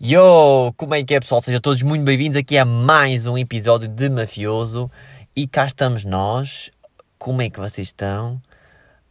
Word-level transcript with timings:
Yo, 0.00 0.72
como 0.76 0.94
é 0.94 1.02
que 1.02 1.12
é 1.12 1.18
pessoal? 1.18 1.42
Sejam 1.42 1.60
todos 1.60 1.82
muito 1.82 2.04
bem-vindos 2.04 2.36
aqui 2.36 2.56
a 2.56 2.64
mais 2.64 3.26
um 3.26 3.36
episódio 3.36 3.88
de 3.88 4.08
Mafioso 4.08 4.88
e 5.34 5.44
cá 5.44 5.66
estamos 5.66 6.04
nós. 6.04 6.70
Como 7.18 7.42
é 7.42 7.50
que 7.50 7.58
vocês 7.58 7.88
estão? 7.88 8.40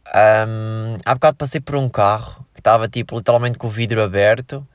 Um, 0.06 0.96
há 1.04 1.12
bocado 1.12 1.36
passei 1.36 1.60
por 1.60 1.76
um 1.76 1.90
carro 1.90 2.42
que 2.54 2.60
estava 2.60 2.88
tipo 2.88 3.18
literalmente 3.18 3.58
com 3.58 3.66
o 3.66 3.70
vidro 3.70 4.02
aberto 4.02 4.66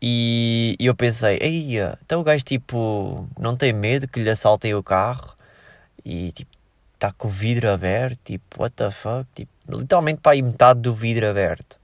e, 0.00 0.76
e 0.78 0.86
eu 0.86 0.94
pensei, 0.94 1.38
ei, 1.40 1.76
então 2.04 2.20
o 2.20 2.22
gajo 2.22 2.44
tipo 2.44 3.28
não 3.36 3.56
tem 3.56 3.72
medo 3.72 4.06
que 4.06 4.22
lhe 4.22 4.30
assaltem 4.30 4.76
o 4.76 4.82
carro 4.82 5.36
e 6.04 6.30
tipo 6.30 6.52
está 6.94 7.10
com 7.10 7.26
o 7.26 7.30
vidro 7.32 7.68
aberto, 7.68 8.20
tipo 8.22 8.62
what 8.62 8.76
the 8.76 8.92
fuck, 8.92 9.26
tipo, 9.34 9.50
literalmente 9.68 10.20
para 10.20 10.32
aí 10.32 10.42
metade 10.42 10.78
do 10.78 10.94
vidro 10.94 11.28
aberto 11.28 11.81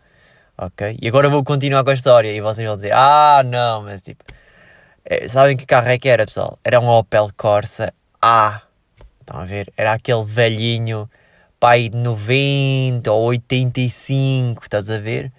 ok? 0.59 0.99
E 1.01 1.09
agora 1.09 1.29
vou 1.29 1.45
continuar 1.45 1.85
com 1.85 1.91
a 1.91 1.95
história 1.95 2.33
e 2.33 2.41
vocês 2.41 2.67
vão 2.67 2.77
dizer, 2.77 2.93
ah, 2.93 3.43
não, 3.45 3.83
mas 3.83 4.03
tipo, 4.03 4.25
é, 5.05 5.27
sabem 5.29 5.57
que 5.57 5.65
carro 5.65 5.89
é 5.89 5.99
que 5.99 6.09
era, 6.09 6.27
pessoal? 6.27 6.59
Era 6.65 6.81
um 6.81 6.89
Opel 6.89 7.31
Corsa 7.37 7.95
A, 8.21 8.63
estão 9.21 9.41
a 9.41 9.45
ver? 9.45 9.73
Era 9.77 9.93
aquele 9.93 10.25
velhinho, 10.25 11.09
pai 11.61 11.89
de 11.89 11.97
90 11.97 13.11
ou 13.13 13.27
85, 13.27 14.63
estás 14.65 14.91
a 14.91 14.99
ver? 14.99 15.33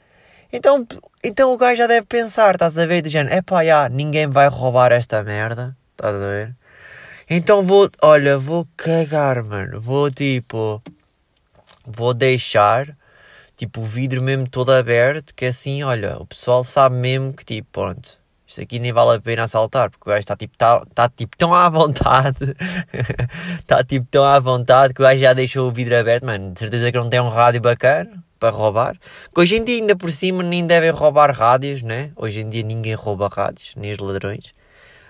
Então, 0.51 0.87
então 1.23 1.53
o 1.53 1.57
gajo 1.57 1.75
já 1.75 1.87
deve 1.87 2.07
pensar, 2.07 2.55
estás 2.55 2.77
a 2.77 2.85
ver? 2.85 3.01
Dizendo, 3.01 3.29
é 3.29 3.41
pá, 3.41 3.63
já, 3.63 3.89
ninguém 3.89 4.27
vai 4.27 4.47
roubar 4.47 4.91
esta 4.91 5.23
merda, 5.23 5.75
estás 5.91 6.15
a 6.15 6.19
ver? 6.19 6.55
Então 7.29 7.63
vou, 7.63 7.89
olha, 8.01 8.39
vou 8.39 8.67
cagar, 8.75 9.43
mano, 9.43 9.79
vou 9.79 10.09
tipo, 10.09 10.81
vou 11.85 12.13
deixar 12.15 12.97
tipo 13.59 13.81
o 13.81 13.83
vidro 13.83 14.21
mesmo 14.23 14.47
todo 14.47 14.71
aberto, 14.71 15.35
que 15.35 15.45
assim, 15.45 15.83
olha, 15.83 16.17
o 16.17 16.25
pessoal 16.25 16.63
sabe 16.63 16.95
mesmo 16.95 17.33
que 17.33 17.43
tipo, 17.43 17.67
pronto, 17.73 18.17
isto 18.47 18.61
aqui 18.61 18.79
nem 18.79 18.93
vale 18.93 19.17
a 19.17 19.21
pena 19.21 19.43
assaltar, 19.43 19.89
porque 19.89 20.09
o 20.09 20.11
gajo 20.11 20.19
está 20.19 20.35
tipo, 20.37 20.57
tá, 20.57 20.81
tá, 20.95 21.09
tipo 21.09 21.35
tão 21.37 21.53
à 21.53 21.67
vontade, 21.67 22.55
está 23.59 23.83
tipo 23.83 24.07
tão 24.09 24.23
à 24.23 24.39
vontade 24.39 24.93
que 24.93 25.01
o 25.01 25.03
gajo 25.03 25.19
já 25.19 25.33
deixou 25.33 25.67
o 25.67 25.73
vidro 25.73 25.97
aberto, 25.97 26.25
mano, 26.25 26.53
de 26.53 26.59
certeza 26.59 26.89
que 26.89 26.97
não 26.97 27.09
tem 27.09 27.19
um 27.19 27.27
rádio 27.27 27.59
bacana 27.59 28.23
para 28.39 28.49
roubar, 28.49 28.95
que 29.33 29.41
hoje 29.41 29.57
em 29.57 29.63
dia 29.65 29.81
ainda 29.81 29.93
por 29.93 30.09
cima 30.09 30.41
nem 30.41 30.65
devem 30.65 30.91
roubar 30.91 31.35
rádios, 31.35 31.81
né? 31.83 32.11
Hoje 32.15 32.39
em 32.39 32.47
dia 32.47 32.63
ninguém 32.63 32.93
rouba 32.93 33.27
rádios, 33.27 33.73
nem 33.75 33.91
os 33.91 33.97
ladrões. 33.97 34.53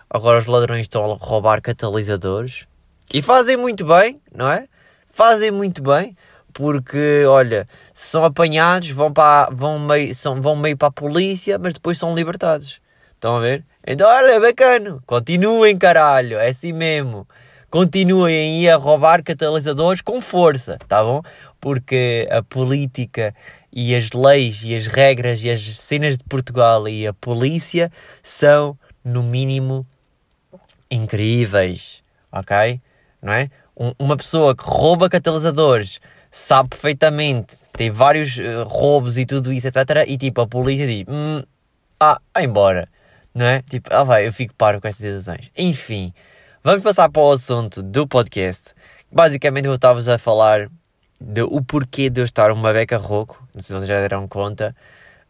Agora 0.10 0.40
os 0.40 0.48
ladrões 0.48 0.82
estão 0.82 1.06
a 1.06 1.16
roubar 1.16 1.62
catalisadores 1.62 2.66
e 3.14 3.22
fazem 3.22 3.58
muito 3.58 3.86
bem, 3.86 4.20
não 4.36 4.52
é? 4.52 4.68
Fazem 5.08 5.52
muito 5.52 5.84
bem 5.84 6.18
porque 6.60 7.24
olha, 7.26 7.66
se 7.94 8.08
são 8.08 8.26
apanhados, 8.26 8.90
vão, 8.90 9.14
para, 9.14 9.50
vão, 9.50 9.80
meio, 9.80 10.14
são, 10.14 10.42
vão 10.42 10.58
meio 10.58 10.76
para 10.76 10.90
a 10.90 10.92
polícia, 10.92 11.58
mas 11.58 11.74
depois 11.74 11.98
são 11.98 12.14
libertados. 12.14 12.82
Estão 13.14 13.38
a 13.38 13.40
ver? 13.40 13.64
Então, 13.88 14.06
olha, 14.06 14.34
é 14.34 14.40
bacana. 14.42 15.00
Continuem, 15.06 15.78
caralho, 15.78 16.38
é 16.38 16.50
assim 16.50 16.74
mesmo. 16.74 17.26
Continuem 17.70 18.70
a 18.70 18.76
roubar 18.76 19.24
catalisadores 19.24 20.02
com 20.02 20.20
força, 20.20 20.78
tá 20.86 21.02
bom? 21.02 21.22
Porque 21.62 22.28
a 22.30 22.44
política 22.44 23.34
e 23.72 23.96
as 23.96 24.12
leis 24.12 24.62
e 24.66 24.76
as 24.76 24.88
regras 24.88 25.42
e 25.42 25.50
as 25.50 25.62
cenas 25.62 26.18
de 26.18 26.26
Portugal 26.26 26.90
e 26.90 27.08
a 27.08 27.14
polícia 27.14 27.90
são, 28.22 28.78
no 29.02 29.24
mínimo, 29.24 29.88
incríveis, 30.92 32.04
ok? 32.30 32.82
Não 33.22 33.32
é? 33.32 33.50
Um, 33.78 33.94
uma 33.98 34.18
pessoa 34.18 34.54
que 34.54 34.64
rouba 34.66 35.08
catalisadores 35.08 36.02
sabe 36.32 36.70
perfeitamente, 36.70 37.58
tem 37.74 37.90
vários 37.90 38.38
uh, 38.38 38.64
roubos 38.66 39.18
e 39.18 39.26
tudo 39.26 39.52
isso, 39.52 39.68
etc. 39.68 40.06
E 40.08 40.18
tipo, 40.18 40.42
a 40.42 40.48
polícia 40.48 40.86
diz: 40.86 41.06
hum, 41.08 41.44
ah, 42.00 42.20
vai 42.34 42.46
embora, 42.46 42.88
não 43.34 43.46
é? 43.46 43.62
Tipo, 43.64 43.90
ah, 43.94 44.04
vai, 44.04 44.28
eu 44.28 44.34
fico 44.34 44.54
paro 44.56 44.80
com 44.80 44.88
estas 44.88 45.04
decisões. 45.04 45.52
Enfim, 45.58 46.14
vamos 46.64 46.84
passar 46.84 47.10
para 47.10 47.22
o 47.22 47.32
assunto 47.32 47.82
do 47.82 48.08
podcast. 48.08 48.74
Basicamente, 49.12 49.66
eu 49.66 49.74
estava 49.74 50.00
a 50.00 50.18
falar 50.18 50.70
do 51.20 51.54
o 51.54 51.64
porquê 51.64 52.10
de 52.10 52.22
eu 52.22 52.26
estar 52.26 52.52
uma 52.52 52.72
beca 52.72 52.98
rouco. 52.98 53.44
Não 53.54 53.62
sei 53.62 53.68
se 53.68 53.74
vocês 53.74 53.88
já 53.88 54.00
deram 54.00 54.28
conta. 54.28 54.76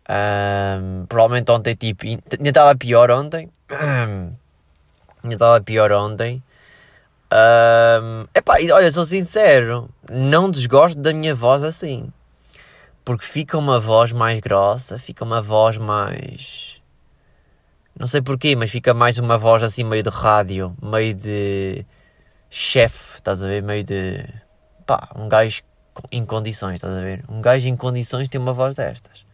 Um, 0.09 1.05
provavelmente 1.05 1.51
ontem, 1.51 1.75
tipo, 1.75 2.05
ainda 2.05 2.49
estava 2.49 2.75
pior 2.75 3.11
ontem. 3.11 3.49
Ainda 5.21 5.35
estava 5.35 5.59
pior 5.59 5.91
ontem. 5.91 6.41
Um, 7.31 8.25
epá, 8.33 8.55
olha, 8.73 8.91
sou 8.91 9.05
sincero, 9.05 9.87
não 10.11 10.49
desgosto 10.49 10.99
da 10.99 11.13
minha 11.13 11.35
voz 11.35 11.63
assim. 11.63 12.11
Porque 13.05 13.25
fica 13.25 13.57
uma 13.57 13.79
voz 13.79 14.11
mais 14.11 14.39
grossa, 14.39 14.97
fica 14.97 15.23
uma 15.23 15.41
voz 15.41 15.77
mais. 15.77 16.81
Não 17.97 18.07
sei 18.07 18.21
porquê, 18.21 18.55
mas 18.55 18.69
fica 18.69 18.93
mais 18.93 19.17
uma 19.19 19.37
voz 19.37 19.61
assim 19.61 19.83
meio 19.83 20.03
de 20.03 20.09
rádio, 20.09 20.75
meio 20.81 21.13
de 21.13 21.85
chefe, 22.49 23.17
estás 23.17 23.43
a 23.43 23.47
ver? 23.47 23.61
Meio 23.61 23.83
de. 23.83 24.25
pá, 24.85 25.09
um 25.15 25.27
gajo 25.27 25.61
em 26.11 26.25
condições, 26.25 26.75
estás 26.75 26.95
a 26.95 27.01
ver? 27.01 27.23
Um 27.29 27.41
gajo 27.41 27.67
em 27.67 27.75
condições 27.75 28.29
tem 28.29 28.39
uma 28.39 28.53
voz 28.53 28.73
destas. 28.73 29.25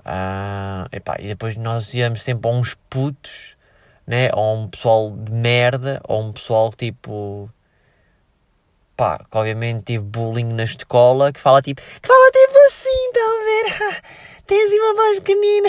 Uh, 0.00 0.88
epá, 0.90 1.16
e 1.18 1.28
depois 1.28 1.56
nós 1.56 1.92
íamos 1.92 2.22
sempre 2.22 2.50
a 2.50 2.52
uns 2.52 2.74
putos 2.88 3.57
né? 4.08 4.30
Ou 4.32 4.56
um 4.56 4.68
pessoal 4.68 5.10
de 5.10 5.30
merda, 5.30 6.00
ou 6.08 6.22
um 6.22 6.32
pessoal 6.32 6.70
tipo. 6.70 7.50
pá, 8.96 9.18
que 9.30 9.36
obviamente 9.36 9.82
teve 9.84 10.02
bullying 10.02 10.54
na 10.54 10.64
escola, 10.64 11.30
que 11.30 11.38
fala 11.38 11.60
tipo. 11.60 11.82
que 11.82 12.08
fala 12.08 12.30
tipo 12.32 12.58
assim, 12.66 13.12
ver? 13.12 14.02
Tem 14.46 14.64
assim 14.64 14.78
uma 14.78 14.94
voz 14.94 15.18
pequenina, 15.20 15.68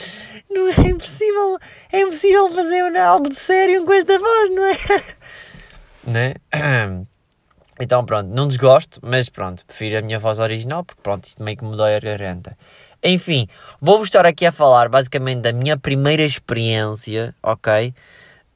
não 0.48 0.68
é 0.68 0.88
impossível, 0.88 1.58
é 1.92 2.00
impossível 2.00 2.50
fazer 2.54 2.96
algo 2.96 3.28
de 3.28 3.34
sério 3.34 3.84
com 3.84 3.92
esta 3.92 4.18
voz, 4.18 4.50
não 4.50 4.64
é? 4.64 4.76
né? 6.04 6.34
Então 7.80 8.06
pronto, 8.06 8.28
não 8.28 8.46
desgosto, 8.46 9.00
mas 9.02 9.28
pronto, 9.28 9.66
prefiro 9.66 9.98
a 9.98 10.00
minha 10.00 10.16
voz 10.16 10.38
original, 10.38 10.84
porque 10.84 11.02
pronto, 11.02 11.24
isto 11.24 11.42
meio 11.42 11.56
que 11.56 11.64
dói 11.64 11.96
a 11.96 11.98
garganta. 11.98 12.56
Enfim, 13.06 13.46
vou-vos 13.82 14.08
estar 14.08 14.24
aqui 14.24 14.46
a 14.46 14.50
falar 14.50 14.88
basicamente 14.88 15.42
da 15.42 15.52
minha 15.52 15.76
primeira 15.76 16.22
experiência, 16.22 17.34
ok? 17.42 17.94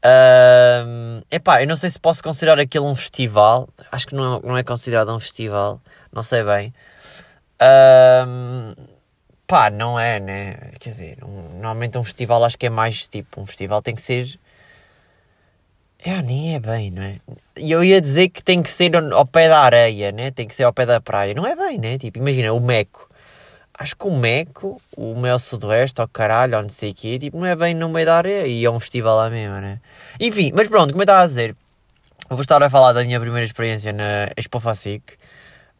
Um, 0.03 1.21
epá, 1.31 1.61
eu 1.61 1.67
não 1.67 1.77
sei 1.77 1.91
se 1.91 2.01
posso 2.01 2.23
considerar 2.23 2.59
aquilo 2.59 2.87
um 2.87 2.97
festival. 2.97 3.69
Acho 3.93 4.07
que 4.07 4.15
não 4.15 4.37
é, 4.37 4.47
não 4.47 4.57
é 4.57 4.63
considerado 4.63 5.15
um 5.15 5.21
festival. 5.21 5.83
Não 6.11 6.23
sei 6.23 6.43
bem. 6.45 6.73
Um, 7.61 8.75
pá, 9.47 9.69
não 9.69 10.01
é, 10.01 10.19
né? 10.19 10.55
Quer 10.81 10.91
dizer, 10.91 11.19
um, 11.23 11.51
normalmente 11.57 11.99
um 11.99 12.05
festival 12.05 12.43
acho 12.43 12.57
que 12.57 12.67
é 12.67 12.71
mais 12.71 13.07
tipo. 13.07 13.43
Um 13.43 13.47
festival 13.47 13.83
tem 13.83 13.95
que 13.95 14.01
ser. 14.01 14.41
É, 15.99 16.23
nem 16.23 16.55
é 16.55 16.61
bem, 16.61 16.91
não 16.91 17.03
é? 17.03 17.19
E 17.57 17.71
eu 17.71 17.85
ia 17.85 18.01
dizer 18.01 18.31
que 18.31 18.43
tem 18.43 18.63
que 18.63 18.71
ser 18.71 18.97
ao 19.13 19.27
pé 19.27 19.49
da 19.49 19.61
areia, 19.61 20.11
né? 20.11 20.31
Tem 20.31 20.49
que 20.49 20.55
ser 20.55 20.63
ao 20.63 20.73
pé 20.73 20.87
da 20.87 21.03
praia. 21.03 21.35
Não 21.35 21.47
é 21.47 21.55
bem, 21.55 21.77
né? 21.77 21.99
Tipo, 21.99 22.19
imagina, 22.19 22.51
o 22.55 22.61
Meco 22.61 23.08
acho 23.79 23.97
que 23.97 24.07
o 24.07 24.11
Meco, 24.17 24.81
o 24.97 25.15
Mel 25.15 25.39
Sudoeste, 25.39 26.01
ou 26.01 26.09
caralho, 26.09 26.57
ou 26.57 26.63
não 26.63 26.69
sei 26.69 26.91
o 26.91 26.95
quê, 26.95 27.19
tipo, 27.19 27.39
não 27.39 27.47
é 27.47 27.55
bem 27.55 27.75
no 27.75 27.89
meio 27.89 28.07
da 28.07 28.17
área 28.17 28.47
e 28.47 28.65
é 28.65 28.71
um 28.71 28.81
festival 28.81 29.17
lá 29.17 29.31
mesmo, 29.31 29.55
né? 29.61 29.81
Enfim, 30.19 30.51
mas 30.53 30.67
pronto, 30.67 30.91
como 30.91 31.01
eu 31.01 31.05
estava 31.05 31.23
a 31.23 31.27
dizer, 31.27 31.57
vou 32.29 32.41
estar 32.41 32.61
a 32.61 32.69
falar 32.69 32.93
da 32.93 33.05
minha 33.05 33.21
primeira 33.21 33.47
experiência 33.47 33.93
na 33.93 34.31
Expo 34.37 34.59
Facic, 34.59 35.15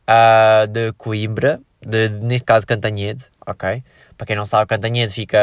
uh, 0.09 0.67
de 0.69 0.93
Coimbra, 0.93 1.61
de, 1.85 2.09
neste 2.09 2.45
caso 2.45 2.65
Cantanhede, 2.67 3.25
ok? 3.45 3.83
Para 4.17 4.27
quem 4.27 4.37
não 4.37 4.45
sabe, 4.45 4.69
Cantanhede 4.69 5.13
fica 5.13 5.39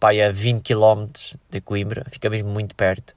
pá, 0.00 0.10
a 0.10 0.32
20 0.32 0.62
km 0.62 1.06
de 1.48 1.60
Coimbra, 1.60 2.04
fica 2.10 2.28
mesmo 2.28 2.50
muito 2.50 2.74
perto. 2.74 3.14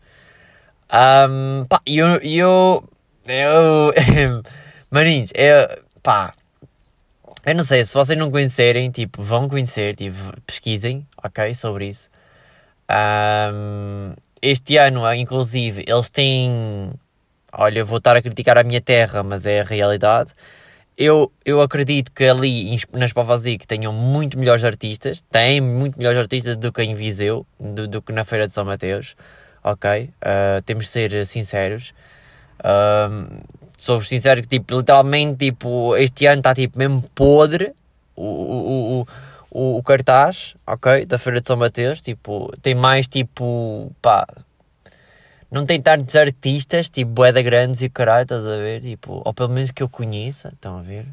Um, 0.91 1.65
pá, 1.65 1.81
eu, 1.85 2.19
eu, 2.21 2.87
eu, 3.25 4.43
maninhos, 4.91 5.31
eu, 5.33 5.81
pá, 6.03 6.33
eu 7.45 7.55
não 7.55 7.63
sei, 7.63 7.83
se 7.85 7.93
vocês 7.93 8.17
não 8.17 8.31
conhecerem, 8.31 8.89
tipo, 8.89 9.21
vão 9.21 9.49
conhecer, 9.49 9.95
tipo, 9.95 10.17
pesquisem, 10.45 11.05
ok, 11.21 11.53
sobre 11.53 11.87
isso. 11.87 12.09
Um, 12.89 14.13
este 14.41 14.77
ano, 14.77 15.11
inclusive, 15.13 15.83
eles 15.87 16.09
têm. 16.09 16.91
Olha, 17.51 17.83
vou 17.85 17.97
estar 17.97 18.15
a 18.15 18.21
criticar 18.21 18.57
a 18.57 18.63
minha 18.63 18.81
terra, 18.81 19.23
mas 19.23 19.45
é 19.45 19.61
a 19.61 19.63
realidade. 19.63 20.33
Eu, 20.97 21.31
eu 21.43 21.61
acredito 21.61 22.11
que 22.11 22.23
ali 22.25 22.77
nas 22.91 23.13
Pavazic 23.13 23.65
tenham 23.65 23.91
muito 23.91 24.37
melhores 24.37 24.63
artistas, 24.63 25.21
têm 25.21 25.59
muito 25.59 25.97
melhores 25.97 26.19
artistas 26.19 26.55
do 26.55 26.71
que 26.71 26.83
em 26.83 26.93
Viseu, 26.93 27.45
do, 27.59 27.87
do 27.87 28.01
que 28.01 28.11
na 28.11 28.23
Feira 28.23 28.45
de 28.45 28.53
São 28.53 28.63
Mateus, 28.63 29.15
ok? 29.63 30.11
Uh, 30.21 30.61
temos 30.63 30.85
de 30.85 30.91
ser 30.91 31.25
sinceros. 31.25 31.93
Um, 32.63 33.41
sou-vos 33.83 34.07
sincero 34.07 34.41
que, 34.41 34.47
tipo, 34.47 34.77
literalmente, 34.77 35.49
tipo, 35.49 35.95
este 35.97 36.25
ano 36.25 36.39
está, 36.39 36.55
tipo, 36.55 36.77
mesmo 36.77 37.03
podre 37.13 37.73
o, 38.15 38.23
o, 38.23 39.01
o, 39.01 39.07
o, 39.51 39.77
o 39.77 39.83
cartaz, 39.83 40.55
ok, 40.65 41.05
da 41.05 41.17
Feira 41.17 41.41
de 41.41 41.47
São 41.47 41.57
Mateus, 41.57 42.01
tipo, 42.01 42.49
tem 42.61 42.73
mais, 42.73 43.07
tipo, 43.07 43.91
pá, 44.01 44.25
não 45.51 45.65
tem 45.65 45.81
tantos 45.81 46.15
artistas, 46.15 46.89
tipo, 46.89 47.11
boeda 47.11 47.41
grandes 47.41 47.81
e 47.81 47.89
caralho, 47.89 48.23
estás 48.23 48.45
a 48.45 48.55
ver, 48.55 48.79
tipo, 48.79 49.21
ou 49.25 49.33
pelo 49.33 49.49
menos 49.49 49.71
que 49.71 49.83
eu 49.83 49.89
conheça, 49.89 50.47
estão 50.49 50.77
a 50.77 50.81
ver. 50.81 51.05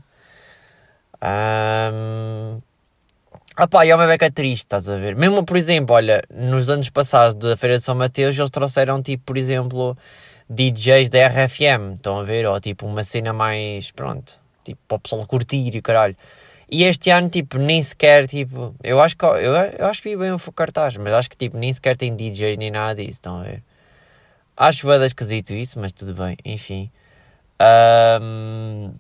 Um, 1.23 2.61
Ah 3.57 3.67
pá, 3.67 3.85
e 3.85 3.91
é 3.91 3.97
uma 3.97 4.07
beca 4.07 4.31
triste, 4.31 4.63
estás 4.63 4.89
a 4.89 4.97
ver? 4.97 5.17
Mesmo, 5.17 5.45
por 5.45 5.57
exemplo, 5.57 5.95
olha, 5.97 6.23
nos 6.33 6.71
anos 6.71 6.89
passados 6.89 7.35
da 7.35 7.57
Feira 7.57 7.79
de 7.79 7.85
São 7.85 7.97
Mateus, 7.97 8.39
eles 8.39 8.51
trouxeram, 8.51 9.03
tipo, 9.03 9.25
por 9.25 9.37
exemplo, 9.37 9.99
DJs 10.51 11.09
da 11.09 11.29
RFM, 11.29 11.95
estão 11.95 12.19
a 12.19 12.25
ver? 12.25 12.45
Ou, 12.47 12.61
tipo, 12.61 12.87
uma 12.87 13.05
cena 13.05 13.33
mais, 13.33 13.93
pronto, 13.93 14.41
tipo, 14.65 14.81
para 14.89 14.97
o 14.97 15.01
pessoal 15.01 15.27
curtir 15.27 15.77
e 15.77 15.81
caralho. 15.81 16.17
E 16.71 16.85
este 16.85 17.11
ano, 17.11 17.29
tipo, 17.29 17.57
nem 17.59 17.83
sequer, 17.83 18.27
tipo, 18.27 18.75
eu 18.83 19.01
acho 19.01 19.17
que, 19.17 19.25
eu, 19.25 19.55
eu 19.55 19.87
acho 19.87 20.03
que 20.03 20.11
vi 20.11 20.17
bem 20.17 20.33
o 20.33 20.39
cartaz, 20.53 20.97
mas 20.97 21.13
acho 21.13 21.31
que, 21.31 21.37
tipo, 21.37 21.57
nem 21.57 21.73
sequer 21.73 21.97
tem 21.97 22.15
DJs 22.15 22.57
nem 22.57 22.71
nada 22.71 22.97
disso, 22.97 23.13
estão 23.13 23.41
a 23.41 23.45
ver? 23.45 23.63
Acho 24.57 24.87
bem 24.87 25.05
esquisito 25.07 25.53
isso, 25.53 25.79
mas 25.81 25.93
tudo 25.93 26.15
bem, 26.15 26.37
enfim. 26.45 26.91
Um, 28.21 28.93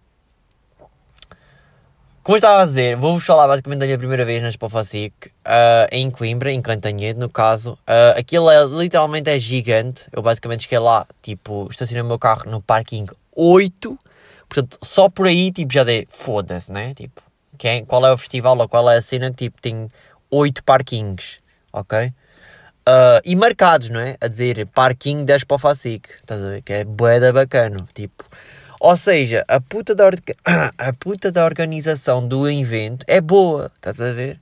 como 2.31 2.37
estava 2.37 2.63
a 2.63 2.65
dizer, 2.65 2.95
vou-vos 2.95 3.25
falar 3.25 3.49
basicamente 3.49 3.81
da 3.81 3.87
minha 3.87 3.99
primeira 3.99 4.25
vez 4.25 4.41
na 4.41 4.47
Expo 4.47 4.67
uh, 4.67 4.71
em 5.91 6.09
Coimbra, 6.13 6.53
em 6.53 6.63
Cantanhede, 6.63 7.19
no 7.19 7.29
caso. 7.29 7.73
Uh, 7.73 8.17
aquilo 8.17 8.49
é, 8.49 8.65
literalmente 8.67 9.29
é 9.29 9.37
gigante. 9.37 10.07
Eu 10.13 10.23
basicamente 10.23 10.63
cheguei 10.63 10.79
lá, 10.79 11.05
tipo, 11.21 11.67
estacionei 11.69 12.03
o 12.03 12.07
meu 12.07 12.21
carro 12.21 12.49
no 12.49 12.63
parking 12.63 13.07
8. 13.35 13.99
Portanto, 14.49 14.79
só 14.81 15.09
por 15.09 15.27
aí, 15.27 15.51
tipo, 15.51 15.73
já 15.73 15.83
dei, 15.83 16.07
foda-se, 16.09 16.71
né? 16.71 16.95
Tipo, 16.95 17.21
quem, 17.59 17.85
qual 17.85 18.07
é 18.07 18.13
o 18.13 18.17
festival 18.17 18.57
ou 18.57 18.69
qual 18.69 18.89
é 18.89 18.99
a 18.99 19.03
cena 19.03 19.33
que, 19.33 19.47
tipo, 19.47 19.61
tem 19.61 19.89
8 20.31 20.63
parkings, 20.63 21.41
ok? 21.73 22.13
Uh, 22.89 23.19
e 23.25 23.35
marcados, 23.35 23.91
não 23.91 23.99
é? 23.99 24.17
A 24.21 24.29
dizer, 24.29 24.65
parking 24.67 25.25
da 25.25 25.35
Expo 25.35 25.59
Facic, 25.59 26.09
estás 26.21 26.45
a 26.45 26.51
ver? 26.51 26.63
Que 26.63 26.75
é 26.75 26.85
boeda 26.85 27.33
bacana, 27.33 27.85
tipo... 27.93 28.25
Ou 28.81 28.97
seja, 28.97 29.45
a 29.47 29.61
puta, 29.61 29.95
da 29.95 30.09
a 30.79 30.93
puta 30.95 31.31
da 31.31 31.45
organização 31.45 32.27
do 32.27 32.49
evento 32.49 33.05
é 33.07 33.21
boa, 33.21 33.71
estás 33.77 34.01
a 34.01 34.11
ver? 34.11 34.41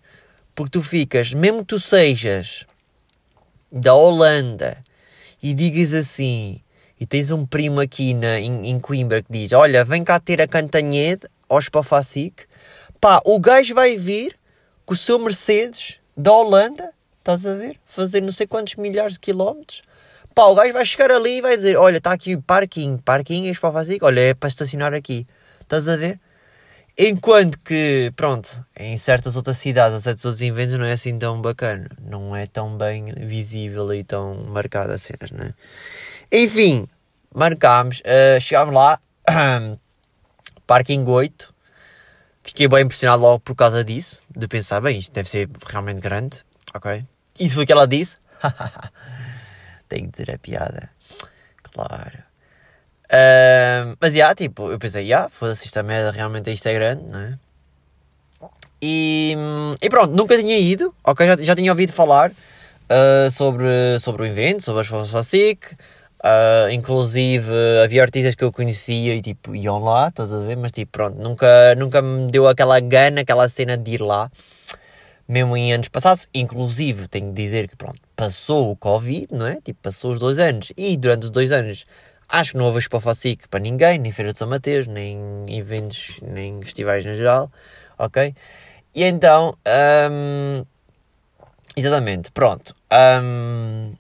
Porque 0.55 0.79
tu 0.79 0.83
ficas, 0.83 1.35
mesmo 1.35 1.59
que 1.59 1.67
tu 1.67 1.81
sejas 1.81 2.65
da 3.71 3.93
Holanda 3.95 4.79
e 5.43 5.53
digas 5.53 5.93
assim, 5.93 6.61
e 7.01 7.05
tens 7.05 7.33
um 7.33 7.45
primo 7.45 7.81
aqui 7.81 8.15
na, 8.15 8.39
em, 8.39 8.69
em 8.69 8.79
Coimbra 8.79 9.23
que 9.23 9.33
diz: 9.33 9.53
Olha, 9.53 9.85
vem 9.85 10.05
cá 10.05 10.21
ter 10.21 10.41
a 10.41 10.47
Cantanhede 10.47 11.27
ao 11.49 11.61
Spafacic, 11.61 12.45
pá, 13.01 13.21
o 13.25 13.41
gajo 13.41 13.75
vai 13.75 13.97
vir 13.97 14.37
com 14.87 14.95
o 14.95 14.97
seu 14.97 15.19
Mercedes 15.19 15.97
da 16.17 16.33
Holanda, 16.33 16.93
estás 17.19 17.45
a 17.45 17.55
ver? 17.55 17.77
Fazer 17.85 18.21
não 18.21 18.31
sei 18.31 18.47
quantos 18.47 18.77
milhares 18.77 19.15
de 19.15 19.21
quilómetros 19.21 19.83
Pá, 20.39 20.45
o 20.45 20.55
gajo 20.55 20.73
vai 20.73 20.85
chegar 20.85 21.11
ali 21.11 21.39
e 21.39 21.41
vai 21.41 21.57
dizer: 21.57 21.77
Olha, 21.77 21.97
está 21.97 22.13
aqui 22.13 22.37
o 22.37 22.41
parking, 22.41 22.97
parking, 22.99 23.53
para 23.55 23.73
fazer, 23.73 23.99
olha, 24.03 24.21
é 24.21 24.35
para 24.35 24.49
estacionar 24.49 24.95
aqui. 24.95 25.27
Estás 25.61 25.89
a 25.89 25.97
ver? 25.97 26.21
Enquanto 26.97 27.59
que, 27.59 28.13
pronto, 28.15 28.49
em 28.79 28.97
certas 28.97 29.35
outras 29.35 29.57
cidades, 29.57 29.97
a 29.97 30.01
certos 30.01 30.25
outros 30.25 30.41
eventos, 30.41 30.79
não 30.79 30.85
é 30.85 30.93
assim 30.93 31.19
tão 31.19 31.43
bacana. 31.43 31.91
Não 32.01 32.37
é 32.37 32.47
tão 32.47 32.79
bem 32.79 33.13
visível 33.27 33.93
e 33.93 34.05
tão 34.05 34.45
marcada 34.45 34.95
as 34.95 35.03
cenas, 35.03 35.33
não 35.33 35.45
é? 35.45 35.55
Enfim, 36.31 36.87
marcámos, 37.35 38.01
uh, 38.03 38.41
chegámos 38.41 38.77
lá, 38.77 39.01
parking 40.69 41.05
8. 41.05 41.53
Fiquei 42.45 42.69
bem 42.69 42.85
impressionado 42.85 43.21
logo 43.21 43.41
por 43.41 43.57
causa 43.57 43.83
disso, 43.83 44.23
de 44.37 44.47
pensar, 44.47 44.81
bem, 44.81 45.01
isto 45.01 45.11
deve 45.11 45.29
ser 45.29 45.51
realmente 45.67 46.01
grande, 46.01 46.45
ok? 46.73 47.05
Isso 47.41 47.57
foi 47.57 47.65
o 47.65 47.67
que 47.67 47.73
ela 47.73 47.89
disse. 47.89 48.19
tenho 49.89 50.07
que 50.07 50.19
dizer 50.19 50.35
a 50.35 50.39
piada. 50.39 50.91
Claro. 51.73 52.19
Uh, 53.07 53.97
mas, 54.01 54.13
já, 54.13 54.19
yeah, 54.19 54.35
tipo, 54.35 54.71
eu 54.71 54.79
pensei, 54.79 55.03
já, 55.05 55.09
yeah, 55.09 55.29
foda-se, 55.31 55.67
esta 55.67 55.83
merda 55.83 56.11
realmente 56.11 56.53
isto 56.53 56.67
é 56.67 56.75
grande, 56.75 57.05
não 57.05 57.21
é? 57.21 57.39
E, 58.81 59.35
e 59.83 59.91
pronto, 59.91 60.15
nunca 60.15 60.37
tinha 60.39 60.57
ido, 60.59 60.95
ok? 61.03 61.27
Já, 61.27 61.37
já 61.37 61.57
tinha 61.57 61.73
ouvido 61.73 61.93
falar 61.93 62.31
uh, 62.31 63.31
sobre, 63.31 63.99
sobre 63.99 64.23
o 64.23 64.27
evento, 64.27 64.63
sobre 64.63 64.83
as 64.83 64.87
Forças 64.87 65.27
SIC. 65.27 65.73
Uh, 66.19 66.71
inclusive, 66.71 67.51
havia 67.83 68.03
artistas 68.03 68.35
que 68.35 68.45
eu 68.45 68.53
conhecia 68.53 69.15
e 69.15 69.23
tipo, 69.23 69.55
iam 69.55 69.83
lá, 69.83 70.09
estás 70.09 70.33
a 70.33 70.39
ver? 70.41 70.57
Mas 70.57 70.73
tipo, 70.73 70.93
pronto, 70.93 71.17
nunca, 71.17 71.75
nunca 71.77 72.03
me 72.03 72.31
deu 72.31 72.47
aquela 72.47 72.79
gana, 72.81 73.23
aquela 73.23 73.49
cena 73.49 73.77
de 73.77 73.93
ir 73.93 74.03
lá 74.03 74.31
mesmo 75.29 75.57
em 75.57 75.73
anos 75.75 75.89
passados, 75.89 76.29
inclusive 76.33 77.07
tenho 77.07 77.29
de 77.29 77.35
dizer 77.35 77.69
que 77.69 77.77
pronto, 77.77 78.01
passou 78.19 78.73
o 78.73 78.77
Covid, 78.77 79.29
não 79.31 79.47
é? 79.47 79.61
Tipo, 79.61 79.81
passou 79.81 80.11
os 80.11 80.19
dois 80.19 80.41
anos 80.41 80.73
e 80.77 80.97
durante 80.97 81.27
os 81.27 81.31
dois 81.31 81.53
anos 81.53 81.87
acho 82.29 82.51
que 82.51 82.59
não 82.59 82.65
houve 82.65 82.81
Expo 82.81 82.99
Facic 82.99 83.49
para 83.49 83.61
ninguém, 83.61 83.97
nem 83.97 84.11
Feira 84.11 84.33
de 84.33 84.39
São 84.39 84.49
Mateus, 84.49 84.89
nem 84.89 85.17
eventos, 85.49 86.19
nem 86.21 86.61
festivais 86.61 87.05
no 87.05 87.15
geral, 87.15 87.49
ok? 87.97 88.35
E 88.93 89.05
então, 89.05 89.57
um, 90.11 90.65
exatamente, 91.77 92.33
pronto. 92.33 92.75
Um, 93.23 93.95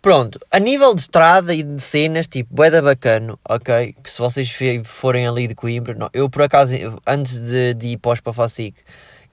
pronto, 0.00 0.38
a 0.48 0.60
nível 0.60 0.94
de 0.94 1.00
estrada 1.00 1.52
e 1.52 1.64
de 1.64 1.82
cenas, 1.82 2.28
tipo, 2.28 2.54
boeda 2.54 2.80
bacana, 2.80 3.36
ok? 3.44 3.96
Que 4.00 4.08
se 4.08 4.20
vocês 4.20 4.56
forem 4.84 5.26
ali 5.26 5.48
de 5.48 5.56
Coimbra, 5.56 5.94
não, 5.94 6.08
eu 6.14 6.30
por 6.30 6.42
acaso, 6.42 6.72
antes 7.04 7.40
de, 7.40 7.74
de 7.74 7.88
ir 7.88 7.96
para 7.96 8.10
o 8.10 8.14
Expo 8.14 8.32
Facic, 8.32 8.76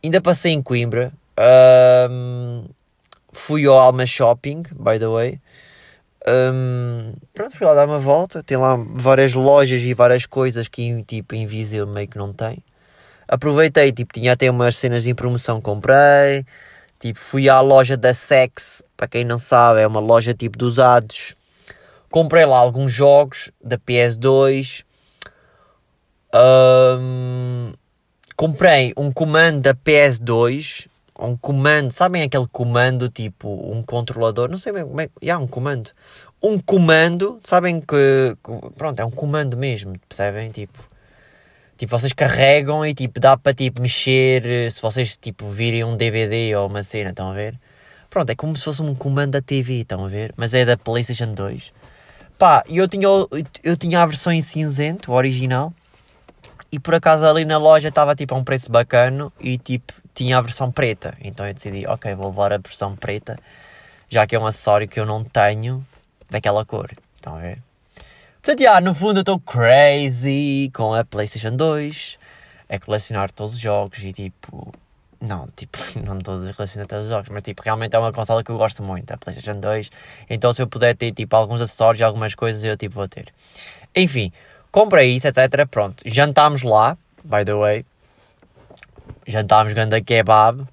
Ainda 0.03 0.21
passei 0.21 0.53
em 0.53 0.61
Coimbra. 0.61 1.11
Um, 2.09 2.65
fui 3.31 3.65
ao 3.65 3.77
Alma 3.77 4.05
Shopping, 4.05 4.63
by 4.73 4.99
the 4.99 5.07
way. 5.07 5.41
Um, 6.27 7.13
pronto, 7.33 7.55
fui 7.55 7.65
lá 7.65 7.73
dar 7.73 7.87
uma 7.87 7.99
volta. 7.99 8.43
Tem 8.43 8.57
lá 8.57 8.75
várias 8.75 9.33
lojas 9.33 9.81
e 9.81 9.93
várias 9.93 10.25
coisas 10.25 10.67
que 10.67 11.03
tipo 11.03 11.35
em 11.35 11.45
Viseu 11.45 11.87
meio 11.87 12.07
que 12.07 12.17
não 12.17 12.33
tem. 12.33 12.63
Aproveitei, 13.27 13.91
tipo, 13.91 14.11
tinha 14.11 14.33
até 14.33 14.49
umas 14.49 14.75
cenas 14.75 15.05
em 15.05 15.13
promoção, 15.13 15.61
comprei. 15.61 16.45
Tipo, 16.99 17.19
fui 17.19 17.47
à 17.47 17.61
loja 17.61 17.95
da 17.95 18.13
Sex, 18.13 18.83
para 18.97 19.07
quem 19.07 19.23
não 19.23 19.37
sabe, 19.37 19.81
é 19.81 19.87
uma 19.87 19.99
loja 19.99 20.33
tipo 20.33 20.57
de 20.57 20.65
usados. 20.65 21.35
Comprei 22.09 22.45
lá 22.45 22.57
alguns 22.57 22.91
jogos 22.91 23.51
da 23.63 23.77
PS2. 23.77 24.83
Um, 26.33 27.73
comprei 28.35 28.93
um 28.97 29.11
comando 29.11 29.61
da 29.61 29.73
PS2, 29.73 30.87
um 31.27 31.35
comando, 31.37 31.91
sabem 31.91 32.21
aquele 32.23 32.47
comando 32.47 33.09
tipo 33.09 33.49
um 33.49 33.83
controlador, 33.83 34.49
não 34.49 34.57
sei 34.57 34.71
bem 34.71 34.83
como 34.83 35.01
é, 35.01 35.09
yeah, 35.21 35.43
um 35.43 35.47
comando. 35.47 35.91
Um 36.41 36.57
comando, 36.57 37.39
sabem 37.43 37.81
que, 37.81 38.37
pronto, 38.77 38.99
é 38.99 39.05
um 39.05 39.11
comando 39.11 39.57
mesmo, 39.57 39.93
percebem? 40.07 40.49
Tipo, 40.49 40.79
tipo, 41.77 41.97
vocês 41.97 42.13
carregam 42.13 42.85
e 42.85 42.93
tipo, 42.93 43.19
dá 43.19 43.35
para 43.35 43.53
tipo 43.53 43.81
mexer, 43.81 44.71
se 44.71 44.81
vocês 44.81 45.17
tipo 45.17 45.49
virem 45.49 45.83
um 45.83 45.97
DVD 45.97 46.55
ou 46.55 46.67
uma 46.67 46.83
cena, 46.83 47.09
estão 47.09 47.29
a 47.29 47.33
ver? 47.33 47.59
Pronto, 48.09 48.29
é 48.29 48.35
como 48.35 48.55
se 48.55 48.63
fosse 48.63 48.81
um 48.81 48.95
comando 48.95 49.31
da 49.31 49.41
TV, 49.41 49.81
estão 49.81 50.05
a 50.05 50.07
ver? 50.07 50.33
Mas 50.37 50.53
é 50.53 50.65
da 50.65 50.77
PlayStation 50.77 51.33
2. 51.33 51.73
Pá, 52.37 52.63
eu 52.69 52.87
tinha, 52.87 53.07
eu 53.63 53.77
tinha 53.77 54.01
a 54.01 54.05
versão 54.05 54.31
em 54.31 54.41
cinzento, 54.41 55.11
original, 55.11 55.73
e 56.71 56.79
por 56.79 56.95
acaso 56.95 57.25
ali 57.25 57.45
na 57.45 57.57
loja 57.57 57.89
estava 57.89 58.15
tipo 58.15 58.35
a 58.35 58.37
um 58.37 58.43
preço 58.43 58.71
bacano 58.71 59.31
e 59.39 59.57
tipo 59.57 59.93
tinha 60.13 60.37
a 60.37 60.41
versão 60.41 60.71
preta. 60.71 61.17
Então 61.21 61.47
eu 61.47 61.53
decidi, 61.53 61.87
ok, 61.87 62.13
vou 62.15 62.27
levar 62.27 62.53
a 62.53 62.57
versão 62.57 62.95
preta, 62.95 63.37
já 64.09 64.27
que 64.27 64.35
é 64.35 64.39
um 64.39 64.45
acessório 64.45 64.87
que 64.87 64.99
eu 64.99 65.05
não 65.05 65.23
tenho 65.23 65.85
daquela 66.29 66.65
cor. 66.65 66.91
Estão 67.15 67.35
a 67.35 67.39
ver? 67.39 67.61
Portanto, 68.41 68.61
yeah, 68.61 68.79
no 68.81 68.93
fundo 68.93 69.17
eu 69.17 69.21
estou 69.21 69.39
crazy 69.39 70.71
com 70.73 70.93
a 70.93 71.03
PlayStation 71.03 71.55
2, 71.55 72.17
é 72.69 72.79
colecionar 72.79 73.31
todos 73.31 73.53
os 73.53 73.59
jogos 73.59 74.03
e 74.03 74.13
tipo. 74.13 74.73
Não, 75.21 75.49
tipo, 75.55 75.77
não 76.05 76.19
todos 76.19 76.47
a 76.47 76.53
colecionar 76.53 76.87
todos 76.87 77.05
os 77.05 77.11
jogos, 77.11 77.29
mas 77.29 77.41
tipo, 77.41 77.61
realmente 77.61 77.95
é 77.95 77.99
uma 77.99 78.13
consola 78.13 78.41
que 78.43 78.49
eu 78.49 78.57
gosto 78.57 78.81
muito, 78.81 79.11
a 79.11 79.17
PlayStation 79.17 79.59
2. 79.59 79.89
Então 80.29 80.53
se 80.53 80.61
eu 80.61 80.67
puder 80.67 80.95
ter 80.95 81.11
tipo 81.11 81.35
alguns 81.35 81.59
acessórios 81.61 81.99
e 81.99 82.03
algumas 82.03 82.35
coisas, 82.35 82.63
eu 82.63 82.77
tipo 82.77 82.95
vou 82.95 83.07
ter. 83.07 83.33
Enfim, 83.95 84.31
Comprei 84.71 85.15
isso, 85.15 85.27
etc. 85.27 85.67
Pronto, 85.69 86.03
jantámos 86.05 86.61
lá, 86.61 86.97
by 87.23 87.43
the 87.43 87.53
way. 87.53 87.85
Jantámos 89.25 89.73
ganda 89.73 90.01
kebab. 90.01 90.67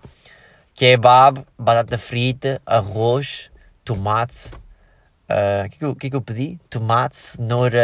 Kebab, 0.75 1.45
batata 1.59 1.97
frita, 1.97 2.61
arroz, 2.67 3.51
tomate. 3.85 4.51
Ah, 5.29 5.63
o 5.63 5.67
uh, 5.67 5.71
que, 5.71 5.79
que, 5.79 5.95
que, 5.95 6.11
que, 6.11 6.17
eu 6.17 6.21
pedi? 6.21 6.61
Tomate, 6.69 7.17
cenoura. 7.17 7.81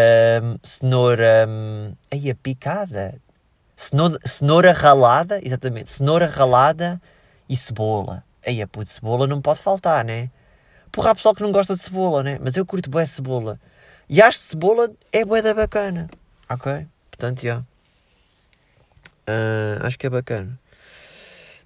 Cenoura. 0.62 1.48
Aí 2.10 2.30
a 2.30 2.34
picada. 2.34 3.14
Cenoura, 3.74 4.18
cenoura 4.24 4.72
ralada, 4.72 5.40
exatamente. 5.42 5.90
Cenoura 5.90 6.26
ralada 6.26 7.00
e 7.48 7.56
cebola. 7.56 8.22
Aí 8.46 8.60
a 8.60 8.66
puta 8.66 8.90
cebola 8.90 9.26
não 9.26 9.40
pode 9.40 9.60
faltar, 9.60 10.04
né? 10.04 10.30
Porra, 10.90 11.10
há 11.10 11.14
pessoal 11.14 11.34
que 11.34 11.42
não 11.42 11.52
gosta 11.52 11.74
de 11.74 11.80
cebola, 11.80 12.22
né? 12.22 12.38
Mas 12.40 12.56
eu 12.56 12.66
curto 12.66 12.90
bem 12.90 13.06
cebola. 13.06 13.58
E 14.12 14.20
acho 14.20 14.40
que 14.40 14.44
cebola 14.44 14.92
é 15.10 15.24
bué 15.24 15.40
da 15.40 15.54
bacana. 15.54 16.10
Ok? 16.50 16.86
Portanto, 17.10 17.40
já. 17.40 17.48
Yeah. 17.48 17.66
Uh, 19.26 19.86
acho 19.86 19.98
que 19.98 20.06
é 20.06 20.10
bacana. 20.10 20.60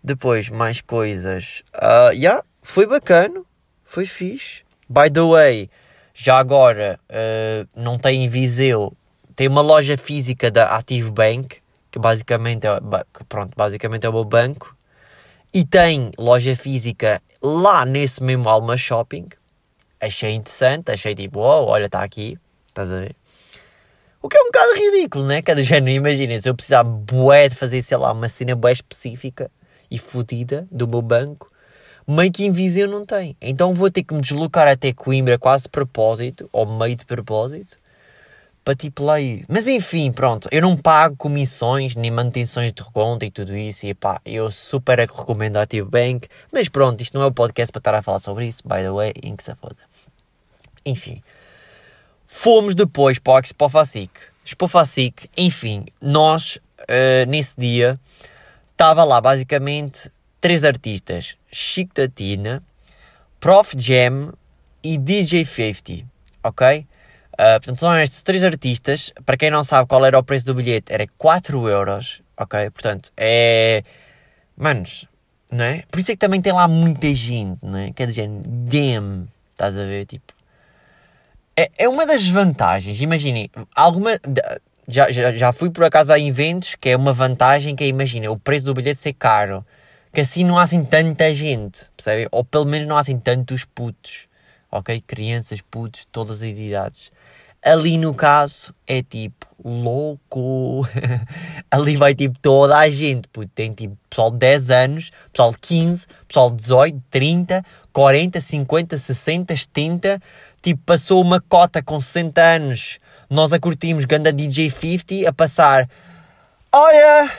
Depois, 0.01 0.49
mais 0.49 0.81
coisas. 0.81 1.65
Uh, 1.75 2.13
yeah, 2.13 2.45
foi 2.63 2.87
bacana. 2.87 3.43
Foi 3.83 4.07
fixe. 4.07 4.63
By 4.89 5.11
the 5.11 5.23
way, 5.23 5.69
já 6.15 6.39
agora, 6.39 7.01
uh, 7.11 7.69
não 7.75 7.99
tem 7.99 8.25
em 8.25 8.29
Viseu. 8.29 8.97
Tem 9.35 9.49
uma 9.49 9.61
loja 9.61 9.97
física 9.97 10.49
da 10.49 10.77
Active 10.77 11.11
Bank. 11.11 11.61
Que 11.91 11.99
basicamente 11.99 12.65
é, 12.65 12.79
pronto, 13.29 13.57
basicamente 13.57 14.07
é 14.07 14.09
o 14.09 14.13
meu 14.13 14.25
banco. 14.25 14.77
e 15.53 15.65
tem 15.65 16.13
loja 16.17 16.55
física 16.55 17.21
lá 17.43 17.85
nesse 17.85 18.23
mesmo 18.23 18.49
Alma 18.49 18.77
Shopping. 18.77 19.27
Achei 20.01 20.33
interessante, 20.35 20.91
achei 20.91 21.15
tipo, 21.15 21.41
wow, 21.41 21.67
olha, 21.67 21.87
está 21.87 22.03
aqui, 22.03 22.39
estás 22.69 22.91
a 22.91 23.01
ver? 23.01 23.17
O 24.21 24.29
que 24.29 24.37
é 24.37 24.41
um 24.41 24.47
bocado 24.47 24.75
ridículo, 24.75 25.25
né? 25.25 25.41
Cada 25.41 25.63
género, 25.63 25.97
imaginem, 25.97 26.41
se 26.41 26.49
eu 26.49 26.55
precisar 26.55 26.83
bué 26.83 27.49
de 27.49 27.55
fazer, 27.55 27.83
sei 27.83 27.97
lá, 27.97 28.13
uma 28.13 28.29
cena 28.29 28.55
bué 28.55 28.73
específica 28.73 29.51
e 29.91 29.99
fodida 29.99 30.67
do 30.71 30.87
meu 30.89 31.01
banco, 31.01 31.51
meio 32.07 32.33
que 32.33 32.51
Viseu 32.51 32.89
não 32.89 33.07
tem. 33.07 33.37
Então 33.41 33.73
vou 33.73 33.91
ter 33.91 34.03
que 34.03 34.13
me 34.13 34.21
deslocar 34.21 34.69
até 34.69 34.93
Coimbra 34.93 35.39
quase 35.39 35.65
de 35.65 35.71
propósito, 35.71 36.49
ou 36.53 36.67
meio 36.67 36.97
de 36.97 37.05
propósito, 37.05 37.79
para 38.67 38.75
tipo 38.75 39.05
lá 39.05 39.21
ir. 39.21 39.45
Mas 39.49 39.69
enfim, 39.69 40.11
pronto, 40.11 40.49
eu 40.51 40.61
não 40.61 40.77
pago 40.77 41.15
comissões 41.15 41.95
nem 41.95 42.11
manutenções 42.11 42.73
de 42.73 42.83
conta 42.83 43.25
e 43.25 43.31
tudo 43.31 43.57
isso. 43.57 43.87
E 43.87 43.95
pá, 43.95 44.21
eu 44.27 44.51
super 44.51 44.99
recomendo 44.99 45.57
a 45.57 45.63
Active 45.63 45.89
Bank. 45.89 46.27
Mas 46.51 46.69
pronto, 46.69 47.01
isto 47.01 47.17
não 47.17 47.23
é 47.23 47.29
o 47.29 47.33
podcast 47.33 47.71
para 47.71 47.79
estar 47.79 47.95
a 47.95 48.03
falar 48.03 48.19
sobre 48.19 48.45
isso, 48.45 48.65
by 48.65 48.81
the 48.83 48.91
way, 48.91 49.13
em 49.23 49.37
que 49.37 49.45
se 49.45 49.55
foda. 49.55 49.77
Enfim. 50.85 51.23
Fomos 52.27 52.75
depois 52.75 53.21
para 53.21 53.35
o 53.35 53.39
Expo 53.39 53.69
Facic. 53.69 54.11
Expo 54.45 54.67
Facic, 54.67 55.31
enfim, 55.37 55.87
nós, 56.03 56.57
uh, 56.57 57.29
nesse 57.29 57.55
dia, 57.57 57.97
estava 58.73 59.05
lá 59.05 59.21
basicamente 59.21 60.11
três 60.41 60.65
artistas. 60.65 61.37
Chico 61.53 61.95
da 61.95 62.09
Tina, 62.09 62.61
Prof 63.39 63.77
Jam 63.79 64.33
e 64.83 64.99
DJ 64.99 65.47
50, 65.47 66.05
ok? 66.43 66.85
Uh, 67.37 67.61
portanto, 67.61 67.81
são 67.81 67.99
estes 67.99 68.23
três 68.23 68.43
artistas. 68.43 69.13
Para 69.25 69.37
quem 69.37 69.51
não 69.51 69.63
sabe 69.63 69.87
qual 69.87 70.05
era 70.05 70.19
o 70.19 70.23
preço 70.23 70.47
do 70.47 70.55
bilhete, 70.55 70.93
era 70.93 71.07
4 71.19 71.69
euros, 71.69 72.23
ok? 72.37 72.71
Portanto, 72.71 73.11
é... 73.17 73.83
Manos, 74.57 75.07
não 75.53 75.65
é? 75.65 75.83
Por 75.91 76.01
isso 76.01 76.13
é 76.13 76.15
que 76.15 76.19
também 76.21 76.41
tem 76.41 76.53
lá 76.53 76.67
muita 76.67 77.15
gente, 77.15 77.59
não 77.63 77.79
é? 77.79 77.93
Quer 77.93 78.07
dizer, 78.07 78.29
damn, 78.29 79.29
estás 79.51 79.77
a 79.77 79.85
ver, 79.85 80.07
tipo... 80.07 80.33
É, 81.55 81.71
é 81.79 81.89
uma 81.89 82.07
das 82.07 82.27
vantagens, 82.27 83.01
imaginem, 83.01 83.51
alguma... 83.75 84.19
Já, 84.89 85.11
já, 85.11 85.33
já 85.33 85.53
fui 85.53 85.69
por 85.69 85.85
acaso 85.85 86.13
a 86.13 86.19
eventos 86.19 86.77
que 86.77 86.91
é 86.91 86.97
uma 86.97 87.13
vantagem 87.13 87.75
que 87.75 87.83
é, 87.83 87.89
imagina, 87.89 88.31
o 88.31 88.39
preço 88.39 88.65
do 88.65 88.73
bilhete 88.73 89.01
ser 89.01 89.15
caro. 89.15 89.67
Que 90.13 90.21
assim 90.21 90.45
não 90.45 90.57
há 90.57 90.63
assim 90.63 90.85
tanta 90.85 91.35
gente, 91.35 91.91
percebe? 91.97 92.29
Ou 92.31 92.45
pelo 92.45 92.65
menos 92.65 92.89
não 92.89 92.97
há 92.97 93.01
assim 93.01 93.19
tantos 93.19 93.65
putos, 93.65 94.29
ok? 94.71 95.03
Crianças, 95.07 95.61
putos, 95.61 96.07
todas 96.11 96.43
as 96.43 96.57
idades. 96.57 97.13
Ali 97.67 97.99
no 97.99 98.15
caso 98.15 98.73
é 98.87 99.03
tipo 99.03 99.45
louco. 99.65 100.87
Ali 101.69 101.97
vai 101.97 102.15
tipo 102.15 102.39
toda 102.39 102.79
a 102.79 102.89
gente. 102.89 103.27
Puto. 103.27 103.51
Tem 103.53 103.73
tipo 103.73 103.99
pessoal 104.09 104.31
de 104.31 104.39
10 104.39 104.71
anos, 104.71 105.11
pessoal 105.33 105.51
de 105.51 105.59
15, 105.59 106.07
pessoal 106.29 106.51
de 106.51 106.57
18, 106.59 107.03
30, 107.11 107.65
40, 107.93 108.41
50, 108.41 108.97
60, 108.97 109.57
70. 109.57 110.23
Tipo, 110.63 110.81
passou 110.87 111.21
uma 111.21 111.41
cota 111.41 111.83
com 111.83 112.01
60 112.01 112.41
anos. 112.41 113.01
Nós 113.29 113.53
a 113.53 113.59
curtimos 113.59 114.05
ganda 114.05 114.33
DJ 114.33 114.71
50 114.71 115.29
a 115.29 115.33
passar. 115.33 115.89
Olha! 116.73 117.33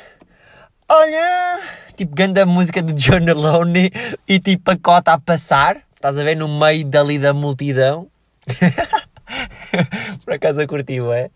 Olha! 0.89 1.59
Tipo, 1.95 2.13
ganda 2.13 2.45
música 2.45 2.81
do 2.81 2.91
John 2.91 3.23
Alone 3.31 3.91
e 4.27 4.39
tipo 4.41 4.71
a 4.71 4.77
cota 4.77 5.13
a 5.13 5.19
passar. 5.19 5.77
Estás 5.95 6.17
a 6.17 6.23
ver? 6.23 6.35
No 6.35 6.49
meio 6.49 6.83
dali 6.83 7.17
da 7.17 7.33
multidão. 7.33 8.09
Por 10.23 10.33
acaso 10.33 10.61
eu 10.61 10.67
curti, 10.67 10.99
é? 10.99 11.29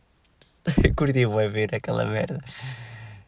curti, 0.95 1.24
é 1.24 1.48
ver 1.48 1.75
aquela 1.75 2.05
merda. 2.05 2.41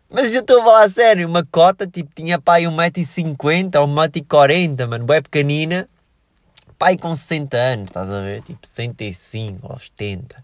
Mas 0.10 0.34
eu 0.34 0.42
estou 0.42 0.62
a 0.62 0.64
falar 0.64 0.90
sério, 0.90 1.28
uma 1.28 1.44
cota, 1.44 1.88
tipo, 1.88 2.12
tinha 2.14 2.40
pai 2.40 2.64
1,50m 2.64 3.80
ou 3.80 3.88
1,40m, 3.88 4.88
mano, 4.88 5.12
é 5.12 5.22
pequenina. 5.22 5.90
Pai 6.78 6.98
com 6.98 7.16
60 7.16 7.58
anos, 7.58 7.86
estás 7.86 8.10
a 8.10 8.22
ver? 8.22 8.42
Tipo, 8.44 8.60
65 8.68 9.72
ou 9.72 9.80
70. 9.80 10.44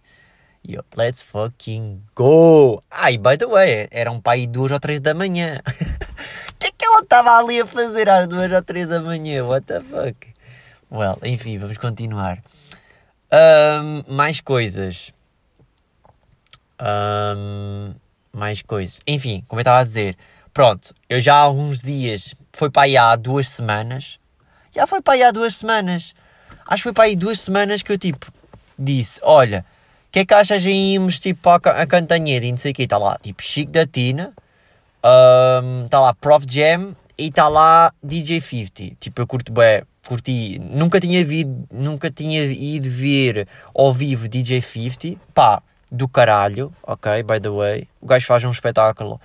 E 0.63 0.73
eu, 0.73 0.83
let's 0.95 1.21
fucking 1.21 2.01
go! 2.15 2.83
Ai, 2.89 3.17
by 3.17 3.37
the 3.37 3.45
way, 3.45 3.87
era 3.91 4.11
um 4.11 4.19
pai 4.19 4.47
2 4.47 4.71
ou 4.71 4.79
3 4.79 4.99
da 4.99 5.13
manhã. 5.13 5.59
O 5.65 6.53
que 6.59 6.67
é 6.67 6.71
que 6.71 6.85
ela 6.85 7.01
estava 7.01 7.37
ali 7.37 7.61
a 7.61 7.67
fazer 7.67 8.09
às 8.09 8.27
2 8.27 8.51
ou 8.51 8.61
3 8.61 8.87
da 8.87 8.99
manhã? 8.99 9.45
What 9.45 9.67
the 9.67 9.81
fuck? 9.81 10.27
Well, 10.91 11.19
enfim, 11.23 11.57
vamos 11.57 11.77
continuar. 11.77 12.41
Um, 13.31 14.15
mais 14.15 14.41
coisas. 14.41 15.13
Um, 16.81 17.93
mais 18.33 18.61
coisas. 18.61 18.99
Enfim, 19.05 19.43
como 19.47 19.59
eu 19.59 19.61
estava 19.61 19.79
a 19.79 19.83
dizer, 19.83 20.17
pronto, 20.53 20.93
eu 21.07 21.19
já 21.19 21.35
há 21.35 21.39
alguns 21.39 21.79
dias, 21.79 22.33
foi 22.53 22.69
para 22.69 22.83
aí 22.83 22.97
há 22.97 23.15
duas 23.15 23.49
semanas, 23.49 24.19
já 24.71 24.87
foi 24.87 25.01
para 25.01 25.13
aí 25.13 25.23
há 25.23 25.31
duas 25.31 25.55
semanas, 25.55 26.13
acho 26.65 26.77
que 26.77 26.83
foi 26.83 26.93
para 26.93 27.03
aí 27.05 27.15
duas 27.15 27.39
semanas 27.39 27.83
que 27.83 27.91
eu 27.91 27.97
tipo 27.97 28.31
disse: 28.77 29.19
Olha, 29.23 29.65
o 30.07 30.11
que 30.11 30.19
é 30.19 30.25
que 30.25 30.33
achas 30.33 30.65
em 30.65 30.93
irmos 30.93 31.19
tipo 31.19 31.49
a, 31.49 31.55
a 31.55 31.85
Cantanhede 31.85 32.47
e 32.47 32.51
não 32.51 32.57
sei 32.57 32.71
o 32.71 32.73
que, 32.73 32.83
está 32.83 32.97
lá 32.97 33.17
tipo 33.21 33.43
Chico 33.43 33.71
da 33.71 33.85
Tina, 33.85 34.33
está 35.85 35.99
um, 35.99 36.03
lá 36.03 36.13
Prof 36.13 36.45
Jam 36.49 36.95
e 37.17 37.27
está 37.27 37.47
lá 37.47 37.93
DJ 38.01 38.41
50. 38.41 38.95
Tipo, 38.99 39.21
eu 39.21 39.27
curto 39.27 39.51
bem 39.51 39.83
curti, 40.07 40.59
nunca 40.59 40.99
tinha, 40.99 41.23
vido, 41.25 41.67
nunca 41.71 42.09
tinha 42.09 42.43
ido 42.43 42.89
ver 42.89 43.47
ao 43.75 43.93
vivo 43.93 44.27
DJ 44.27 44.61
50, 44.61 45.19
pá, 45.33 45.61
do 45.91 46.07
caralho, 46.07 46.71
ok, 46.83 47.23
by 47.23 47.39
the 47.39 47.49
way, 47.49 47.87
o 47.99 48.05
gajo 48.05 48.25
faz 48.25 48.43
um 48.43 48.51
espetáculo 48.51 49.19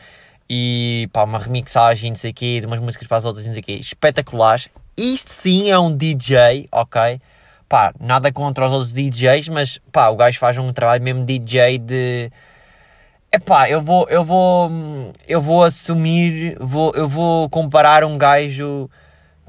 e 0.48 1.08
pá, 1.12 1.24
uma 1.24 1.38
remixagem, 1.38 2.10
não 2.10 2.16
sei 2.16 2.30
o 2.30 2.34
quê, 2.34 2.60
de 2.60 2.66
umas 2.66 2.80
músicas 2.80 3.06
para 3.06 3.18
as 3.18 3.24
outras, 3.24 3.46
não 3.46 3.52
sei 3.52 3.62
o 3.62 3.64
quê, 3.64 3.72
espetaculares, 3.74 4.68
isto 4.96 5.30
sim 5.30 5.70
é 5.70 5.78
um 5.78 5.94
DJ, 5.94 6.68
ok, 6.70 7.20
pá, 7.68 7.92
nada 8.00 8.32
contra 8.32 8.66
os 8.66 8.72
outros 8.72 8.92
DJs, 8.92 9.48
mas 9.48 9.80
pá, 9.92 10.08
o 10.08 10.16
gajo 10.16 10.38
faz 10.38 10.56
um 10.58 10.72
trabalho 10.72 11.02
mesmo 11.02 11.24
DJ 11.24 11.78
de... 11.78 12.30
Epá, 13.32 13.68
eu 13.68 13.82
vou, 13.82 14.06
eu 14.08 14.24
vou, 14.24 14.70
eu 15.26 15.42
vou 15.42 15.64
assumir, 15.64 16.56
vou, 16.60 16.92
eu 16.94 17.08
vou 17.08 17.48
comparar 17.48 18.04
um 18.04 18.16
gajo 18.16 18.88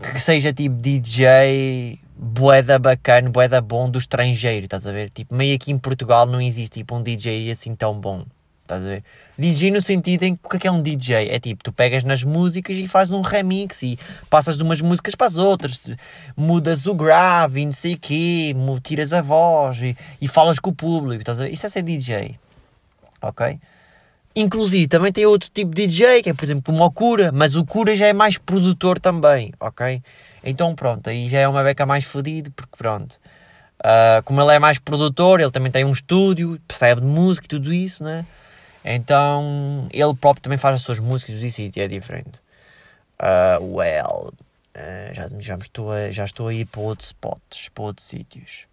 que 0.01 0.19
seja 0.19 0.53
tipo 0.53 0.75
DJ 0.75 1.99
boeda 2.17 2.79
bacana, 2.79 3.29
boeda 3.29 3.61
bom 3.61 3.89
do 3.89 3.99
estrangeiro, 3.99 4.65
estás 4.65 4.87
a 4.87 4.91
ver? 4.91 5.09
Tipo, 5.09 5.35
meio 5.35 5.55
aqui 5.55 5.71
em 5.71 5.77
Portugal 5.77 6.25
não 6.25 6.41
existe 6.41 6.79
tipo 6.79 6.95
um 6.95 7.03
DJ 7.03 7.51
assim 7.51 7.75
tão 7.75 7.99
bom, 7.99 8.25
estás 8.61 8.81
a 8.81 8.85
ver? 8.85 9.03
DJ 9.37 9.71
no 9.71 9.81
sentido 9.81 10.23
em 10.23 10.35
que 10.35 10.55
o 10.55 10.59
que 10.59 10.67
é, 10.67 10.69
é 10.69 10.71
um 10.71 10.81
DJ? 10.81 11.29
É 11.29 11.39
tipo, 11.39 11.63
tu 11.63 11.73
pegas 11.73 12.03
nas 12.03 12.23
músicas 12.23 12.77
e 12.77 12.87
fazes 12.87 13.13
um 13.13 13.21
remix 13.21 13.83
e 13.83 13.99
passas 14.29 14.55
de 14.57 14.63
umas 14.63 14.81
músicas 14.81 15.13
para 15.13 15.27
as 15.27 15.37
outras, 15.37 15.81
mudas 16.35 16.85
o 16.85 16.93
grave 16.93 17.61
e 17.61 17.65
não 17.65 17.73
sei 17.73 17.95
o 17.95 17.99
quê, 17.99 18.55
tiras 18.81 19.11
a 19.11 19.21
voz 19.21 19.81
e, 19.81 19.97
e 20.21 20.27
falas 20.27 20.59
com 20.59 20.69
o 20.69 20.75
público, 20.75 21.21
estás 21.21 21.39
a 21.39 21.43
ver? 21.43 21.51
Isso 21.51 21.65
é 21.65 21.69
ser 21.69 21.83
DJ, 21.83 22.39
ok? 23.21 23.59
Inclusive, 24.35 24.87
também 24.87 25.13
tem 25.13 25.25
outro 25.25 25.49
tipo 25.49 25.73
de 25.73 25.87
DJ, 25.87 26.21
que 26.21 26.29
é, 26.29 26.33
por 26.33 26.43
exemplo, 26.43 26.63
como 26.63 26.83
o 26.83 26.91
Cura, 26.91 27.31
mas 27.31 27.55
o 27.55 27.65
Cura 27.65 27.95
já 27.95 28.07
é 28.07 28.13
mais 28.13 28.37
produtor 28.37 28.99
também, 28.99 29.53
ok? 29.59 30.03
Então, 30.43 30.75
pronto, 30.75 31.09
aí 31.09 31.29
já 31.29 31.39
é 31.39 31.47
uma 31.47 31.63
beca 31.63 31.85
mais 31.85 32.03
fodido, 32.03 32.51
porque 32.51 32.75
pronto, 32.77 33.13
uh, 33.79 34.21
como 34.25 34.41
ele 34.41 34.51
é 34.51 34.59
mais 34.59 34.77
produtor, 34.77 35.39
ele 35.39 35.51
também 35.51 35.71
tem 35.71 35.85
um 35.85 35.91
estúdio, 35.91 36.59
percebe 36.67 36.99
de 36.99 37.07
música 37.07 37.45
e 37.45 37.47
tudo 37.47 37.73
isso, 37.73 38.03
né? 38.03 38.25
Então, 38.83 39.87
ele 39.91 40.13
próprio 40.13 40.43
também 40.43 40.57
faz 40.57 40.75
as 40.75 40.81
suas 40.81 40.99
músicas 40.99 41.41
e 41.41 41.47
isso 41.47 41.79
é 41.79 41.87
diferente. 41.87 42.41
Uh, 43.17 43.77
well, 43.77 44.33
uh, 44.75 45.13
já, 45.13 45.29
já, 45.39 45.55
estou 45.55 45.91
a, 45.91 46.11
já 46.11 46.25
estou 46.25 46.49
a 46.49 46.53
ir 46.53 46.65
para 46.65 46.81
outros 46.81 47.07
spots, 47.07 47.69
para 47.69 47.83
outros 47.85 48.05
sítios. 48.05 48.67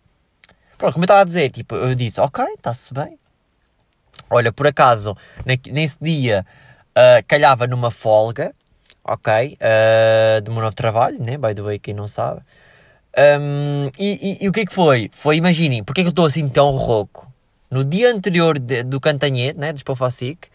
Pronto, 0.77 0.95
como 0.95 1.05
eu 1.05 1.07
estava 1.07 1.21
a 1.21 1.25
dizer, 1.25 1.51
tipo, 1.53 1.77
eu 1.77 1.95
disse, 1.95 2.21
ok, 2.21 2.45
está-se 2.45 2.93
bem, 2.93 3.17
Olha, 4.35 4.51
por 4.51 4.67
acaso, 4.67 5.15
nesse 5.71 5.99
dia 6.01 6.47
uh, 6.97 7.23
calhava 7.29 7.67
numa 7.67 7.91
folga, 7.91 8.55
ok? 9.05 9.59
Uh, 9.61 10.41
do 10.41 10.51
meu 10.53 10.63
novo 10.63 10.75
trabalho, 10.75 11.23
né? 11.23 11.37
By 11.37 11.55
the 11.55 11.61
way, 11.61 11.79
quem 11.79 11.93
não 11.93 12.09
sabe. 12.09 12.41
Um, 13.15 13.91
e, 13.99 14.39
e, 14.41 14.45
e, 14.45 14.49
o 14.49 14.53
que 14.53 14.61
é 14.61 14.65
que 14.65 14.73
foi? 14.73 15.11
Foi, 15.13 15.37
imaginem, 15.37 15.85
porque 15.85 16.01
é 16.01 16.05
que 16.05 16.09
eu 16.09 16.13
estou 16.13 16.25
assim 16.25 16.49
tão 16.49 16.71
rouco? 16.71 17.31
No 17.71 17.85
dia 17.85 18.11
anterior 18.11 18.59
de, 18.59 18.83
do 18.83 18.99
Cantanhete, 18.99 19.59
né? 19.59 19.71
Do 19.71 19.79
Spofacic, 19.79 20.49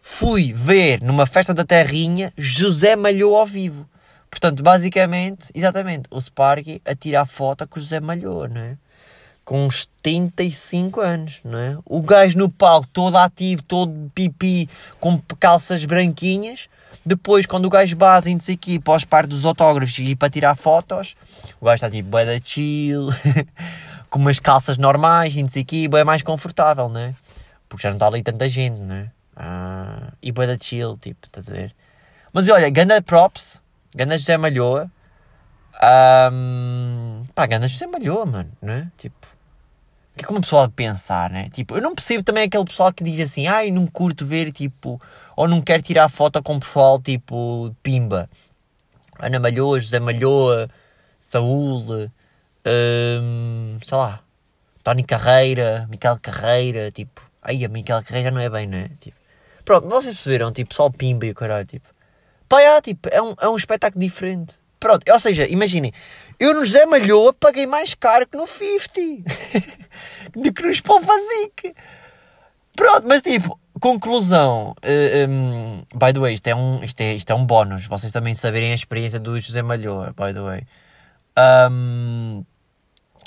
fui 0.00 0.50
ver 0.54 1.02
numa 1.02 1.26
festa 1.26 1.52
da 1.52 1.64
Terrinha 1.66 2.32
José 2.34 2.96
Malhou 2.96 3.36
ao 3.36 3.46
vivo. 3.46 3.86
Portanto, 4.30 4.62
basicamente, 4.62 5.50
exatamente, 5.54 6.04
o 6.10 6.18
Sparky 6.18 6.80
a 6.86 6.94
tirar 6.94 7.26
foto 7.26 7.68
com 7.68 7.78
o 7.78 7.82
José 7.82 8.00
Malhou, 8.00 8.48
né? 8.48 8.78
Com 9.44 9.66
uns 9.66 9.88
75 10.04 11.00
anos, 11.00 11.40
não 11.44 11.58
é? 11.58 11.78
O 11.84 12.00
gajo 12.00 12.38
no 12.38 12.48
palco, 12.48 12.86
todo 12.92 13.16
ativo, 13.16 13.62
todo 13.62 14.10
pipi, 14.14 14.68
com 15.00 15.20
calças 15.38 15.84
branquinhas. 15.84 16.68
Depois, 17.04 17.46
quando 17.46 17.66
o 17.66 17.70
gajo 17.70 17.96
base 17.96 18.34
e 18.34 18.40
sei 18.40 18.54
aqui, 18.54 18.78
para 18.78 18.96
os 18.96 19.04
par 19.04 19.26
dos 19.26 19.44
autógrafos 19.44 19.98
e 19.98 20.14
para 20.14 20.30
tirar 20.30 20.54
fotos, 20.54 21.16
o 21.60 21.64
gajo 21.64 21.74
está 21.74 21.90
tipo, 21.90 22.08
bué 22.08 22.24
da 22.24 22.40
chill, 22.40 23.08
com 24.08 24.18
umas 24.18 24.38
calças 24.38 24.78
normais 24.78 25.34
e 25.34 25.48
sei 25.48 25.62
aqui, 25.62 25.88
bué 25.88 26.04
mais 26.04 26.22
confortável, 26.22 26.88
não 26.88 27.00
é? 27.00 27.14
Porque 27.68 27.82
já 27.82 27.88
não 27.88 27.96
está 27.96 28.06
ali 28.06 28.22
tanta 28.22 28.48
gente, 28.48 28.78
não 28.78 28.94
é? 28.94 29.10
Ah, 29.34 30.12
e 30.22 30.30
bué 30.30 30.46
da 30.46 30.56
chill, 30.56 30.96
tipo, 30.96 31.26
estás 31.26 31.48
a 31.48 31.52
ver? 31.52 31.74
Mas 32.32 32.48
olha, 32.48 32.70
ganda 32.70 33.02
props, 33.02 33.62
Ganda 33.94 34.16
José 34.16 34.38
Malhoa. 34.38 34.90
Um, 35.82 37.24
pá, 37.34 37.46
Ganda 37.46 37.66
José 37.66 37.86
Malhoa, 37.86 38.24
mano, 38.24 38.52
não 38.62 38.72
é? 38.72 38.88
Tipo, 38.96 39.26
o 39.26 40.16
que 40.16 40.24
é 40.24 40.26
que 40.26 40.30
uma 40.30 40.40
pessoa 40.40 40.68
de 40.68 40.74
pensar, 40.74 41.28
né? 41.30 41.48
Tipo, 41.50 41.74
eu 41.74 41.82
não 41.82 41.94
percebo 41.94 42.22
também 42.22 42.44
aquele 42.44 42.64
pessoal 42.64 42.92
que 42.92 43.02
diz 43.02 43.18
assim, 43.18 43.48
ai, 43.48 43.70
não 43.70 43.86
curto 43.86 44.24
ver, 44.24 44.52
tipo, 44.52 45.00
ou 45.34 45.48
não 45.48 45.60
quero 45.60 45.82
tirar 45.82 46.08
foto 46.08 46.40
com 46.42 46.60
pessoal, 46.60 47.00
tipo, 47.00 47.74
pimba. 47.82 48.30
Ana 49.18 49.40
Malhoa, 49.40 49.80
José 49.80 49.98
Malhoa, 49.98 50.68
Saúl, 51.18 52.10
um, 52.64 53.78
sei 53.82 53.98
lá, 53.98 54.20
Tony 54.84 55.02
Carreira, 55.02 55.88
Miquel 55.90 56.18
Carreira, 56.20 56.92
tipo, 56.92 57.28
ai, 57.42 57.64
a 57.64 57.68
Miquel 57.68 58.02
Carreira 58.04 58.30
já 58.30 58.34
não 58.34 58.40
é 58.40 58.48
bem, 58.48 58.68
não 58.68 58.78
é? 58.78 58.88
Tipo, 59.00 59.16
pronto, 59.64 59.88
vocês 59.88 60.14
perceberam, 60.14 60.52
tipo, 60.52 60.74
só 60.74 60.86
o 60.86 60.92
pimba 60.92 61.26
e 61.26 61.30
o 61.30 61.34
caralho, 61.34 61.66
tipo, 61.66 61.88
pá, 62.48 62.60
é, 62.60 62.80
tipo, 62.80 63.08
é 63.10 63.20
um, 63.20 63.34
é 63.40 63.48
um 63.48 63.56
espetáculo 63.56 64.00
diferente. 64.00 64.61
Pronto, 64.82 65.04
ou 65.08 65.20
seja, 65.20 65.46
imaginem, 65.46 65.92
eu 66.40 66.54
no 66.54 66.64
José 66.64 66.84
Malhoa 66.86 67.32
paguei 67.32 67.68
mais 67.68 67.94
caro 67.94 68.26
que 68.26 68.36
no 68.36 68.48
50 68.48 69.30
do 70.34 70.52
que 70.52 70.60
no 70.60 70.74
Spolfazic. 70.74 71.72
Pronto, 72.74 73.06
mas 73.06 73.22
tipo, 73.22 73.56
conclusão. 73.80 74.70
Uh, 74.70 74.74
eh, 74.82 75.26
um, 75.28 75.84
by 75.94 76.12
the 76.12 76.18
way, 76.18 76.34
isto 76.34 76.48
é, 76.48 76.54
um, 76.56 76.82
isto, 76.82 77.00
é, 77.00 77.14
isto 77.14 77.30
é 77.30 77.34
um 77.36 77.46
bónus. 77.46 77.86
Vocês 77.86 78.10
também 78.10 78.34
saberem 78.34 78.72
a 78.72 78.74
experiência 78.74 79.20
do 79.20 79.38
José 79.38 79.62
Malhoa, 79.62 80.12
by 80.16 80.34
the 80.34 80.40
way. 80.40 80.66
Um, 81.70 82.44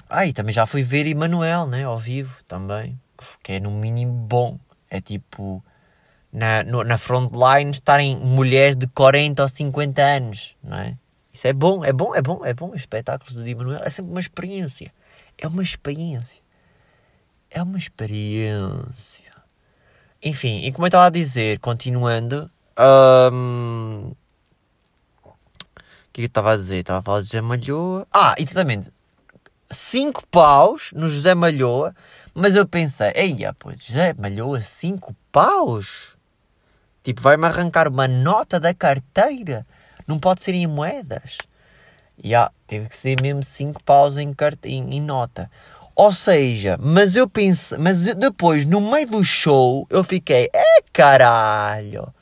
ah, 0.10 0.26
e 0.26 0.34
também 0.34 0.52
já 0.52 0.66
fui 0.66 0.84
ver 0.84 1.08
Emanuel, 1.08 1.68
né? 1.68 1.86
Ao 1.86 1.98
vivo 1.98 2.36
também. 2.50 3.00
Que 3.42 3.54
é 3.54 3.60
no 3.62 3.72
mínimo 3.72 4.12
bom. 4.12 4.60
É 4.90 5.00
tipo. 5.00 5.64
Na, 6.34 6.64
na 6.64 6.98
frontline 6.98 7.72
estarem 7.72 8.18
mulheres 8.18 8.76
de 8.76 8.88
40 8.88 9.42
ou 9.42 9.48
50 9.48 10.02
anos, 10.02 10.54
não 10.62 10.78
é? 10.80 10.98
Isso 11.36 11.48
é 11.48 11.52
bom, 11.52 11.84
é 11.84 11.92
bom, 11.92 12.16
é 12.16 12.22
bom, 12.22 12.46
é 12.46 12.54
bom. 12.54 12.70
Os 12.70 12.78
espetáculos 12.78 13.34
do 13.34 13.44
Di 13.44 13.54
Manuel 13.54 13.82
é 13.84 13.90
sempre 13.90 14.10
uma 14.10 14.22
experiência. 14.22 14.90
É 15.38 15.46
uma 15.46 15.62
experiência. 15.62 16.42
É 17.52 17.62
uma 17.62 17.78
experiência. 17.78 19.34
Enfim, 20.24 20.60
e 20.64 20.72
como 20.72 20.86
eu 20.86 20.88
estava 20.88 21.08
a 21.08 21.10
dizer, 21.10 21.60
continuando. 21.60 22.50
Um... 22.80 24.14
O 25.26 25.34
que 26.14 26.22
é 26.22 26.24
eu 26.24 26.28
estava 26.28 26.54
a 26.54 26.56
dizer? 26.56 26.78
Estava 26.78 27.00
a 27.00 27.04
falar 27.04 27.20
de 27.20 27.26
José 27.26 27.42
Malhoa. 27.42 28.08
Ah, 28.14 28.36
exatamente. 28.38 28.90
5 29.70 30.26
paus 30.28 30.94
no 30.96 31.10
José 31.10 31.36
Malhoa. 31.36 31.94
Mas 32.34 32.56
eu 32.56 32.66
pensei, 32.66 33.12
eia, 33.14 33.54
pois, 33.60 33.84
José 33.84 34.14
Malhoa, 34.14 34.62
5 34.62 35.14
paus? 35.34 36.16
Tipo, 37.04 37.22
vai-me 37.22 37.46
arrancar 37.46 37.90
uma 37.90 38.08
nota 38.08 38.58
da 38.58 38.74
carteira 38.74 39.68
não 40.08 40.20
pode 40.20 40.42
ser 40.42 40.54
em 40.54 40.68
moedas. 40.68 41.38
Já, 42.18 42.28
yeah, 42.28 42.52
teve 42.68 42.88
que 42.88 42.96
ser 42.96 43.22
mesmo 43.22 43.44
5 43.44 43.84
paus 43.84 44.18
em, 44.18 44.34
em, 44.64 44.96
em, 44.96 45.02
nota. 45.02 45.50
Ou 45.96 46.12
seja, 46.12 46.78
mas 46.80 47.16
eu 47.16 47.28
pensei, 47.28 47.78
mas 47.78 48.04
depois, 48.16 48.66
no 48.66 48.80
meio 48.80 49.08
do 49.08 49.24
show, 49.24 49.88
eu 49.90 50.04
fiquei, 50.04 50.50
é 50.54 50.82
caralho. 50.94 52.14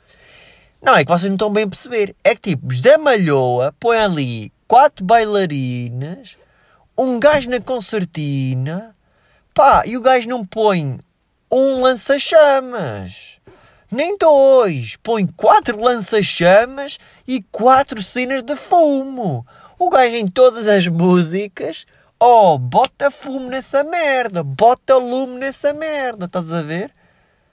Não, 0.82 0.96
é 0.96 1.04
que 1.04 1.10
vocês 1.10 1.28
não 1.28 1.36
estão 1.36 1.52
bem 1.52 1.64
a 1.64 1.68
perceber. 1.68 2.14
É 2.22 2.34
que 2.34 2.50
tipo, 2.50 2.72
José 2.72 2.96
Malhoa 2.96 3.74
põe 3.80 3.98
ali 3.98 4.52
quatro 4.68 5.04
bailarinas, 5.04 6.36
um 6.96 7.18
gajo 7.18 7.50
na 7.50 7.60
concertina, 7.60 8.94
pá, 9.54 9.82
e 9.86 9.96
o 9.96 10.00
gajo 10.00 10.28
não 10.28 10.44
põe 10.44 10.98
um 11.50 11.80
lança-chamas 11.80 13.40
nem 13.94 14.18
dois, 14.18 14.96
põe 14.96 15.24
quatro 15.24 15.80
lança-chamas 15.80 16.98
e 17.26 17.40
quatro 17.42 18.02
cenas 18.02 18.42
de 18.42 18.56
fumo. 18.56 19.46
O 19.78 19.88
gajo 19.88 20.16
em 20.16 20.26
todas 20.26 20.66
as 20.66 20.86
músicas, 20.88 21.86
oh, 22.18 22.58
bota 22.58 23.10
fumo 23.10 23.48
nessa 23.48 23.84
merda, 23.84 24.42
bota 24.42 24.96
lume 24.96 25.38
nessa 25.38 25.72
merda, 25.72 26.26
estás 26.26 26.52
a 26.52 26.60
ver? 26.60 26.92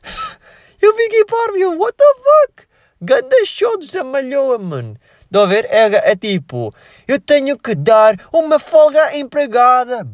Eu 0.81 0.95
fiquei 0.95 1.23
para 1.25 1.53
mim, 1.53 1.63
what 1.75 1.95
the 1.95 2.03
fuck? 2.15 2.67
Ganda 2.99 3.45
show 3.45 3.77
de 3.77 3.85
Zamalhoa, 3.85 4.57
mano. 4.57 4.97
Estão 5.31 5.43
a 5.43 5.45
ver? 5.45 5.65
É, 5.69 6.11
é, 6.11 6.15
tipo, 6.15 6.73
eu 7.07 7.17
tenho 7.17 7.57
que 7.57 7.73
dar 7.73 8.15
uma 8.33 8.59
folga 8.59 9.15
empregada. 9.15 10.05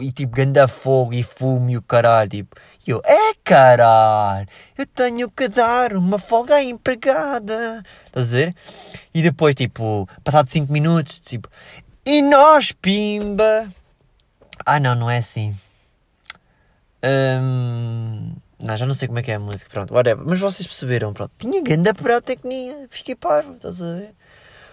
E 0.00 0.12
tipo, 0.12 0.36
ganda 0.36 0.68
fogo 0.68 1.12
e 1.12 1.22
fumo 1.22 1.70
e 1.70 1.76
o 1.76 1.82
caralho, 1.82 2.30
tipo. 2.30 2.56
Eu, 2.86 3.00
é 3.02 3.32
caralho, 3.42 4.46
eu 4.76 4.86
tenho 4.86 5.30
que 5.30 5.48
dar 5.48 5.94
uma 5.94 6.18
folga 6.18 6.56
à 6.56 6.62
empregada. 6.62 7.82
Estás 8.06 8.28
a 8.28 8.36
ver? 8.36 8.54
E 9.14 9.22
depois, 9.22 9.54
tipo, 9.54 10.06
passado 10.22 10.50
5 10.50 10.70
minutos, 10.70 11.18
tipo, 11.18 11.48
e 12.04 12.20
nós, 12.20 12.72
pimba. 12.72 13.72
Ah, 14.66 14.78
não, 14.78 14.94
não 14.94 15.10
é 15.10 15.16
assim. 15.16 15.56
Um, 17.02 18.34
não, 18.60 18.76
já 18.76 18.84
não 18.84 18.92
sei 18.92 19.08
como 19.08 19.18
é 19.18 19.22
que 19.22 19.30
é 19.30 19.36
a 19.36 19.40
música, 19.40 19.70
pronto, 19.70 19.94
whatever. 19.94 20.22
Mas 20.26 20.38
vocês 20.38 20.66
perceberam, 20.66 21.14
pronto. 21.14 21.32
Tinha 21.38 21.62
grande 21.62 21.94
pirotecnia, 21.94 22.86
fiquei 22.90 23.14
parvo, 23.14 23.54
estás 23.54 23.80
a 23.80 23.94
ver? 23.94 24.14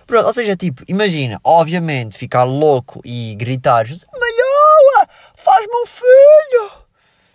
Pronto, 0.05 0.27
ou 0.27 0.33
seja, 0.33 0.57
tipo, 0.57 0.83
imagina, 0.89 1.39
obviamente, 1.45 2.17
ficar 2.17 2.43
louco 2.43 2.99
e 3.05 3.35
gritar, 3.35 3.85
Malhoa, 3.87 5.07
faz-me 5.35 5.73
um 5.73 5.85
filho 5.85 6.81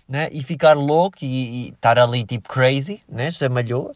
né? 0.08 0.28
E 0.32 0.42
ficar 0.42 0.74
louco 0.74 1.18
e, 1.22 1.26
e 1.26 1.68
estar 1.70 1.98
ali 1.98 2.24
tipo 2.24 2.48
crazy, 2.48 3.02
né? 3.08 3.30
José 3.30 3.48
Malhoa. 3.48 3.92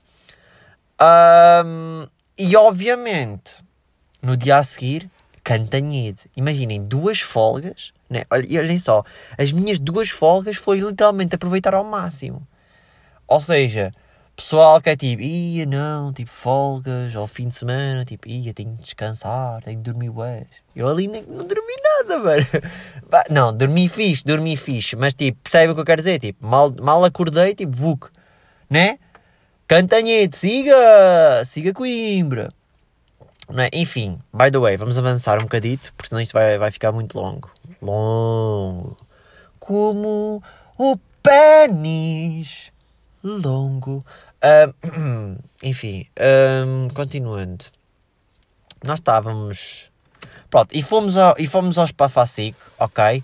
Um, 1.64 2.06
e 2.36 2.56
obviamente, 2.56 3.64
no 4.20 4.36
dia 4.36 4.58
a 4.58 4.62
seguir, 4.62 5.10
Cantanhede. 5.42 6.30
Imaginem, 6.36 6.82
duas 6.82 7.20
folgas, 7.20 7.92
né? 8.08 8.24
Olhem 8.30 8.78
só, 8.78 9.02
as 9.38 9.52
minhas 9.52 9.78
duas 9.78 10.10
folgas 10.10 10.56
foi 10.56 10.80
literalmente 10.80 11.34
aproveitar 11.34 11.74
ao 11.74 11.84
máximo. 11.84 12.46
Ou 13.26 13.40
seja, 13.40 13.92
pessoal 14.40 14.80
que 14.80 14.88
é 14.88 14.96
tipo, 14.96 15.22
ia 15.22 15.66
não, 15.66 16.12
tipo 16.14 16.30
folgas, 16.30 17.14
ao 17.14 17.26
fim 17.26 17.48
de 17.48 17.56
semana, 17.56 18.06
tipo, 18.06 18.26
ia, 18.26 18.54
tenho 18.54 18.74
de 18.74 18.80
descansar, 18.80 19.62
tenho 19.62 19.76
de 19.76 19.82
dormir 19.82 20.08
ués. 20.08 20.46
Eu 20.74 20.88
ali 20.88 21.06
nem, 21.06 21.22
não 21.24 21.44
dormi 21.44 21.74
nada, 21.82 22.18
mano. 22.18 22.46
Não, 23.28 23.54
dormi 23.54 23.88
fixe, 23.88 24.24
dormi 24.24 24.56
fixe, 24.56 24.96
mas 24.96 25.14
tipo, 25.14 25.38
percebe 25.42 25.72
o 25.72 25.74
que 25.74 25.80
eu 25.80 25.84
quero 25.84 26.00
dizer? 26.00 26.18
Tipo, 26.18 26.46
mal, 26.46 26.72
mal 26.80 27.04
acordei, 27.04 27.54
tipo, 27.54 27.76
vuc, 27.76 28.08
né? 28.68 28.98
Cantanhete, 29.68 30.36
siga, 30.36 31.44
siga 31.44 31.74
Coimbra. 31.74 32.50
Não 33.48 33.64
é? 33.64 33.70
Enfim, 33.72 34.18
by 34.32 34.50
the 34.50 34.58
way, 34.58 34.76
vamos 34.76 34.96
avançar 34.96 35.38
um 35.38 35.42
bocadito, 35.42 35.92
porque 35.94 36.08
senão 36.08 36.22
isto 36.22 36.32
vai, 36.32 36.56
vai 36.56 36.70
ficar 36.70 36.92
muito 36.92 37.18
longo. 37.18 37.50
Longo. 37.82 38.96
Como 39.58 40.42
o 40.78 40.96
pênis 41.22 42.72
longo. 43.22 44.04
Um, 44.42 45.36
enfim, 45.62 46.06
continuando. 46.94 47.64
Nós 48.82 48.98
estávamos. 48.98 49.90
Pronto, 50.48 50.74
e 50.74 50.82
fomos, 50.82 51.16
ao, 51.16 51.34
e 51.38 51.46
fomos 51.46 51.78
ao 51.78 51.86
Spa 51.86 52.10
ok? 52.78 53.22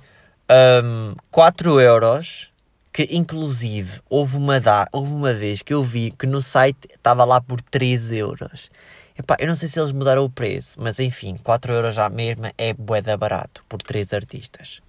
Um, 0.84 1.14
4 1.30 1.80
euros. 1.80 2.50
Que 2.92 3.06
inclusive 3.10 4.00
houve 4.08 4.38
uma, 4.38 4.58
da, 4.58 4.88
houve 4.90 5.12
uma 5.12 5.34
vez 5.34 5.60
que 5.60 5.74
eu 5.74 5.84
vi 5.84 6.12
que 6.12 6.26
no 6.26 6.40
site 6.40 6.88
estava 6.94 7.26
lá 7.26 7.42
por 7.42 7.60
3 7.60 8.10
euros. 8.12 8.70
Epá, 9.18 9.36
eu 9.38 9.46
não 9.46 9.54
sei 9.54 9.68
se 9.68 9.78
eles 9.78 9.92
mudaram 9.92 10.24
o 10.24 10.30
preço, 10.30 10.78
mas 10.80 10.98
enfim, 10.98 11.36
4 11.42 11.74
euros 11.74 11.94
já 11.94 12.08
mesmo 12.08 12.50
é 12.56 12.72
boeda 12.72 13.14
barato 13.14 13.62
por 13.68 13.82
3 13.82 14.14
artistas. 14.14 14.80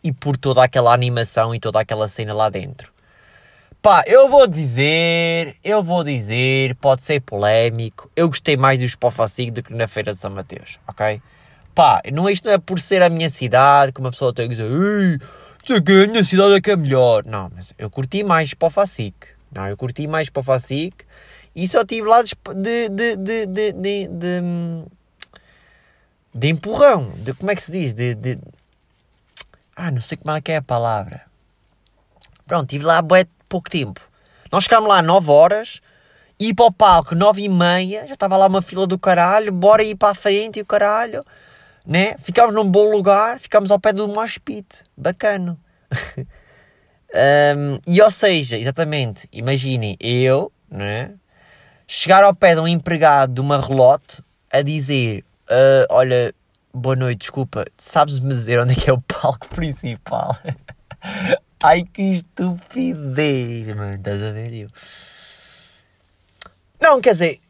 E 0.00 0.12
por 0.12 0.36
toda 0.36 0.62
aquela 0.62 0.94
animação 0.94 1.52
e 1.56 1.58
toda 1.58 1.80
aquela 1.80 2.06
cena 2.06 2.32
lá 2.32 2.48
dentro. 2.48 2.92
Pá, 3.86 4.02
eu 4.04 4.28
vou 4.28 4.48
dizer, 4.48 5.54
eu 5.62 5.80
vou 5.80 6.02
dizer, 6.02 6.74
pode 6.74 7.04
ser 7.04 7.20
polémico, 7.20 8.10
eu 8.16 8.26
gostei 8.26 8.56
mais 8.56 8.80
dos 8.80 8.96
Pofacigo 8.96 9.52
do 9.52 9.62
que 9.62 9.72
na 9.72 9.86
Feira 9.86 10.12
de 10.12 10.18
São 10.18 10.28
Mateus, 10.32 10.80
ok? 10.88 11.22
Pá, 11.72 12.02
não, 12.12 12.28
isto 12.28 12.46
não 12.46 12.52
é 12.52 12.58
por 12.58 12.80
ser 12.80 13.00
a 13.00 13.08
minha 13.08 13.30
cidade 13.30 13.92
que 13.92 14.00
uma 14.00 14.10
pessoa 14.10 14.34
tem 14.34 14.48
que 14.48 14.56
dizer, 14.56 14.68
ei, 14.68 15.20
sei 15.64 15.80
que 15.80 16.02
a 16.02 16.08
minha 16.08 16.24
cidade 16.24 16.54
é 16.54 16.60
que 16.60 16.72
é 16.72 16.76
melhor. 16.76 17.24
Não, 17.24 17.48
mas 17.54 17.74
eu 17.78 17.88
curti 17.88 18.24
mais 18.24 18.52
Pofacic, 18.54 19.14
não, 19.52 19.68
eu 19.68 19.76
curti 19.76 20.08
mais 20.08 20.28
Pofacic 20.28 21.04
e 21.54 21.68
só 21.68 21.84
tive 21.84 22.08
lá 22.08 22.24
de, 22.24 22.34
de, 22.56 22.88
de, 22.88 23.16
de, 23.16 23.46
de, 23.46 23.72
de, 24.08 24.42
de 26.34 26.48
empurrão, 26.48 27.12
de 27.18 27.34
como 27.34 27.52
é 27.52 27.54
que 27.54 27.62
se 27.62 27.70
diz, 27.70 27.94
de, 27.94 28.16
de... 28.16 28.36
Ah, 29.76 29.92
não 29.92 30.00
sei 30.00 30.18
como 30.18 30.36
é 30.36 30.40
que 30.40 30.50
é 30.50 30.56
a 30.56 30.62
palavra. 30.62 31.22
Pronto, 32.48 32.68
tive 32.68 32.84
lá 32.84 33.00
bué 33.00 33.26
pouco 33.48 33.70
tempo. 33.70 34.00
Nós 34.50 34.64
chegámos 34.64 34.88
lá 34.88 35.02
9 35.02 35.30
horas, 35.30 35.80
ir 36.38 36.54
para 36.54 36.66
o 36.66 36.72
palco 36.72 37.14
9 37.14 37.42
e 37.42 37.48
meia, 37.48 38.06
já 38.06 38.14
estava 38.14 38.36
lá 38.36 38.46
uma 38.46 38.62
fila 38.62 38.86
do 38.86 38.98
caralho, 38.98 39.52
bora 39.52 39.82
ir 39.82 39.96
para 39.96 40.10
a 40.10 40.14
frente 40.14 40.58
e 40.58 40.62
o 40.62 40.66
caralho, 40.66 41.24
né? 41.84 42.16
Ficámos 42.18 42.54
num 42.54 42.68
bom 42.68 42.90
lugar, 42.90 43.38
ficámos 43.38 43.70
ao 43.70 43.78
pé 43.78 43.92
do 43.92 44.08
mosh 44.08 44.38
pit, 44.38 44.84
bacana. 44.96 45.58
um, 47.56 47.78
e 47.86 48.00
ou 48.00 48.10
seja, 48.10 48.56
exatamente, 48.56 49.28
imaginem, 49.32 49.96
eu, 50.00 50.52
né? 50.70 51.14
Chegar 51.86 52.24
ao 52.24 52.34
pé 52.34 52.54
de 52.54 52.60
um 52.60 52.68
empregado 52.68 53.34
de 53.34 53.40
uma 53.40 53.60
relote 53.60 54.22
a 54.50 54.60
dizer 54.62 55.24
uh, 55.50 55.86
olha, 55.90 56.34
boa 56.72 56.96
noite, 56.96 57.20
desculpa, 57.20 57.64
sabes-me 57.76 58.28
dizer 58.28 58.60
onde 58.60 58.72
é 58.72 58.76
que 58.76 58.90
é 58.90 58.92
o 58.92 59.00
palco 59.00 59.48
principal? 59.54 60.36
Ai 61.66 61.82
que 61.82 62.00
estupidez, 62.00 63.66
mano, 63.74 63.96
estás 63.96 64.22
a 64.22 64.30
ver? 64.30 64.54
Eu... 64.54 64.68
Não, 66.80 67.00
quer 67.00 67.14
dizer, 67.14 67.40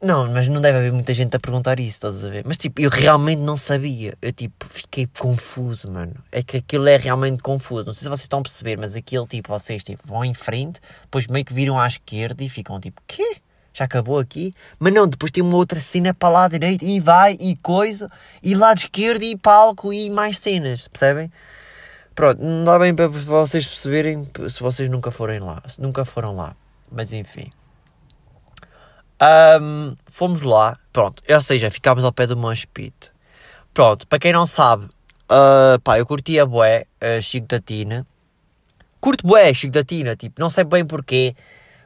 não, 0.00 0.30
mas 0.30 0.46
não 0.46 0.60
deve 0.60 0.78
haver 0.78 0.92
muita 0.92 1.12
gente 1.12 1.34
a 1.34 1.40
perguntar 1.40 1.80
isso, 1.80 1.96
estás 1.96 2.24
a 2.24 2.30
ver? 2.30 2.44
Mas 2.46 2.58
tipo, 2.58 2.80
eu 2.80 2.88
realmente 2.88 3.40
não 3.40 3.56
sabia. 3.56 4.16
Eu 4.22 4.32
tipo, 4.32 4.66
fiquei 4.68 5.08
confuso, 5.18 5.90
mano. 5.90 6.14
É 6.30 6.44
que 6.44 6.58
aquilo 6.58 6.86
é 6.86 6.96
realmente 6.96 7.42
confuso. 7.42 7.86
Não 7.86 7.92
sei 7.92 8.04
se 8.04 8.08
vocês 8.08 8.20
estão 8.20 8.38
a 8.38 8.42
perceber, 8.42 8.76
mas 8.78 8.94
aquilo 8.94 9.26
tipo, 9.26 9.48
vocês 9.48 9.82
tipo, 9.82 10.00
vão 10.06 10.24
em 10.24 10.32
frente, 10.32 10.78
depois 11.02 11.26
meio 11.26 11.44
que 11.44 11.52
viram 11.52 11.76
à 11.76 11.88
esquerda 11.88 12.44
e 12.44 12.48
ficam 12.48 12.78
tipo, 12.78 13.02
quê? 13.04 13.38
Já 13.74 13.86
acabou 13.86 14.20
aqui? 14.20 14.54
Mas 14.78 14.94
não, 14.94 15.08
depois 15.08 15.32
tem 15.32 15.42
uma 15.42 15.56
outra 15.56 15.80
cena 15.80 16.14
para 16.14 16.28
lá 16.28 16.46
direito 16.46 16.84
e 16.84 17.00
vai 17.00 17.36
e 17.40 17.56
coisa, 17.56 18.08
e 18.40 18.54
lado 18.54 18.78
esquerdo 18.78 19.24
e 19.24 19.36
palco 19.36 19.92
e 19.92 20.08
mais 20.08 20.38
cenas, 20.38 20.86
percebem? 20.86 21.32
Pronto, 22.16 22.42
não 22.42 22.64
dá 22.64 22.78
bem 22.78 22.94
para 22.94 23.08
vocês 23.08 23.66
perceberem 23.66 24.26
se 24.48 24.60
vocês 24.60 24.88
nunca 24.88 25.10
forem 25.10 25.38
lá, 25.38 25.62
se 25.66 25.78
nunca 25.82 26.02
foram 26.02 26.34
lá. 26.34 26.56
Mas 26.90 27.12
enfim. 27.12 27.52
Um, 29.60 29.94
fomos 30.06 30.40
lá, 30.40 30.78
pronto, 30.94 31.22
ou 31.28 31.40
seja, 31.42 31.70
ficámos 31.70 32.04
ao 32.04 32.12
pé 32.12 32.26
do 32.26 32.34
Mosh 32.34 32.64
Pit. 32.64 33.12
Pronto, 33.74 34.06
para 34.06 34.18
quem 34.18 34.32
não 34.32 34.46
sabe, 34.46 34.86
uh, 34.86 35.78
pá, 35.84 35.98
eu 35.98 36.06
curti 36.06 36.40
a 36.40 36.46
bué, 36.46 36.86
uh, 37.02 37.20
Chico 37.20 37.48
da 37.48 37.60
Tina. 37.60 38.06
Curto 38.98 39.26
bué, 39.26 39.52
Chico 39.52 39.74
da 39.74 39.84
Tina, 39.84 40.16
tipo, 40.16 40.40
não 40.40 40.48
sei 40.48 40.64
bem 40.64 40.86
porquê, 40.86 41.36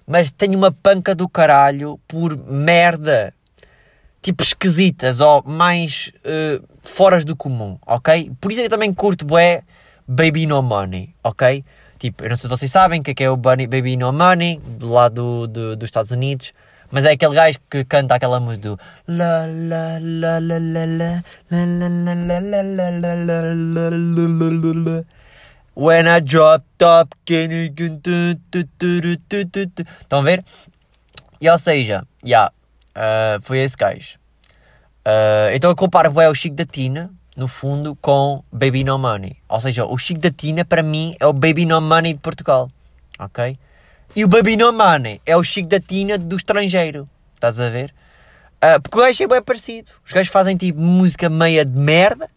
mas 0.07 0.31
tenho 0.31 0.57
uma 0.57 0.71
panca 0.71 1.13
do 1.13 1.29
caralho 1.29 1.99
por 2.07 2.37
merda, 2.37 3.35
tipo, 4.23 4.45
esquisitas 4.45 5.19
ou 5.19 5.43
mais 5.45 6.13
uh, 6.19 6.65
foras 6.83 7.25
do 7.25 7.35
comum, 7.35 7.77
ok? 7.85 8.31
Por 8.41 8.53
isso 8.53 8.61
é 8.61 8.63
que 8.63 8.67
eu 8.69 8.71
também 8.71 8.95
curto 8.95 9.25
bué 9.25 9.65
Baby 10.11 10.45
No 10.45 10.61
Money, 10.61 11.15
ok? 11.23 11.65
Tipo, 11.97 12.25
eu 12.25 12.31
não 12.31 12.37
sei 12.37 12.43
se 12.43 12.49
vocês 12.49 12.73
sabem 12.73 13.01
o 13.01 13.03
que 13.05 13.23
é, 13.23 13.27
é 13.27 13.31
o 13.31 13.37
Baby 13.37 13.97
No 13.97 14.13
Money, 14.13 14.59
do 14.59 14.91
lado 14.91 15.47
do, 15.47 15.77
dos 15.77 15.87
Estados 15.87 16.11
Unidos. 16.11 16.53
Mas 16.91 17.05
é 17.05 17.13
aquele 17.13 17.33
gajo 17.33 17.59
que 17.71 17.85
canta 17.85 18.17
aquela 18.17 18.41
música 18.41 18.71
do 18.71 18.79
When 25.77 26.09
I 26.09 26.21
drop 26.21 26.65
top 26.77 27.17
can 27.25 27.53
you 27.53 27.71
Estão 30.01 30.19
a 30.19 30.23
ver? 30.23 30.45
E 31.41 31.49
ou 31.49 31.57
seja, 31.57 32.05
yeah, 32.25 32.51
uh, 32.97 33.41
foi 33.43 33.59
esse 33.61 33.77
gajo. 33.77 34.19
Uh, 35.07 35.55
então 35.55 35.71
eu 35.71 35.77
comparo 35.77 36.11
bem 36.11 36.27
o 36.27 36.35
Chico 36.35 36.57
da 36.57 36.67
Tina, 36.67 37.13
no 37.41 37.49
fundo, 37.49 37.97
com 38.03 38.45
Baby 38.53 38.85
No 38.85 38.99
Money. 38.99 39.35
Ou 39.49 39.59
seja, 39.59 39.87
o 39.87 39.97
Chico 39.97 40.21
da 40.21 40.31
Tina 40.31 40.63
para 40.63 40.83
mim 40.83 41.17
é 41.19 41.27
o 41.27 41.33
Baby 41.33 41.65
No 41.65 41.81
Money 41.81 42.13
de 42.13 42.21
Portugal. 42.21 42.71
Ok? 43.19 43.59
E 44.15 44.23
o 44.23 44.29
Baby 44.29 44.59
No 44.59 44.71
Money 44.75 45.23
é 45.25 45.35
o 45.35 45.43
Chico 45.43 45.67
da 45.67 45.81
Tina 45.81 46.19
do 46.19 46.37
estrangeiro. 46.37 47.09
Estás 47.33 47.59
a 47.59 47.71
ver? 47.71 47.95
Uh, 48.63 48.79
porque 48.83 48.99
o 48.99 49.01
gajo 49.01 49.25
é 49.25 49.27
bem 49.27 49.41
parecido. 49.41 49.91
Os 50.05 50.13
gajos 50.13 50.31
fazem 50.31 50.55
tipo 50.55 50.79
música 50.79 51.31
meia 51.31 51.65
de 51.65 51.73
merda, 51.73 52.29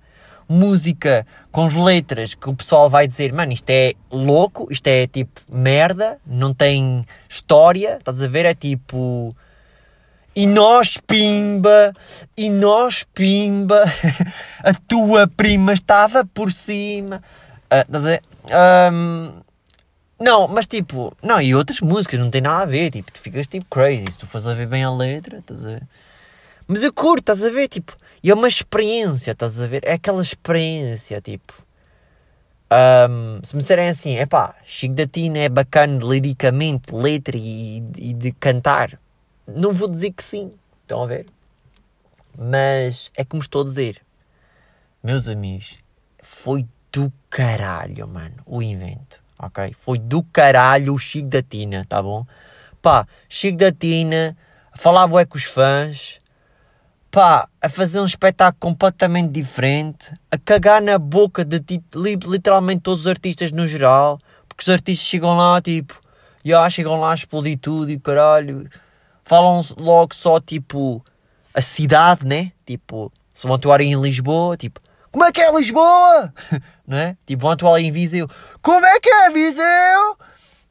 música 0.47 1.27
com 1.51 1.65
as 1.65 1.73
letras 1.73 2.33
que 2.33 2.49
o 2.49 2.55
pessoal 2.55 2.89
vai 2.89 3.05
dizer, 3.05 3.33
mano, 3.33 3.51
isto 3.51 3.69
é 3.69 3.91
louco, 4.09 4.69
isto 4.71 4.87
é 4.87 5.05
tipo 5.05 5.41
merda, 5.51 6.17
não 6.25 6.53
tem 6.53 7.05
história, 7.27 7.97
estás 7.97 8.21
a 8.21 8.27
ver? 8.29 8.45
É 8.45 8.53
tipo. 8.53 9.35
E 10.35 10.47
nós, 10.47 10.97
pimba, 10.97 11.93
e 12.35 12.49
nós, 12.49 13.05
pimba, 13.13 13.83
a 14.63 14.73
tua 14.87 15.27
prima 15.27 15.73
estava 15.73 16.25
por 16.25 16.51
cima. 16.51 17.21
Uh, 17.71 17.81
estás 17.81 18.05
a 18.05 18.09
ver? 18.09 18.21
Um, 18.91 19.43
não, 20.19 20.47
mas 20.47 20.65
tipo, 20.65 21.15
não, 21.21 21.41
e 21.41 21.53
outras 21.53 21.81
músicas 21.81 22.19
não 22.19 22.31
tem 22.31 22.41
nada 22.41 22.63
a 22.63 22.65
ver, 22.65 22.91
tipo, 22.91 23.11
tu 23.11 23.19
ficas 23.19 23.45
tipo 23.45 23.65
crazy 23.69 24.05
se 24.11 24.17
tu 24.17 24.25
fores 24.25 24.47
a 24.47 24.53
ver 24.53 24.67
bem 24.67 24.83
a 24.83 24.91
letra, 24.91 25.39
estás 25.39 25.65
a 25.65 25.69
ver? 25.69 25.83
Mas 26.67 26.81
eu 26.81 26.93
curto, 26.93 27.31
estás 27.31 27.43
a 27.43 27.51
ver, 27.51 27.67
tipo, 27.67 27.95
e 28.23 28.31
é 28.31 28.33
uma 28.33 28.47
experiência, 28.47 29.31
estás 29.31 29.59
a 29.59 29.67
ver? 29.67 29.83
É 29.85 29.93
aquela 29.93 30.21
experiência, 30.21 31.19
tipo. 31.21 31.53
Um, 32.71 33.39
se 33.43 33.55
me 33.55 33.61
disserem 33.61 33.89
assim, 33.89 34.15
é 34.15 34.25
pá, 34.25 34.55
Chico 34.65 34.95
da 34.95 35.05
Tina 35.05 35.39
é 35.39 35.49
bacana 35.49 36.03
liricamente, 36.03 36.95
letra 36.95 37.37
e, 37.37 37.83
e 37.97 38.13
de 38.13 38.31
cantar, 38.31 38.97
não 39.47 39.73
vou 39.73 39.89
dizer 39.89 40.11
que 40.11 40.23
sim, 40.23 40.51
estão 40.81 41.03
a 41.03 41.07
ver? 41.07 41.27
Mas 42.37 43.11
é 43.15 43.23
como 43.23 43.41
estou 43.41 43.61
a 43.61 43.65
dizer, 43.65 44.01
meus 45.03 45.27
amigos, 45.27 45.79
foi 46.21 46.67
do 46.91 47.11
caralho, 47.29 48.07
mano, 48.07 48.35
o 48.45 48.61
evento 48.61 49.23
ok? 49.45 49.75
Foi 49.77 49.97
do 49.97 50.23
caralho 50.23 50.93
o 50.93 50.99
Chico 50.99 51.27
da 51.27 51.41
Tina, 51.41 51.85
tá 51.87 52.01
bom? 52.01 52.25
Pá, 52.81 53.07
Chico 53.29 53.57
da 53.57 53.71
Tina, 53.71 54.35
falar 54.75 55.07
bué 55.07 55.25
com 55.25 55.37
os 55.37 55.43
fãs, 55.43 56.19
pá, 57.11 57.47
a 57.61 57.69
fazer 57.69 57.99
um 57.99 58.05
espetáculo 58.05 58.59
completamente 58.59 59.29
diferente, 59.29 60.13
a 60.29 60.37
cagar 60.37 60.81
na 60.81 60.97
boca 60.97 61.45
de 61.45 61.61
literalmente 61.95 62.81
todos 62.81 63.01
os 63.01 63.07
artistas 63.07 63.51
no 63.51 63.67
geral, 63.67 64.19
porque 64.47 64.63
os 64.63 64.69
artistas 64.69 65.05
chegam 65.05 65.35
lá, 65.35 65.61
tipo, 65.61 65.99
e 66.43 66.49
yeah, 66.49 66.69
chegam 66.69 66.99
lá 66.99 67.11
a 67.11 67.15
explodir 67.15 67.57
tudo 67.57 67.89
e 67.89 67.99
caralho, 67.99 68.67
falam 69.23 69.61
logo 69.77 70.13
só, 70.13 70.39
tipo, 70.39 71.03
a 71.53 71.61
cidade, 71.61 72.25
né? 72.25 72.51
Tipo, 72.65 73.11
se 73.33 73.47
vão 73.47 73.55
atuar 73.55 73.81
em 73.81 73.99
Lisboa, 73.99 74.57
tipo, 74.57 74.79
como 75.11 75.23
é 75.25 75.31
que 75.31 75.41
é 75.41 75.55
Lisboa? 75.55 76.33
não 76.87 76.97
é? 76.97 77.17
Tipo, 77.25 77.43
vão 77.43 77.51
atuar 77.51 77.79
em 77.79 77.91
Viseu. 77.91 78.29
Como 78.61 78.85
é 78.85 78.99
que 78.99 79.09
é 79.09 79.29
Viseu? 79.29 80.17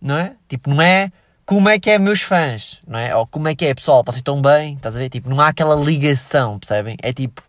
Não 0.00 0.16
é? 0.16 0.36
Tipo, 0.48 0.70
não 0.70 0.82
é 0.82 1.12
como 1.44 1.68
é 1.68 1.78
que 1.78 1.90
é 1.90 1.98
meus 1.98 2.22
fãs, 2.22 2.80
não 2.86 2.98
é? 2.98 3.14
Ou 3.14 3.26
como 3.26 3.48
é 3.48 3.54
que 3.54 3.66
é 3.66 3.74
pessoal, 3.74 4.02
vocês 4.04 4.16
estão 4.16 4.40
bem? 4.40 4.74
Estás 4.74 4.96
a 4.96 4.98
ver? 4.98 5.08
Tipo, 5.08 5.28
não 5.28 5.40
há 5.40 5.48
aquela 5.48 5.74
ligação, 5.74 6.58
percebem? 6.58 6.96
É 7.02 7.12
tipo, 7.12 7.42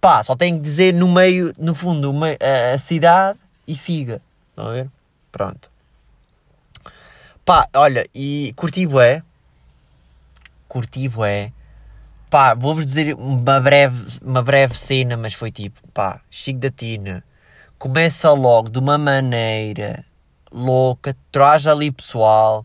pá, 0.00 0.22
só 0.22 0.36
tem 0.36 0.56
que 0.56 0.62
dizer 0.62 0.94
no 0.94 1.08
meio, 1.08 1.52
no 1.58 1.74
fundo, 1.74 2.12
a, 2.24 2.74
a 2.74 2.78
cidade 2.78 3.38
e 3.66 3.74
siga. 3.74 4.20
Estão 4.50 4.68
a 4.68 4.72
ver? 4.72 4.90
Pronto. 5.30 5.70
Pá, 7.44 7.66
olha, 7.74 8.06
e 8.14 8.52
curti 8.56 8.86
bué. 8.86 9.22
Curti 10.72 11.06
bué 11.06 11.52
pá, 12.32 12.54
vou-vos 12.54 12.86
dizer 12.86 13.14
uma 13.14 13.60
breve, 13.60 14.18
uma 14.22 14.42
breve 14.42 14.74
cena, 14.74 15.18
mas 15.18 15.34
foi 15.34 15.50
tipo, 15.50 15.86
pá, 15.88 16.22
Chico 16.30 16.58
da 16.60 16.70
Tina 16.70 17.22
começa 17.78 18.30
logo 18.32 18.70
de 18.70 18.78
uma 18.78 18.96
maneira 18.96 20.02
louca, 20.50 21.14
traz 21.30 21.66
ali 21.66 21.92
pessoal. 21.92 22.64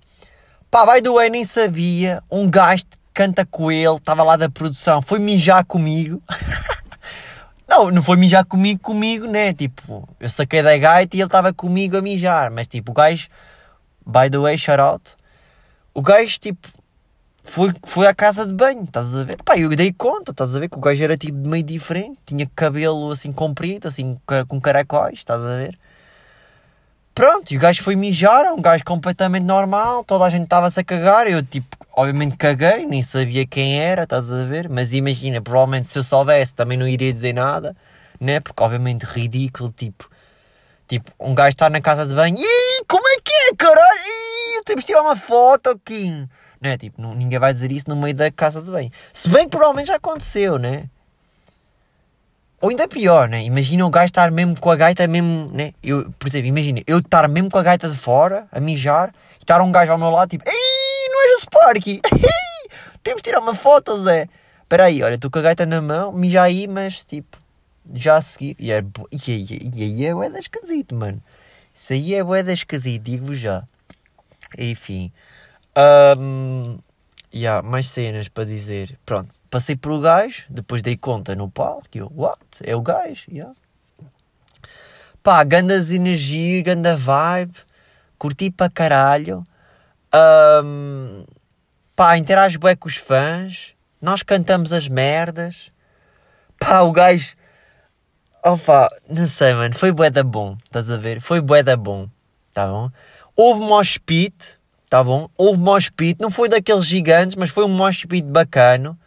Pá, 0.72 0.86
vai 0.86 1.02
do 1.02 1.20
nem 1.30 1.44
sabia, 1.44 2.24
um 2.32 2.50
gajo 2.50 2.86
canta 3.14 3.46
com 3.46 3.70
ele, 3.70 3.96
estava 3.96 4.24
lá 4.24 4.38
da 4.38 4.50
produção, 4.50 5.02
foi 5.02 5.20
mijar 5.20 5.66
comigo. 5.66 6.24
não, 7.68 7.92
não 7.92 8.02
foi 8.02 8.16
mijar 8.16 8.46
comigo, 8.46 8.80
comigo, 8.80 9.28
né? 9.28 9.54
Tipo, 9.54 10.08
eu 10.18 10.30
saquei 10.30 10.64
da 10.64 10.78
gaita 10.78 11.18
e 11.18 11.20
ele 11.20 11.28
estava 11.28 11.52
comigo 11.52 11.98
a 11.98 12.02
mijar, 12.02 12.50
mas 12.52 12.68
tipo, 12.68 12.92
o 12.92 12.96
gajo, 12.96 13.28
by 14.06 14.30
the 14.32 14.38
way, 14.38 14.58
shout 14.58 14.80
out, 14.80 15.18
o 15.94 16.02
gajo, 16.02 16.40
tipo, 16.40 16.70
foi, 17.48 17.72
foi 17.84 18.06
à 18.08 18.14
casa 18.14 18.46
de 18.46 18.54
banho, 18.54 18.84
estás 18.84 19.16
a 19.16 19.24
ver? 19.24 19.38
Pá, 19.44 19.58
eu 19.58 19.70
dei 19.70 19.92
conta, 19.94 20.32
estás 20.32 20.54
a 20.54 20.60
ver? 20.60 20.70
Que 20.70 20.78
o 20.78 20.82
gajo 20.82 21.04
era 21.04 21.18
tipo 21.18 21.38
meio 21.38 21.64
diferente, 21.64 22.20
tinha 22.26 22.50
cabelo 22.56 23.12
assim 23.12 23.32
comprido, 23.32 23.88
assim 23.88 24.18
com 24.48 24.60
caracóis, 24.60 25.20
estás 25.20 25.42
a 25.42 25.56
ver? 25.56 25.80
Pronto, 27.16 27.52
e 27.52 27.58
o 27.58 27.60
gajo 27.60 27.82
foi 27.82 27.96
mijar, 27.96 28.46
é 28.46 28.52
um 28.52 28.62
gajo 28.62 28.84
completamente 28.84 29.44
normal, 29.44 30.04
toda 30.04 30.26
a 30.26 30.30
gente 30.30 30.44
estava-se 30.44 30.80
a 30.80 30.84
cagar, 30.84 31.26
eu 31.26 31.42
tipo, 31.42 31.76
obviamente 31.96 32.38
caguei, 32.38 32.86
nem 32.86 33.02
sabia 33.02 33.48
quem 33.48 33.80
era, 33.80 34.04
estás 34.04 34.32
a 34.32 34.44
ver? 34.44 34.70
Mas 34.70 34.94
imagina, 34.94 35.42
provavelmente 35.42 35.88
se 35.88 35.98
eu 35.98 36.04
soubesse 36.04 36.54
também 36.54 36.78
não 36.78 36.88
iria 36.88 37.12
dizer 37.12 37.34
nada, 37.34 37.76
né? 38.20 38.40
Porque 38.40 38.62
obviamente 38.62 39.04
ridículo, 39.04 39.72
tipo, 39.76 40.08
tipo, 40.88 41.12
um 41.20 41.34
gajo 41.34 41.50
está 41.50 41.70
na 41.70 41.82
casa 41.82 42.06
de 42.06 42.14
banho, 42.14 42.36
e 42.38 42.84
como 42.88 43.08
é 43.08 43.16
que 43.24 43.34
é, 43.34 43.56
caralho? 43.56 44.00
Ih, 44.60 44.62
temos 44.64 44.84
de 44.84 44.88
tirar 44.88 45.02
uma 45.02 45.16
foto 45.16 45.80
aqui 46.58 46.68
né? 46.68 46.78
Tipo, 46.78 47.02
não, 47.02 47.14
ninguém 47.14 47.40
vai 47.40 47.54
dizer 47.54 47.72
isso 47.72 47.86
no 47.88 47.96
meio 47.96 48.14
da 48.14 48.32
casa 48.32 48.62
de 48.62 48.72
bem. 48.72 48.92
Se 49.14 49.30
bem 49.30 49.46
que 49.46 49.52
provavelmente 49.52 49.88
já 49.88 49.96
aconteceu, 49.96 50.58
né? 50.58 50.90
Ou 52.60 52.70
ainda 52.70 52.88
pior, 52.88 53.30
né? 53.30 53.44
Imagina 53.44 53.86
o 53.86 53.90
gajo 53.90 54.06
estar 54.06 54.32
mesmo 54.32 54.60
com 54.60 54.72
a 54.72 54.76
gaita 54.76 55.08
mesmo, 55.08 55.52
né? 55.54 55.74
Eu, 55.84 56.12
por 56.18 56.28
exemplo, 56.28 56.48
imagina 56.48 56.82
eu 56.88 57.00
estar 57.00 57.28
mesmo 57.28 57.52
com 57.52 57.58
a 57.60 57.64
gaita 57.64 57.90
de 57.90 57.98
fora, 57.98 58.48
a 58.52 58.60
mijar, 58.60 59.14
e 59.40 59.44
estar 59.44 59.62
um 59.62 59.72
gajo 59.72 59.92
ao 59.92 59.98
meu 59.98 60.10
lado, 60.10 60.30
tipo, 60.30 60.44
ei, 60.48 61.10
não 61.10 61.24
és 61.24 61.38
o 61.38 61.42
Sparky! 61.42 62.02
Temos 63.04 63.22
de 63.22 63.30
tirar 63.30 63.40
uma 63.40 63.54
foto, 63.54 63.96
Zé! 64.04 64.28
Espera 64.64 64.86
aí, 64.86 65.04
olha, 65.04 65.16
estou 65.16 65.32
com 65.32 65.40
a 65.40 65.44
gaita 65.44 65.66
na 65.66 65.82
mão, 65.82 66.12
mija 66.12 66.42
aí, 66.42 66.68
mas 66.68 67.06
tipo, 67.06 67.38
já 67.94 68.18
a 68.18 68.22
seguir. 68.22 68.56
E, 68.60 68.72
é, 68.72 68.80
aí 68.80 70.06
é 70.06 70.14
boeda 70.14 70.40
esquisito, 70.40 70.96
mano. 70.96 71.22
Isso 71.74 71.94
aí 71.94 72.16
é 72.16 72.24
boeda 72.24 72.52
esquisito, 72.52 73.04
digo-vos 73.04 73.40
já. 73.40 73.64
Enfim. 74.58 75.12
Um, 75.78 76.80
yeah, 77.32 77.62
mais 77.62 77.90
cenas 77.90 78.28
para 78.28 78.46
dizer. 78.46 78.98
Pronto, 79.06 79.30
passei 79.50 79.76
por 79.76 79.92
o 79.92 80.00
gajo, 80.00 80.46
depois 80.50 80.82
dei 80.82 80.98
conta 80.98 81.36
no 81.36 81.50
palco, 81.50 81.88
e 81.94 82.00
eu, 82.00 82.12
what? 82.16 82.40
É 82.64 82.76
o 82.76 82.82
gajo, 82.82 83.26
yeah. 83.32 83.54
Pá, 85.22 85.44
gandas 85.44 85.92
energia, 85.92 86.64
ganda 86.64 86.96
vibe, 86.96 87.56
curti 88.18 88.50
para 88.50 88.72
caralho. 88.72 89.44
Um, 90.64 91.26
pá, 91.96 92.18
interage 92.18 92.58
bem 92.58 92.76
com 92.76 92.88
os 92.88 92.96
fãs, 92.96 93.76
nós 94.02 94.24
cantamos 94.24 94.74
as 94.74 94.88
merdas. 94.88 95.72
Pá, 96.60 96.82
o 96.82 96.92
gajo, 96.92 97.36
pá, 98.66 98.90
não 99.08 99.28
sei, 99.28 99.54
mano, 99.54 99.76
foi 99.76 99.92
bué 99.92 100.10
da 100.10 100.24
bom, 100.24 100.58
estás 100.64 100.90
a 100.90 100.98
ver? 100.98 101.22
Foi 101.22 101.40
bué 101.40 101.62
da 101.62 101.78
bom, 101.78 102.10
tá 102.52 102.66
bom? 102.66 102.90
Houve 103.36 103.62
mosh 103.62 104.00
pit, 104.00 104.57
tá 104.90 105.04
bom? 105.04 105.30
Houve 105.38 105.60
mosh 105.60 105.90
pit, 105.90 106.22
não 106.22 106.32
foi 106.32 106.50
daqueles 106.50 106.86
gigantes, 106.86 107.36
mas 107.36 107.50
foi 107.50 107.66
um 107.66 107.70
mosh 107.70 108.06
pit 108.06 108.28
bacano. 108.28 108.98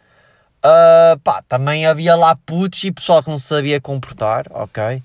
Uh, 0.63 1.19
pá, 1.19 1.43
também 1.47 1.85
havia 1.85 2.15
lá 2.15 2.35
putos 2.35 2.83
e 2.83 2.91
pessoal 2.91 3.23
que 3.23 3.29
não 3.29 3.39
sabia 3.39 3.81
comportar, 3.81 4.45
ok? 4.51 5.01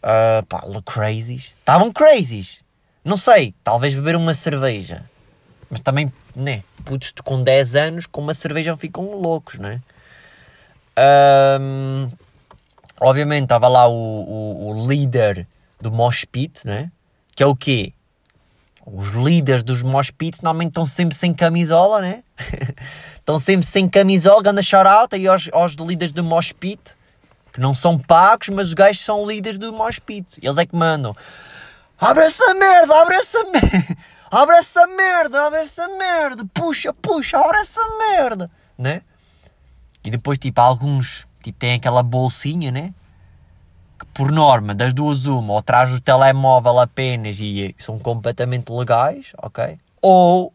Uh, 0.00 0.44
pá, 0.48 0.62
crazies. 0.84 1.54
Estavam 1.58 1.92
crazies. 1.92 2.62
Não 3.04 3.16
sei, 3.16 3.54
talvez 3.64 3.94
beber 3.94 4.16
uma 4.16 4.34
cerveja. 4.34 5.04
Mas 5.68 5.80
também, 5.80 6.12
né, 6.34 6.62
putos 6.84 7.12
com 7.24 7.42
10 7.42 7.74
anos 7.74 8.06
com 8.06 8.20
uma 8.20 8.34
cerveja 8.34 8.76
ficam 8.76 9.10
loucos, 9.10 9.58
né? 9.58 9.80
Um, 11.60 12.08
obviamente 13.00 13.44
estava 13.44 13.66
lá 13.66 13.88
o, 13.88 13.92
o, 13.92 14.68
o, 14.68 14.86
líder 14.86 15.46
do 15.80 15.90
Mosh 15.90 16.24
Pit, 16.24 16.64
né? 16.64 16.90
Que 17.34 17.42
é 17.42 17.46
o 17.46 17.56
quê? 17.56 17.92
Os 18.86 19.08
líderes 19.12 19.62
dos 19.62 19.82
Mosh 19.82 20.10
Pits 20.10 20.42
normalmente 20.42 20.70
estão 20.70 20.84
sempre 20.84 21.16
sem 21.16 21.32
camisola, 21.32 22.02
né? 22.02 22.22
estão 23.16 23.38
sempre 23.38 23.66
sem 23.66 23.88
camisola, 23.88 24.42
anda 24.46 24.62
shout-out 24.62 25.14
aí 25.14 25.26
aos, 25.26 25.48
aos 25.52 25.72
líderes 25.72 26.12
do 26.12 26.22
Mosh 26.22 26.52
Pit, 26.52 26.94
que 27.52 27.60
não 27.60 27.72
são 27.72 27.98
pagos, 27.98 28.50
mas 28.50 28.68
os 28.68 28.74
gajos 28.74 29.02
são 29.02 29.26
líderes 29.26 29.58
do 29.58 29.72
Mosh 29.72 29.98
Pit. 29.98 30.38
Eles 30.42 30.58
é 30.58 30.66
que 30.66 30.76
mandam. 30.76 31.16
Abre 31.98 32.24
essa 32.24 32.52
merda, 32.52 33.00
abre 33.00 33.14
essa 33.16 33.44
merda, 33.44 33.96
abre 34.30 34.56
essa 34.56 34.86
merda, 34.86 35.46
abre 35.46 35.60
essa 35.60 35.88
merda, 35.88 36.44
puxa, 36.52 36.92
puxa, 36.92 37.38
abre 37.38 37.58
essa 37.58 37.80
merda, 37.98 38.50
né? 38.76 39.00
E 40.04 40.10
depois, 40.10 40.38
tipo, 40.38 40.60
alguns, 40.60 41.26
tipo, 41.42 41.58
têm 41.58 41.74
aquela 41.74 42.02
bolsinha, 42.02 42.70
né? 42.70 42.92
Por 44.14 44.30
norma, 44.30 44.74
das 44.74 44.92
duas 44.92 45.26
uma, 45.26 45.54
ou 45.54 45.62
traz 45.62 45.92
o 45.92 46.00
telemóvel 46.00 46.78
apenas 46.78 47.38
e 47.40 47.74
são 47.78 47.98
completamente 47.98 48.70
legais, 48.70 49.32
ok? 49.42 49.78
Ou, 50.00 50.52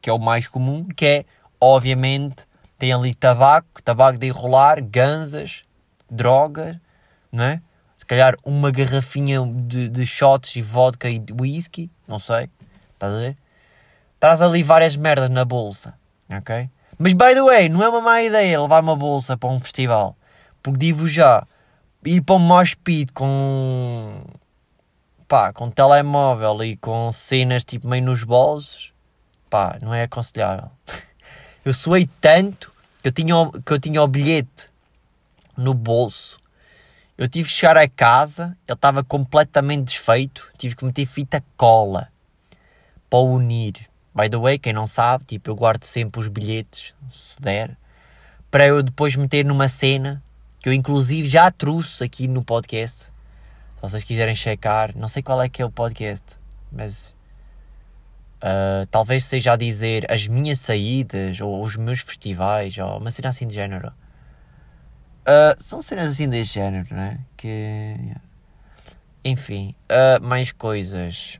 que 0.00 0.08
é 0.08 0.12
o 0.12 0.18
mais 0.18 0.46
comum, 0.46 0.84
que 0.84 1.04
é 1.04 1.24
obviamente, 1.60 2.46
tem 2.78 2.92
ali 2.92 3.14
tabaco, 3.14 3.82
tabaco 3.82 4.18
de 4.18 4.28
enrolar, 4.28 4.82
ganzas, 4.82 5.64
drogas, 6.10 6.76
não 7.30 7.44
é? 7.44 7.60
Se 7.98 8.06
calhar 8.06 8.34
uma 8.42 8.70
garrafinha 8.70 9.40
de, 9.44 9.88
de 9.88 10.06
shots 10.06 10.56
e 10.56 10.62
vodka 10.62 11.08
e 11.10 11.22
whisky, 11.38 11.90
não 12.08 12.18
sei, 12.18 12.48
estás 12.94 13.12
a 13.12 13.18
ver? 13.18 13.36
Traz 14.18 14.40
ali 14.40 14.62
várias 14.62 14.96
merdas 14.96 15.28
na 15.28 15.44
bolsa, 15.44 15.94
ok? 16.30 16.70
Mas, 16.98 17.12
by 17.12 17.34
the 17.34 17.42
way, 17.42 17.68
não 17.68 17.82
é 17.82 17.88
uma 17.88 18.00
má 18.00 18.22
ideia 18.22 18.60
levar 18.60 18.82
uma 18.82 18.96
bolsa 18.96 19.36
para 19.36 19.50
um 19.50 19.60
festival, 19.60 20.16
porque 20.62 20.78
digo 20.78 21.06
já, 21.06 21.46
ir 22.04 22.22
para 22.22 22.36
um 22.36 22.38
mosh 22.38 22.74
pit 22.74 23.12
com 23.12 24.24
pá, 25.28 25.52
com 25.52 25.70
telemóvel 25.70 26.64
e 26.64 26.76
com 26.76 27.12
cenas 27.12 27.64
tipo 27.64 27.86
meio 27.86 28.04
nos 28.04 28.24
bolsos, 28.24 28.92
pá, 29.48 29.78
não 29.80 29.94
é 29.94 30.02
aconselhável. 30.04 30.70
Eu 31.64 31.74
suei 31.74 32.08
tanto 32.20 32.72
que 33.02 33.08
eu 33.08 33.12
tinha, 33.12 33.34
que 33.66 33.72
eu 33.72 33.78
tinha 33.78 34.02
o 34.02 34.08
bilhete 34.08 34.70
no 35.54 35.74
bolso. 35.74 36.40
Eu 37.18 37.28
tive 37.28 37.50
que 37.50 37.54
chegar 37.54 37.76
a 37.76 37.86
casa, 37.86 38.56
ele 38.66 38.74
estava 38.74 39.04
completamente 39.04 39.84
desfeito, 39.84 40.50
tive 40.56 40.74
que 40.74 40.86
meter 40.86 41.04
fita 41.04 41.44
cola 41.58 42.08
para 43.10 43.18
unir. 43.18 43.74
By 44.14 44.30
the 44.30 44.38
way, 44.38 44.58
quem 44.58 44.72
não 44.72 44.86
sabe, 44.86 45.24
tipo, 45.26 45.50
eu 45.50 45.54
guardo 45.54 45.84
sempre 45.84 46.18
os 46.18 46.28
bilhetes, 46.28 46.94
se 47.10 47.38
der, 47.38 47.76
para 48.50 48.66
eu 48.66 48.82
depois 48.82 49.14
meter 49.14 49.44
numa 49.44 49.68
cena 49.68 50.22
que 50.60 50.68
eu 50.68 50.72
inclusive 50.72 51.28
já 51.28 51.50
trouxe 51.50 52.04
aqui 52.04 52.28
no 52.28 52.44
podcast. 52.44 53.04
Se 53.04 53.82
vocês 53.82 54.04
quiserem 54.04 54.34
checar, 54.34 54.96
não 54.96 55.08
sei 55.08 55.22
qual 55.22 55.42
é 55.42 55.48
que 55.48 55.62
é 55.62 55.64
o 55.64 55.70
podcast, 55.70 56.38
mas 56.70 57.14
Uh, 58.40 58.86
talvez 58.90 59.26
seja 59.26 59.52
a 59.52 59.56
dizer 59.56 60.10
as 60.10 60.26
minhas 60.26 60.60
saídas 60.60 61.42
ou 61.42 61.62
os 61.62 61.76
meus 61.76 62.00
festivais 62.00 62.78
ou 62.78 62.96
uma 62.96 63.10
cena 63.10 63.28
assim 63.28 63.46
de 63.46 63.54
género. 63.54 63.92
Uh, 65.20 65.54
são 65.58 65.82
cenas 65.82 66.08
assim 66.08 66.26
desse 66.26 66.54
género, 66.54 66.94
né? 66.94 67.20
Que. 67.36 67.94
Enfim, 69.22 69.74
uh, 69.90 70.24
mais 70.24 70.52
coisas. 70.52 71.38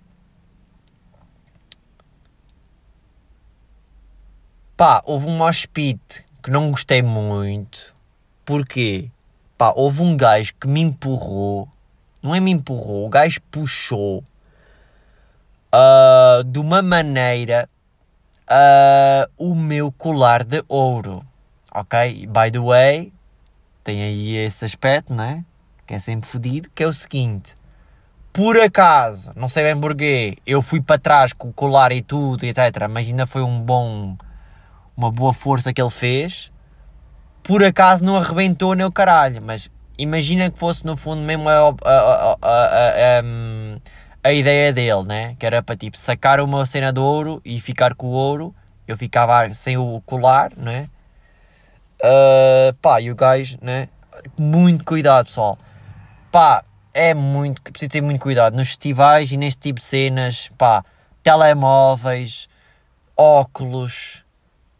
Pá, 4.76 5.02
houve 5.06 5.26
um 5.26 5.37
mosh 5.37 5.66
que 5.66 6.50
não 6.50 6.70
gostei 6.70 7.00
muito. 7.00 7.94
Porquê? 8.50 9.08
Pá, 9.56 9.72
houve 9.76 10.02
um 10.02 10.16
gajo 10.16 10.54
que 10.60 10.66
me 10.66 10.80
empurrou. 10.80 11.68
Não 12.20 12.34
é 12.34 12.40
me 12.40 12.50
empurrou, 12.50 13.06
o 13.06 13.08
gajo 13.08 13.40
puxou 13.48 14.24
uh, 15.72 16.42
de 16.42 16.58
uma 16.58 16.82
maneira 16.82 17.70
uh, 18.50 19.30
o 19.38 19.54
meu 19.54 19.92
colar 19.92 20.42
de 20.42 20.64
ouro. 20.66 21.24
Ok? 21.72 22.26
By 22.26 22.50
the 22.50 22.58
way, 22.58 23.12
tem 23.84 24.02
aí 24.02 24.36
esse 24.38 24.64
aspecto, 24.64 25.14
né? 25.14 25.44
Que 25.86 25.94
é 25.94 26.00
sempre 26.00 26.28
fodido, 26.28 26.68
que 26.74 26.82
é 26.82 26.88
o 26.88 26.92
seguinte. 26.92 27.56
Por 28.32 28.60
acaso, 28.60 29.30
não 29.36 29.48
sei 29.48 29.62
bem 29.62 29.80
porquê, 29.80 30.38
eu 30.44 30.60
fui 30.60 30.80
para 30.80 30.98
trás 30.98 31.32
com 31.32 31.50
o 31.50 31.52
colar 31.52 31.92
e 31.92 32.02
tudo, 32.02 32.42
etc. 32.42 32.88
Mas 32.90 33.06
ainda 33.06 33.28
foi 33.28 33.42
um 33.42 33.62
bom, 33.62 34.16
uma 34.96 35.12
boa 35.12 35.32
força 35.32 35.72
que 35.72 35.80
ele 35.80 35.88
fez. 35.88 36.50
Por 37.42 37.64
acaso 37.64 38.05
não 38.05 38.16
arrebentou 38.16 38.74
nem 38.74 38.87
o 38.87 38.92
caralho, 38.92 39.42
mas 39.42 39.70
imagina 39.98 40.50
que 40.50 40.59
fosse 40.59 40.85
no 40.85 40.96
fundo 40.96 41.22
mesmo 41.22 41.48
a, 41.48 41.74
a, 41.85 42.37
a, 42.42 43.18
a 43.20 43.22
a 44.22 44.33
ideia 44.33 44.72
dele, 44.72 45.03
né? 45.05 45.37
Que 45.38 45.46
era 45.46 45.62
para 45.62 45.76
tipo 45.76 45.96
sacar 45.98 46.40
uma 46.40 46.66
cena 46.66 46.92
de 46.92 47.00
ouro 47.00 47.40
e 47.44 47.59
ficar 47.61 47.94
com 47.94 48.09
o 48.09 48.11
ouro. 48.11 48.55
Eu 48.87 48.96
ficava 48.96 49.53
sem 49.55 49.76
o 49.76 50.00
colar, 50.05 50.53
né? 50.57 50.88
Uh, 52.03 52.74
pá, 52.81 53.00
e 53.00 53.11
o 53.11 53.14
gajo, 53.14 53.59
né? 53.62 53.88
Muito 54.37 54.85
cuidado, 54.85 55.26
pessoal. 55.26 55.59
Pá, 56.31 56.64
é 56.92 57.14
muito. 57.14 57.62
Preciso 57.62 57.90
ter 57.90 58.00
muito 58.00 58.20
cuidado 58.20 58.57
nos 58.57 58.68
festivais 58.68 59.33
e 59.33 59.37
neste 59.37 59.61
tipo 59.61 59.81
de 59.81 59.87
cenas. 59.87 60.50
Pá, 60.59 60.85
telemóveis, 61.22 62.48
óculos 63.16 64.24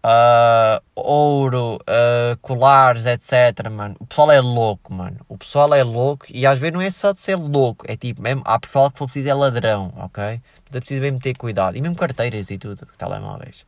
uh, 0.05 0.83
ouro, 0.95 1.77
uh, 1.77 2.37
colares, 2.41 3.07
etc, 3.07 3.69
mano. 3.71 3.97
O 3.99 4.07
pessoal 4.07 4.31
é 4.31 4.41
louco, 4.41 4.93
mano. 4.93 5.19
O 5.29 5.37
pessoal 5.37 5.73
é 5.75 5.83
louco 5.83 6.27
e 6.31 6.47
às 6.47 6.59
vezes 6.59 6.75
não 6.75 6.81
é 6.81 6.91
só 6.91 7.13
de 7.13 7.21
ser 7.21 7.37
louco, 7.37 7.85
é 7.89 7.97
tipo, 7.97 8.23
mesmo, 8.23 8.43
há 8.45 8.59
pessoal 8.59 8.91
que 8.91 8.99
for 8.99 9.05
preciso 9.07 9.29
é 9.29 9.35
ladrão, 9.35 9.93
ok? 9.97 10.41
Então 10.69 10.79
é 10.79 10.81
preciso 10.81 11.01
mesmo 11.01 11.19
ter 11.19 11.35
cuidado. 11.37 11.77
E 11.77 11.83
mesmo 11.83 11.97
carteiras 11.97 12.51
e 12.51 12.59
tudo, 12.59 12.87
telemóveis. 12.97 13.67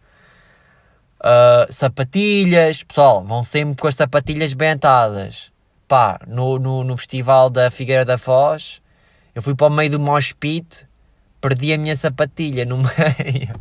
Uh, 1.20 1.70
sapatilhas, 1.72 2.82
pessoal, 2.82 3.24
vão 3.24 3.44
sempre 3.44 3.80
com 3.80 3.86
as 3.86 3.94
sapatilhas 3.94 4.54
bem. 4.54 4.76
Pá, 5.86 6.18
no, 6.26 6.58
no, 6.58 6.82
no 6.82 6.96
festival 6.96 7.50
da 7.50 7.70
Figueira 7.70 8.04
da 8.04 8.16
Foz, 8.16 8.80
eu 9.34 9.42
fui 9.42 9.54
para 9.54 9.66
o 9.66 9.70
meio 9.70 9.90
do 9.90 10.00
mosh 10.00 10.32
pit, 10.32 10.88
perdi 11.40 11.72
a 11.72 11.78
minha 11.78 11.94
sapatilha 11.94 12.64
no 12.64 12.78
meio 12.80 13.54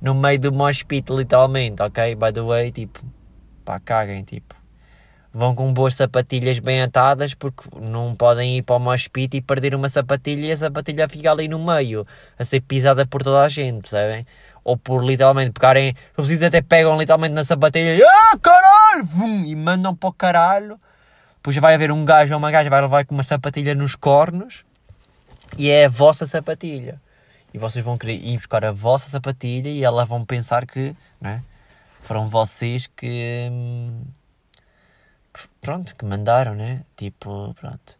no 0.00 0.14
meio 0.14 0.38
do 0.38 0.52
mosh 0.52 0.82
pit, 0.82 1.12
literalmente, 1.12 1.82
ok? 1.82 2.14
By 2.14 2.32
the 2.32 2.40
way, 2.40 2.72
tipo, 2.72 3.00
pá, 3.64 3.78
caguem, 3.78 4.22
tipo. 4.24 4.54
Vão 5.32 5.54
com 5.54 5.72
boas 5.72 5.94
sapatilhas 5.94 6.58
bem 6.58 6.82
atadas 6.82 7.34
porque 7.34 7.68
não 7.80 8.16
podem 8.16 8.58
ir 8.58 8.62
para 8.62 8.76
o 8.76 8.80
mosh 8.80 9.06
pit 9.06 9.36
e 9.36 9.40
perder 9.40 9.74
uma 9.74 9.88
sapatilha 9.88 10.46
e 10.46 10.52
a 10.52 10.56
sapatilha 10.56 11.08
fica 11.08 11.30
ali 11.30 11.46
no 11.46 11.64
meio, 11.64 12.04
a 12.36 12.44
ser 12.44 12.60
pisada 12.60 13.06
por 13.06 13.22
toda 13.22 13.42
a 13.42 13.48
gente, 13.48 13.82
percebem? 13.82 14.26
Ou 14.64 14.76
por 14.76 15.04
literalmente 15.04 15.52
pegarem, 15.52 15.94
preciso 16.16 16.46
até 16.46 16.60
pegam 16.60 16.98
literalmente 16.98 17.34
na 17.34 17.44
sapatilha 17.44 17.94
e 17.94 18.02
ah, 18.02 18.38
caralho! 18.42 19.04
Vum, 19.04 19.44
e 19.44 19.54
mandam 19.54 19.94
para 19.94 20.08
o 20.08 20.12
caralho. 20.12 20.78
Depois 21.36 21.56
vai 21.56 21.74
haver 21.74 21.92
um 21.92 22.04
gajo 22.04 22.32
ou 22.32 22.38
uma 22.38 22.50
gaja 22.50 22.68
vai 22.68 22.80
levar 22.80 23.06
com 23.06 23.14
uma 23.14 23.22
sapatilha 23.22 23.74
nos 23.74 23.94
cornos 23.94 24.64
e 25.56 25.70
é 25.70 25.84
a 25.84 25.88
vossa 25.88 26.26
sapatilha 26.26 27.00
e 27.52 27.58
vocês 27.58 27.84
vão 27.84 27.98
querer 27.98 28.14
ir 28.14 28.36
buscar 28.36 28.64
a 28.64 28.72
vossa 28.72 29.10
sapatilha 29.10 29.68
e 29.68 29.82
elas 29.82 30.08
vão 30.08 30.24
pensar 30.24 30.66
que, 30.66 30.94
né, 31.20 31.42
foram 32.00 32.28
vocês 32.28 32.86
que, 32.86 33.50
que, 35.32 35.40
pronto, 35.60 35.94
que 35.94 36.04
mandaram, 36.04 36.54
né? 36.54 36.82
Tipo, 36.96 37.54
pronto. 37.54 37.98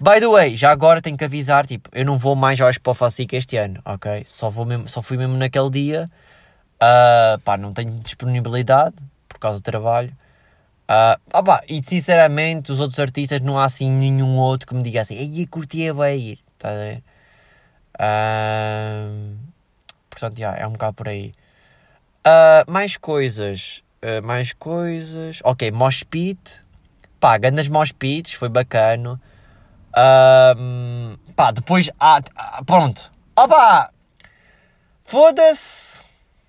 By 0.00 0.20
the 0.20 0.26
way, 0.26 0.56
já 0.56 0.70
agora 0.70 1.00
tenho 1.00 1.16
que 1.16 1.24
avisar, 1.24 1.66
tipo, 1.66 1.88
eu 1.92 2.04
não 2.04 2.18
vou 2.18 2.34
mais 2.34 2.60
ao 2.60 2.68
Expo 2.68 2.94
Facica 2.94 3.36
este 3.36 3.56
ano, 3.56 3.80
ok? 3.84 4.24
Só, 4.26 4.50
vou 4.50 4.64
mesmo, 4.64 4.88
só 4.88 5.00
fui 5.00 5.16
mesmo 5.16 5.36
naquele 5.36 5.70
dia. 5.70 6.10
Uh, 6.76 7.38
pá, 7.40 7.56
não 7.56 7.72
tenho 7.72 7.92
disponibilidade 8.00 8.96
por 9.28 9.38
causa 9.38 9.60
do 9.60 9.62
trabalho. 9.62 10.12
Uh, 10.88 11.18
opa, 11.32 11.62
e 11.68 11.82
sinceramente, 11.82 12.70
os 12.72 12.80
outros 12.80 12.98
artistas 12.98 13.40
não 13.40 13.58
há 13.58 13.64
assim 13.64 13.90
nenhum 13.90 14.36
outro 14.36 14.66
que 14.66 14.74
me 14.74 14.82
diga 14.82 15.00
assim, 15.00 15.16
aí 15.16 15.46
curtia 15.46 15.94
vai 15.94 16.18
ir, 16.18 16.38
tá 16.58 16.70
a 16.70 16.74
ver? 16.74 17.02
Portanto, 20.10 20.38
yeah, 20.38 20.58
é 20.60 20.66
um 20.66 20.72
bocado 20.72 20.94
por 20.94 21.08
aí. 21.08 21.32
Uh, 22.26 22.70
mais 22.70 22.96
coisas, 22.96 23.82
uh, 24.02 24.24
mais 24.26 24.52
coisas. 24.52 25.40
Ok, 25.44 25.70
Mosh 25.70 26.02
Pit, 26.04 26.64
pá, 27.20 27.36
grandes 27.36 27.68
Mosh 27.68 27.92
Pits, 27.92 28.32
foi 28.32 28.48
bacana. 28.48 29.20
Uh, 29.90 31.18
pá, 31.36 31.50
depois, 31.50 31.90
ah, 32.00 32.20
pronto, 32.64 33.12
opa, 33.36 33.90
foda-se. 35.04 36.02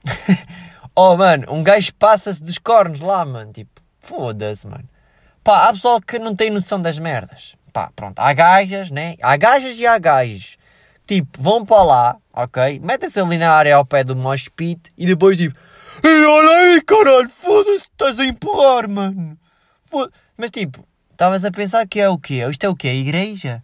oh, 0.95 1.17
mano, 1.17 1.51
um 1.51 1.61
gajo 1.61 1.93
passa-se 1.95 2.41
dos 2.41 2.57
cornos 2.57 2.99
lá, 2.99 3.25
mano, 3.25 3.51
tipo. 3.51 3.81
Foda-se, 3.99 4.67
mano. 4.67 4.87
Pá, 5.43 5.67
há 5.67 5.73
pessoal 5.73 5.99
que 5.99 6.19
não 6.19 6.35
tem 6.35 6.49
noção 6.49 6.81
das 6.81 6.99
merdas. 6.99 7.55
Pá, 7.73 7.91
pronto, 7.95 8.19
há 8.19 8.31
gajas, 8.33 8.91
né? 8.91 9.15
Há 9.21 9.35
gajas 9.35 9.77
e 9.77 9.85
há 9.85 9.97
gajos. 9.97 10.57
Tipo, 11.05 11.41
vão 11.41 11.65
para 11.65 11.83
lá, 11.83 12.17
ok? 12.33 12.79
Metem-se 12.79 13.19
ali 13.19 13.37
na 13.37 13.51
área 13.51 13.75
ao 13.75 13.85
pé 13.85 14.03
do 14.03 14.15
mosh 14.15 14.49
pit 14.49 14.91
e 14.97 15.05
depois 15.05 15.37
tipo... 15.37 15.57
Ei, 16.03 16.25
olha 16.25 16.49
aí, 16.49 16.81
caralho, 16.81 17.29
foda-se, 17.29 17.87
estás 17.91 18.19
a 18.19 18.25
empurrar, 18.25 18.89
mano. 18.89 19.37
Mas 20.37 20.51
tipo, 20.51 20.85
estavas 21.11 21.45
a 21.45 21.51
pensar 21.51 21.87
que 21.87 21.99
é 21.99 22.09
o 22.09 22.17
quê? 22.17 22.45
Isto 22.49 22.65
é 22.65 22.69
o 22.69 22.75
quê? 22.75 22.89
A 22.89 22.93
igreja? 22.93 23.63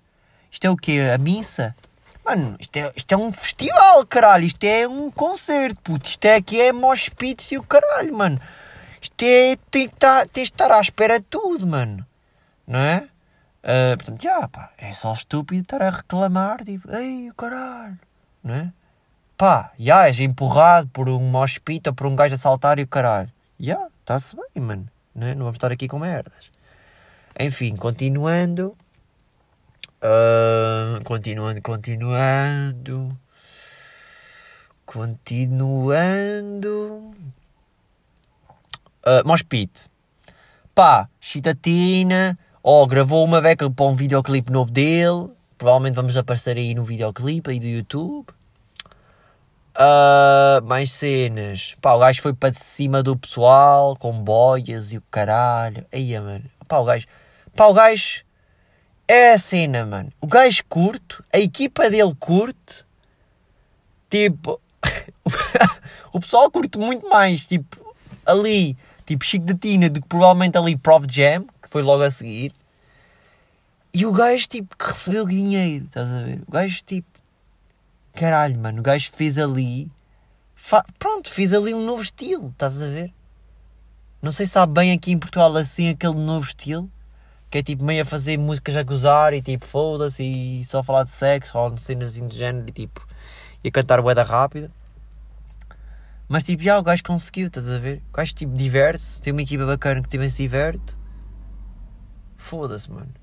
Isto 0.51 0.65
é 0.65 0.69
o 0.69 0.77
quê? 0.77 0.99
A 1.13 1.17
missa? 1.17 1.75
Mano, 2.23 2.55
isto 2.59 2.77
é, 2.77 2.91
isto 2.95 3.11
é 3.13 3.17
um 3.17 3.31
festival, 3.31 4.05
caralho. 4.05 4.45
Isto 4.45 4.63
é 4.63 4.87
um 4.87 5.09
concerto, 5.09 5.81
puto. 5.81 6.07
Isto 6.07 6.25
é 6.25 6.35
aqui 6.35 6.61
é 6.61 6.71
mosh 6.71 7.09
pits 7.09 7.51
e 7.51 7.57
o 7.57 7.63
caralho, 7.63 8.13
mano. 8.15 8.39
Isto 9.01 9.23
é. 9.23 9.55
Tem 9.69 9.89
tens 9.89 10.31
de 10.33 10.41
estar 10.41 10.71
à 10.71 10.79
espera 10.79 11.19
de 11.19 11.25
tudo, 11.25 11.65
mano. 11.65 12.05
Não 12.67 12.79
é? 12.79 13.07
Uh, 13.63 13.95
portanto, 13.95 14.23
já, 14.23 14.47
pá, 14.47 14.71
é 14.77 14.91
só 14.91 15.13
estúpido 15.13 15.61
estar 15.61 15.81
a 15.83 15.91
reclamar, 15.91 16.63
tipo, 16.63 16.91
ei, 16.91 17.29
o 17.29 17.35
caralho, 17.35 17.99
não 18.43 18.55
é? 18.55 18.73
Pá, 19.37 19.71
já, 19.77 20.07
és 20.07 20.19
empurrado 20.19 20.87
por 20.89 21.07
um 21.07 21.19
mospito 21.19 21.91
ou 21.91 21.95
por 21.95 22.07
um 22.07 22.15
gajo 22.15 22.33
a 22.35 22.37
saltar 22.37 22.79
e 22.79 22.83
o 22.83 22.87
caralho. 22.87 23.31
Já, 23.59 23.87
está-se 23.99 24.35
bem, 24.35 24.63
mano, 24.63 24.87
não 25.13 25.27
é? 25.27 25.35
Não 25.35 25.45
vamos 25.45 25.57
estar 25.57 25.71
aqui 25.71 25.87
com 25.87 25.99
merdas. 25.99 26.51
Enfim, 27.39 27.75
continuando. 27.75 28.75
Uh, 30.01 31.03
continuando, 31.03 31.61
continuando. 31.61 33.17
Continuando. 34.85 35.95
Uh, 39.05 39.25
Moshpit. 39.25 39.89
Pá, 40.73 41.07
Chitatina. 41.19 42.37
Ó, 42.63 42.83
oh, 42.83 42.87
gravou 42.87 43.25
uma 43.25 43.41
beca 43.41 43.69
para 43.71 43.85
um 43.85 43.95
videoclipe 43.95 44.51
novo 44.51 44.71
dele. 44.71 45.31
Provavelmente 45.57 45.95
vamos 45.95 46.15
aparecer 46.15 46.57
aí 46.57 46.75
no 46.75 46.83
videoclipe 46.83 47.49
aí 47.49 47.59
do 47.59 47.65
YouTube. 47.65 48.27
Uh, 49.75 50.63
mais 50.63 50.91
cenas. 50.91 51.75
Pá, 51.81 51.93
o 51.93 51.99
gajo 51.99 52.21
foi 52.21 52.33
para 52.33 52.53
cima 52.53 53.01
do 53.01 53.17
pessoal 53.17 53.95
com 53.95 54.13
boias 54.13 54.93
e 54.93 54.97
o 54.97 55.03
caralho. 55.09 55.85
Aí, 55.91 56.19
mano. 56.19 56.43
Pá, 56.67 56.77
o 56.77 56.85
gajo. 56.85 57.07
Pá, 57.55 57.65
o 57.65 57.73
gajo. 57.73 58.23
É 59.07 59.33
a 59.33 59.39
cena, 59.39 59.83
mano. 59.83 60.11
O 60.21 60.27
gajo 60.27 60.63
curto, 60.69 61.23
a 61.33 61.39
equipa 61.39 61.89
dele 61.89 62.13
curte. 62.19 62.85
Tipo. 64.07 64.61
o 66.13 66.19
pessoal 66.19 66.51
curte 66.51 66.77
muito 66.77 67.09
mais. 67.09 67.47
Tipo, 67.47 67.95
ali 68.23 68.77
tipo 69.05 69.25
Chico 69.25 69.45
de 69.45 69.55
Tina, 69.55 69.89
do 69.89 70.01
que 70.01 70.07
provavelmente 70.07 70.57
ali 70.57 70.77
Prof 70.77 71.05
Jam, 71.09 71.45
foi 71.71 71.81
logo 71.81 72.03
a 72.03 72.11
seguir. 72.11 72.53
E 73.93 74.05
o 74.05 74.11
gajo, 74.11 74.47
tipo, 74.47 74.75
que 74.77 74.85
recebeu 74.85 75.25
dinheiro, 75.25 75.85
estás 75.85 76.11
a 76.11 76.23
ver? 76.23 76.41
O 76.45 76.51
gajo, 76.51 76.83
tipo, 76.83 77.07
caralho, 78.13 78.59
mano, 78.59 78.81
o 78.81 78.83
gajo 78.83 79.09
fez 79.13 79.37
ali, 79.37 79.89
fa... 80.53 80.85
pronto, 80.99 81.29
fez 81.29 81.53
ali 81.53 81.73
um 81.73 81.83
novo 81.83 82.03
estilo, 82.03 82.49
estás 82.49 82.81
a 82.81 82.87
ver? 82.87 83.13
Não 84.21 84.31
sei 84.31 84.45
se 84.45 84.57
há 84.59 84.65
bem 84.65 84.91
aqui 84.91 85.13
em 85.13 85.17
Portugal 85.17 85.55
assim 85.55 85.89
aquele 85.89 86.13
novo 86.15 86.45
estilo, 86.45 86.89
que 87.49 87.57
é 87.57 87.63
tipo 87.63 87.83
meio 87.83 88.03
a 88.03 88.05
fazer 88.05 88.37
músicas 88.37 88.75
a 88.75 88.83
gozar 88.83 89.33
e 89.33 89.41
tipo 89.41 89.65
foda-se 89.65 90.23
e 90.23 90.63
só 90.63 90.83
falar 90.83 91.03
de 91.03 91.09
sexo 91.09 91.57
ou 91.57 91.75
cenas 91.77 92.09
assim 92.09 92.27
do 92.27 92.35
género 92.35 92.65
e 92.67 92.71
tipo, 92.71 93.07
e 93.63 93.69
a 93.69 93.71
cantar 93.71 94.01
boeda 94.01 94.23
rápida. 94.23 94.69
Mas 96.27 96.43
tipo, 96.43 96.63
já 96.63 96.77
o 96.77 96.83
gajo 96.83 97.03
conseguiu, 97.03 97.47
estás 97.47 97.67
a 97.67 97.79
ver? 97.79 98.01
O 98.09 98.17
gajo 98.17 98.33
tipo 98.35 98.55
diverte 98.55 99.21
tem 99.21 99.33
uma 99.33 99.41
equipa 99.41 99.65
bacana 99.65 100.01
que 100.01 100.09
também 100.09 100.29
se 100.29 100.43
diverte. 100.43 101.00
Foda-se, 102.41 102.91
mano. 102.91 103.13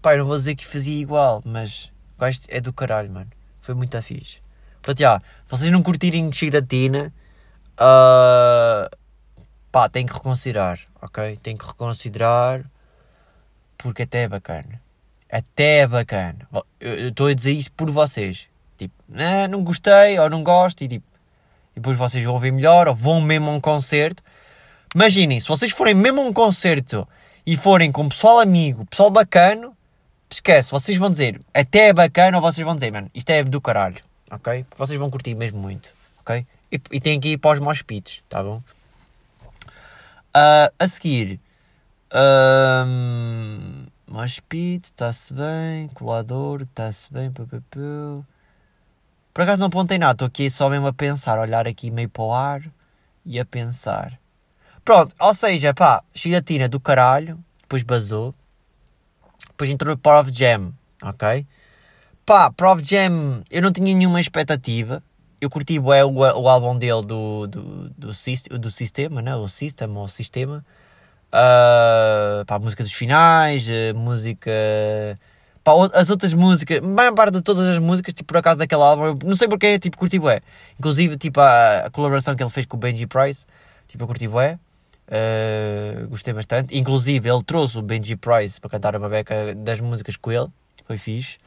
Pai, 0.00 0.16
não 0.16 0.24
vou 0.24 0.38
dizer 0.38 0.54
que 0.54 0.64
fazia 0.64 0.98
igual, 0.98 1.42
mas 1.44 1.92
gajo 2.18 2.40
é 2.48 2.60
do 2.60 2.72
caralho, 2.72 3.10
mano. 3.10 3.28
Foi 3.60 3.74
muito 3.74 4.00
fixe. 4.00 4.40
Portanto, 4.74 5.00
já, 5.00 5.20
vocês 5.46 5.70
não 5.70 5.82
curtirem 5.82 6.32
Giratina, 6.32 7.12
uh, 7.74 8.96
pá, 9.70 9.88
tem 9.90 10.06
que 10.06 10.14
reconsiderar, 10.14 10.78
ok? 11.02 11.38
Tem 11.42 11.56
que 11.56 11.66
reconsiderar 11.66 12.64
porque 13.76 14.04
até 14.04 14.22
é 14.22 14.28
bacana. 14.28 14.80
Até 15.30 15.80
é 15.80 15.86
bacana. 15.86 16.48
Eu 16.78 17.08
estou 17.08 17.26
a 17.26 17.34
dizer 17.34 17.52
isto 17.52 17.72
por 17.72 17.90
vocês. 17.90 18.48
Tipo, 18.78 18.94
não, 19.06 19.48
não 19.48 19.64
gostei 19.64 20.18
ou 20.18 20.30
não 20.30 20.42
gosto 20.42 20.82
e 20.82 20.88
tipo, 20.88 21.06
depois 21.74 21.98
vocês 21.98 22.24
vão 22.24 22.34
ouvir 22.34 22.52
melhor 22.52 22.88
ou 22.88 22.94
vão 22.94 23.20
mesmo 23.20 23.50
a 23.50 23.54
um 23.54 23.60
concerto. 23.60 24.22
Imaginem, 24.94 25.40
se 25.40 25.48
vocês 25.48 25.72
forem 25.72 25.94
mesmo 25.94 26.22
a 26.22 26.24
um 26.24 26.32
concerto 26.32 27.06
e 27.46 27.56
forem 27.56 27.90
com 27.90 28.08
pessoal 28.08 28.40
amigo, 28.40 28.84
pessoal 28.86 29.10
bacano, 29.10 29.76
esquece, 30.30 30.70
vocês 30.70 30.96
vão 30.98 31.10
dizer 31.10 31.40
até 31.52 31.88
é 31.88 31.92
bacana 31.92 32.36
ou 32.36 32.42
vocês 32.42 32.64
vão 32.64 32.74
dizer, 32.74 32.92
mano, 32.92 33.10
isto 33.14 33.30
é 33.30 33.42
do 33.42 33.60
caralho, 33.60 34.02
ok? 34.30 34.64
Porque 34.64 34.78
vocês 34.78 34.98
vão 34.98 35.10
curtir 35.10 35.34
mesmo 35.34 35.58
muito, 35.58 35.92
ok? 36.20 36.46
E, 36.70 36.80
e 36.92 37.00
tem 37.00 37.20
ir 37.22 37.38
para 37.38 37.52
os 37.52 37.60
mospitos, 37.60 38.22
tá 38.28 38.42
bom? 38.42 38.62
Uh, 40.32 40.70
a 40.78 40.86
seguir, 40.86 41.40
um, 42.86 43.86
está-se 44.86 45.34
bem, 45.34 45.88
colador, 45.88 46.62
está-se 46.62 47.12
bem, 47.12 47.32
pá, 47.32 47.44
por 49.32 49.42
acaso 49.42 49.60
não 49.60 49.68
apontei 49.68 49.98
nada, 49.98 50.12
estou 50.12 50.26
aqui 50.26 50.50
só 50.50 50.68
mesmo 50.68 50.86
a 50.86 50.92
pensar, 50.92 51.38
olhar 51.38 51.66
aqui 51.66 51.90
meio 51.90 52.08
para 52.08 52.22
o 52.22 52.32
ar 52.32 52.62
e 53.24 53.40
a 53.40 53.44
pensar. 53.44 54.19
Pronto, 54.84 55.14
ou 55.20 55.34
seja, 55.34 55.74
pá, 55.74 56.02
chigatina 56.14 56.68
do 56.68 56.80
caralho, 56.80 57.38
depois 57.62 57.82
basou, 57.82 58.34
depois 59.48 59.70
entrou 59.70 59.96
Prof 59.96 60.30
Jam, 60.32 60.72
ok? 61.02 61.46
Pá, 62.24 62.50
Prof 62.50 62.82
Jam, 62.82 63.42
eu 63.50 63.62
não 63.62 63.72
tinha 63.72 63.94
nenhuma 63.94 64.20
expectativa, 64.20 65.02
eu 65.40 65.48
curti 65.48 65.78
bué, 65.78 66.04
o, 66.04 66.12
o 66.12 66.48
álbum 66.48 66.76
dele 66.76 67.02
do, 67.02 67.46
do, 67.46 67.90
do, 67.90 68.58
do 68.58 68.70
sistema, 68.70 69.22
né? 69.22 69.34
o 69.36 69.48
System, 69.48 69.96
ou 69.96 70.08
Sistema, 70.08 70.64
uh, 71.28 72.44
pá, 72.44 72.58
música 72.58 72.82
dos 72.82 72.92
finais, 72.92 73.66
uh, 73.68 73.96
música 73.96 74.50
Pá, 75.62 75.72
as 75.92 76.08
outras 76.08 76.32
músicas, 76.32 76.80
maior 76.80 77.12
parte 77.14 77.34
de 77.34 77.42
todas 77.42 77.66
as 77.66 77.78
músicas, 77.78 78.14
tipo, 78.14 78.28
por 78.28 78.38
acaso 78.38 78.58
daquele 78.58 78.80
álbum, 78.82 79.18
não 79.24 79.36
sei 79.36 79.46
porque, 79.46 79.78
tipo, 79.78 79.98
curti 79.98 80.18
bué. 80.18 80.40
Inclusive, 80.78 81.18
tipo, 81.18 81.38
a, 81.38 81.86
a, 81.86 81.90
colaboração 81.90 82.34
que 82.34 82.42
ele 82.42 82.50
fez 82.50 82.64
com 82.64 82.78
o 82.78 82.80
Benji 82.80 83.06
Price, 83.06 83.44
tipo, 83.86 84.02
eu 84.02 84.06
curti 84.08 84.26
bué. 84.26 84.58
Uh, 85.10 86.08
gostei 86.08 86.32
bastante. 86.32 86.78
Inclusive, 86.78 87.28
ele 87.28 87.42
trouxe 87.42 87.76
o 87.76 87.82
Benji 87.82 88.14
Price 88.14 88.60
para 88.60 88.70
cantar 88.70 88.94
uma 88.94 89.08
beca 89.08 89.54
das 89.56 89.80
músicas 89.80 90.16
com 90.16 90.30
ele. 90.30 90.46
Foi 90.86 90.96
fixe. 90.96 91.38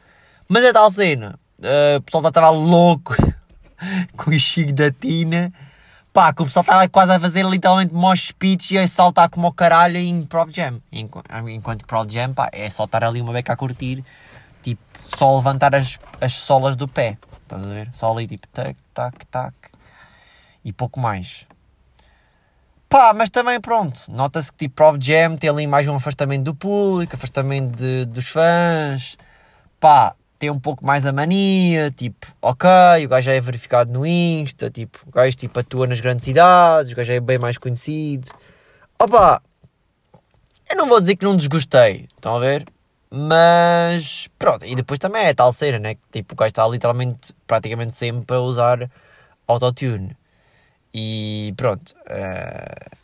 Mas 0.50 0.66
é 0.66 0.74
tal 0.74 0.92
cena. 0.92 1.40
Uh, 1.60 1.98
o 1.98 2.02
pessoal 2.02 2.28
estava 2.28 2.50
louco 2.50 3.16
com 4.18 4.32
o 4.32 4.40
Chico 4.40 4.74
da 4.74 4.92
Tina. 4.92 5.54
Pá, 6.12 6.32
que 6.34 6.42
o 6.44 6.46
pessoal 6.46 6.62
estava 6.62 6.88
quase 6.90 7.12
a 7.14 7.20
fazer 7.20 7.44
literalmente 7.46 7.94
mosh 7.94 8.28
speech 8.28 8.76
e 8.76 8.78
a 8.78 8.88
saltar 8.88 9.30
como 9.30 9.48
o 9.48 9.54
caralho 9.54 9.98
em 9.98 10.24
Prop 10.24 10.50
Jam. 10.52 10.80
Enquanto 10.92 11.82
que 11.82 11.88
Prop 11.88 12.08
Jam, 12.08 12.34
pá, 12.34 12.50
é 12.52 12.70
só 12.70 12.84
estar 12.84 13.04
ali 13.04 13.20
uma 13.20 13.34
beca 13.34 13.54
a 13.54 13.56
curtir, 13.56 14.04
tipo, 14.62 14.82
só 15.18 15.36
levantar 15.36 15.74
as, 15.74 15.98
as 16.22 16.34
solas 16.34 16.76
do 16.76 16.88
pé. 16.88 17.18
Estás 17.42 17.64
a 17.64 17.68
ver? 17.68 17.90
Só 17.94 18.12
ali, 18.12 18.28
tipo, 18.28 18.48
tac, 18.50 18.76
tac, 18.94 19.26
tac. 19.26 19.56
E 20.64 20.72
pouco 20.72 21.00
mais. 21.00 21.48
Pá, 22.94 23.12
mas 23.12 23.32
também 23.32 23.60
pronto, 23.60 24.02
nota-se 24.10 24.52
que 24.52 24.58
tipo 24.60 24.76
Prov 24.76 25.00
Jam 25.02 25.36
tem 25.36 25.50
ali 25.50 25.66
mais 25.66 25.88
um 25.88 25.96
afastamento 25.96 26.44
do 26.44 26.54
público, 26.54 27.16
afastamento 27.16 27.76
de, 27.76 28.06
dos 28.06 28.28
fãs. 28.28 29.18
Pá, 29.80 30.16
tem 30.38 30.52
um 30.52 30.60
pouco 30.60 30.86
mais 30.86 31.04
a 31.04 31.12
mania, 31.12 31.90
tipo, 31.90 32.28
ok, 32.40 32.70
o 33.04 33.10
gajo 33.10 33.26
já 33.26 33.34
é 33.34 33.42
verificado 33.42 33.92
no 33.92 34.06
Insta, 34.06 34.70
tipo, 34.70 35.00
o 35.08 35.12
gajo 35.12 35.36
tipo, 35.36 35.60
atua 35.60 35.88
nas 35.88 36.02
grandes 36.02 36.24
cidades, 36.24 36.92
o 36.92 36.96
gajo 36.96 37.12
é 37.12 37.20
bem 37.20 37.40
mais 37.40 37.58
conhecido. 37.58 38.30
Opa, 39.00 39.42
eu 40.70 40.78
não 40.78 40.86
vou 40.88 41.00
dizer 41.00 41.16
que 41.16 41.26
não 41.26 41.36
desgostei, 41.36 42.08
estão 42.16 42.36
a 42.36 42.40
ver? 42.40 42.64
Mas 43.10 44.30
pronto, 44.38 44.68
e 44.68 44.76
depois 44.76 45.00
também 45.00 45.24
é 45.26 45.34
tal 45.34 45.52
cena, 45.52 45.80
né? 45.80 45.96
Tipo, 46.12 46.36
o 46.36 46.38
gajo 46.38 46.50
está 46.50 46.68
literalmente, 46.68 47.34
praticamente 47.48 47.96
sempre 47.96 48.36
a 48.36 48.40
usar 48.40 48.88
autotune. 49.48 50.16
E 50.94 51.54
pronto, 51.58 51.96
uh, 52.02 52.98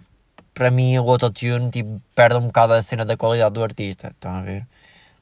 para 0.54 0.70
mim 0.70 0.98
o 1.00 1.10
autotune 1.10 1.72
tipo, 1.72 2.02
perde 2.14 2.36
um 2.36 2.48
bocado 2.48 2.74
a 2.74 2.82
cena 2.82 3.04
da 3.04 3.18
qualidade 3.18 3.54
do 3.54 3.64
artista. 3.64 4.10
Estão 4.10 4.36
a 4.36 4.42
ver? 4.42 4.68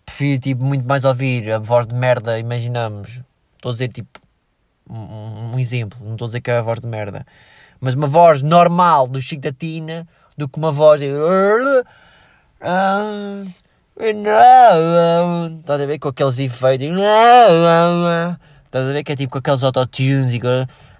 Prefiro 0.06 0.40
tipo, 0.42 0.64
muito 0.64 0.86
mais 0.86 1.06
ouvir 1.06 1.52
a 1.52 1.60
voz 1.60 1.88
de 1.88 1.94
merda, 1.94 2.38
imaginamos. 2.40 3.22
Estou 3.56 3.70
a 3.70 3.74
dizer 3.74 3.90
tipo 3.90 4.20
um, 4.90 5.52
um 5.54 5.60
exemplo, 5.60 6.00
não 6.04 6.14
estou 6.14 6.26
a 6.26 6.30
dizer 6.30 6.42
que 6.42 6.52
é 6.52 6.58
a 6.58 6.62
voz 6.62 6.80
de 6.80 6.88
merda, 6.88 7.26
mas 7.80 7.94
uma 7.94 8.08
voz 8.08 8.42
normal 8.42 9.08
do 9.08 9.22
Chico 9.22 9.42
da 9.42 9.52
Tina 9.52 10.08
do 10.38 10.48
que 10.48 10.58
uma 10.58 10.72
voz. 10.72 11.02
Estás 15.60 15.82
a 15.82 15.86
ver 15.86 16.00
com 16.00 16.10
aqueles 16.10 16.40
efeitos. 16.40 16.88
Estás 18.66 18.90
a 18.90 18.94
ver 18.94 19.04
que 19.04 19.12
é 19.12 19.16
tipo 19.16 19.32
com 19.32 19.40
aqueles 19.40 19.64
autotunes 19.64 20.34
e. 20.34 20.42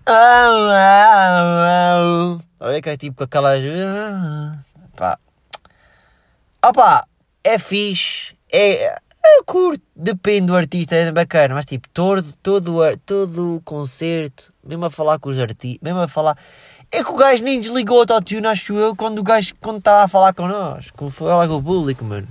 Estás 0.08 2.00
a 2.62 2.68
ver 2.70 2.82
que 2.82 2.90
é 2.90 2.96
tipo 2.96 3.18
com 3.18 3.24
aquelas. 3.26 3.62
Pá. 4.96 5.20
Opa, 6.66 7.06
é 7.44 7.60
fixe. 7.60 8.34
É. 8.52 9.00
Eu 9.36 9.44
curto, 9.44 9.84
depende 9.94 10.48
do 10.48 10.56
artista, 10.56 10.96
é 10.96 11.12
bacana, 11.12 11.54
mas 11.54 11.66
tipo, 11.66 11.90
todo, 11.90 12.24
todo, 12.42 12.74
todo 13.06 13.58
o 13.58 13.62
concerto, 13.62 14.54
mesmo 14.64 14.86
a 14.86 14.90
falar 14.90 15.20
com 15.20 15.28
os 15.30 15.38
artistas, 15.38 15.82
mesmo 15.82 16.00
a 16.00 16.08
falar. 16.08 16.38
É 16.90 17.04
que 17.04 17.12
o 17.12 17.16
gajo 17.18 17.44
nem 17.44 17.60
desligou 17.60 17.98
o 17.98 18.00
autotune, 18.00 18.48
acho 18.48 18.74
eu, 18.76 18.96
quando 18.96 19.20
o 19.20 19.24
gajo 19.24 19.54
quando 19.60 19.80
está 19.80 20.04
a 20.04 20.08
falar 20.08 20.34
nós, 20.38 20.90
quando 20.92 21.12
falar 21.12 21.46
com 21.46 21.56
o 21.56 21.64
público, 21.64 22.06
mano. 22.06 22.28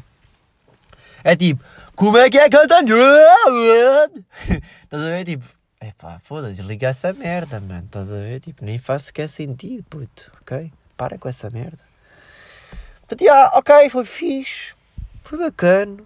É 1.23 1.37
tipo, 1.37 1.63
como 1.95 2.17
é 2.17 2.31
que 2.31 2.39
é 2.39 2.49
cantando? 2.49 2.95
Estás 4.83 5.03
a 5.03 5.11
ver? 5.11 5.25
Tipo, 5.25 5.45
epá, 5.89 6.21
foda-se, 6.23 6.57
desliga 6.57 6.89
essa 6.89 7.13
merda, 7.13 7.61
mano. 7.61 7.85
Estás 7.85 8.13
a 8.13 8.17
ver? 8.17 8.41
Tipo, 8.41 8.65
nem 8.65 8.79
faz 8.79 9.05
sequer 9.05 9.29
sentido, 9.29 9.85
puto, 9.89 10.33
ok? 10.41 10.73
Para 10.97 11.19
com 11.19 11.29
essa 11.29 11.51
merda. 11.51 11.85
Portanto, 13.01 13.21
yeah, 13.21 13.51
ok, 13.57 13.91
foi 13.91 14.05
fixe, 14.05 14.75
foi 15.23 15.39
bacana. 15.39 16.03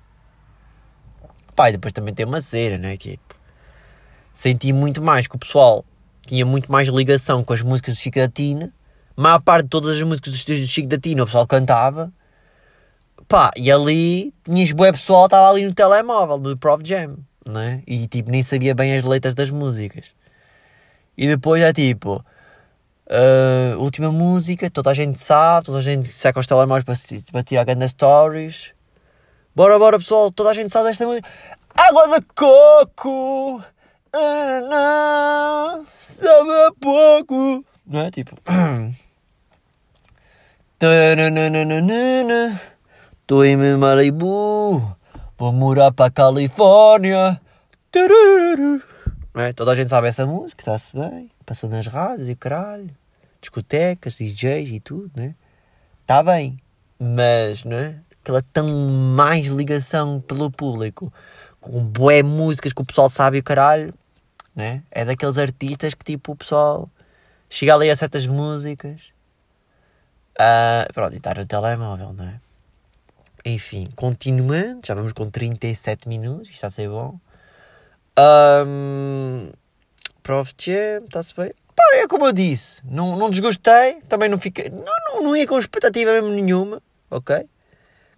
Pá, 1.54 1.68
e 1.68 1.72
depois 1.72 1.92
também 1.92 2.14
tem 2.14 2.26
uma 2.26 2.40
cena, 2.40 2.78
né? 2.78 2.96
Tipo, 2.96 3.34
senti 4.32 4.72
muito 4.72 5.02
mais 5.02 5.26
que 5.26 5.36
o 5.36 5.38
pessoal 5.38 5.84
tinha 6.22 6.44
muito 6.44 6.70
mais 6.70 6.88
ligação 6.88 7.42
com 7.42 7.52
as 7.52 7.62
músicas 7.62 7.96
do 7.96 8.00
Chico 8.00 8.18
da 8.18 8.28
Tina. 8.28 8.72
A 9.16 9.20
maior 9.20 9.40
parte 9.40 9.64
de 9.64 9.70
todas 9.70 9.96
as 9.96 10.02
músicas 10.02 10.44
do 10.44 10.66
Chico 10.66 10.88
da 10.88 10.98
Tina 10.98 11.22
o 11.22 11.26
pessoal 11.26 11.46
cantava. 11.46 12.12
Pá, 13.26 13.50
e 13.56 13.70
ali 13.70 14.34
tinhas 14.44 14.72
boé 14.72 14.92
pessoal, 14.92 15.26
estava 15.26 15.50
ali 15.50 15.64
no 15.64 15.72
telemóvel, 15.72 16.38
no 16.38 16.56
Prop 16.56 16.84
Jam, 16.84 17.16
né? 17.46 17.82
E 17.86 18.06
tipo, 18.06 18.30
nem 18.30 18.42
sabia 18.42 18.74
bem 18.74 18.96
as 18.96 19.04
letras 19.04 19.34
das 19.34 19.50
músicas. 19.50 20.12
E 21.16 21.26
depois 21.26 21.62
é 21.62 21.72
tipo, 21.72 22.24
uh, 23.06 23.78
última 23.78 24.10
música, 24.10 24.70
toda 24.70 24.90
a 24.90 24.94
gente 24.94 25.20
sabe, 25.20 25.66
toda 25.66 25.78
a 25.78 25.82
gente 25.82 26.10
seca 26.10 26.40
os 26.40 26.46
telemóveis 26.46 26.84
para, 26.84 26.94
para 27.32 27.42
tirar 27.42 27.64
grandes 27.64 27.90
stories. 27.90 28.72
Bora, 29.54 29.78
bora 29.78 29.98
pessoal, 29.98 30.30
toda 30.30 30.50
a 30.50 30.54
gente 30.54 30.72
sabe 30.72 30.88
desta 30.88 31.06
música. 31.06 31.28
Água 31.74 32.08
de 32.08 32.26
coco! 32.34 33.62
Sabe 36.02 36.50
a 36.66 36.72
pouco! 36.80 37.64
Não 37.86 38.00
é? 38.00 38.10
Tipo. 38.10 38.36
Tô 43.26 43.44
em 43.44 43.56
Malibu, 43.76 44.96
vou 45.40 45.54
morar 45.54 45.90
para 45.90 46.10
Califórnia. 46.10 47.40
Não 49.34 49.42
é? 49.42 49.54
Toda 49.54 49.72
a 49.72 49.74
gente 49.74 49.88
sabe 49.88 50.06
essa 50.08 50.26
música, 50.26 50.60
está-se 50.60 50.94
bem. 50.94 51.30
Passou 51.46 51.70
nas 51.70 51.86
rádios 51.86 52.28
e 52.28 52.36
caralho. 52.36 52.90
Discotecas, 53.40 54.16
DJs 54.16 54.68
e 54.68 54.80
tudo, 54.80 55.10
né? 55.16 55.34
Está 56.02 56.22
bem. 56.22 56.58
Mas, 56.98 57.64
não 57.64 57.78
é? 57.78 58.00
aquela 58.22 58.42
tão 58.52 58.68
mais 59.16 59.46
ligação 59.46 60.20
pelo 60.20 60.50
público, 60.50 61.10
com 61.58 61.82
boé 61.82 62.22
músicas 62.22 62.74
que 62.74 62.82
o 62.82 62.84
pessoal 62.84 63.08
sabe 63.08 63.38
o 63.38 63.42
caralho, 63.42 63.94
né? 64.54 64.82
É 64.90 65.06
daqueles 65.06 65.38
artistas 65.38 65.94
que 65.94 66.04
tipo 66.04 66.32
o 66.32 66.36
pessoal 66.36 66.86
chega 67.48 67.74
ali 67.74 67.88
a 67.88 67.96
certas 67.96 68.26
músicas. 68.26 69.00
Uh, 70.38 70.92
pronto, 70.92 71.14
e 71.14 71.16
está 71.16 71.32
no 71.32 71.46
telemóvel, 71.46 72.12
não 72.12 72.26
é? 72.26 72.40
Enfim, 73.44 73.88
continuando, 73.96 74.80
já 74.86 74.94
vamos 74.94 75.12
com 75.12 75.30
37 75.30 76.08
minutos, 76.08 76.48
isto 76.48 76.54
está 76.54 76.66
a 76.66 76.70
ser 76.70 76.88
bom. 76.88 77.18
Um, 78.18 79.50
Prof. 80.22 80.52
Jam, 80.58 81.04
está-se 81.04 81.34
bem. 81.34 81.52
Pá, 81.74 81.82
é 81.94 82.06
como 82.06 82.26
eu 82.26 82.32
disse, 82.32 82.82
não, 82.84 83.16
não 83.16 83.30
desgostei, 83.30 84.00
também 84.08 84.28
não 84.28 84.38
fiquei. 84.38 84.68
Não, 84.68 84.84
não, 85.06 85.22
não 85.22 85.36
ia 85.36 85.46
com 85.46 85.58
expectativa 85.58 86.12
mesmo 86.12 86.28
nenhuma, 86.28 86.82
ok? 87.10 87.46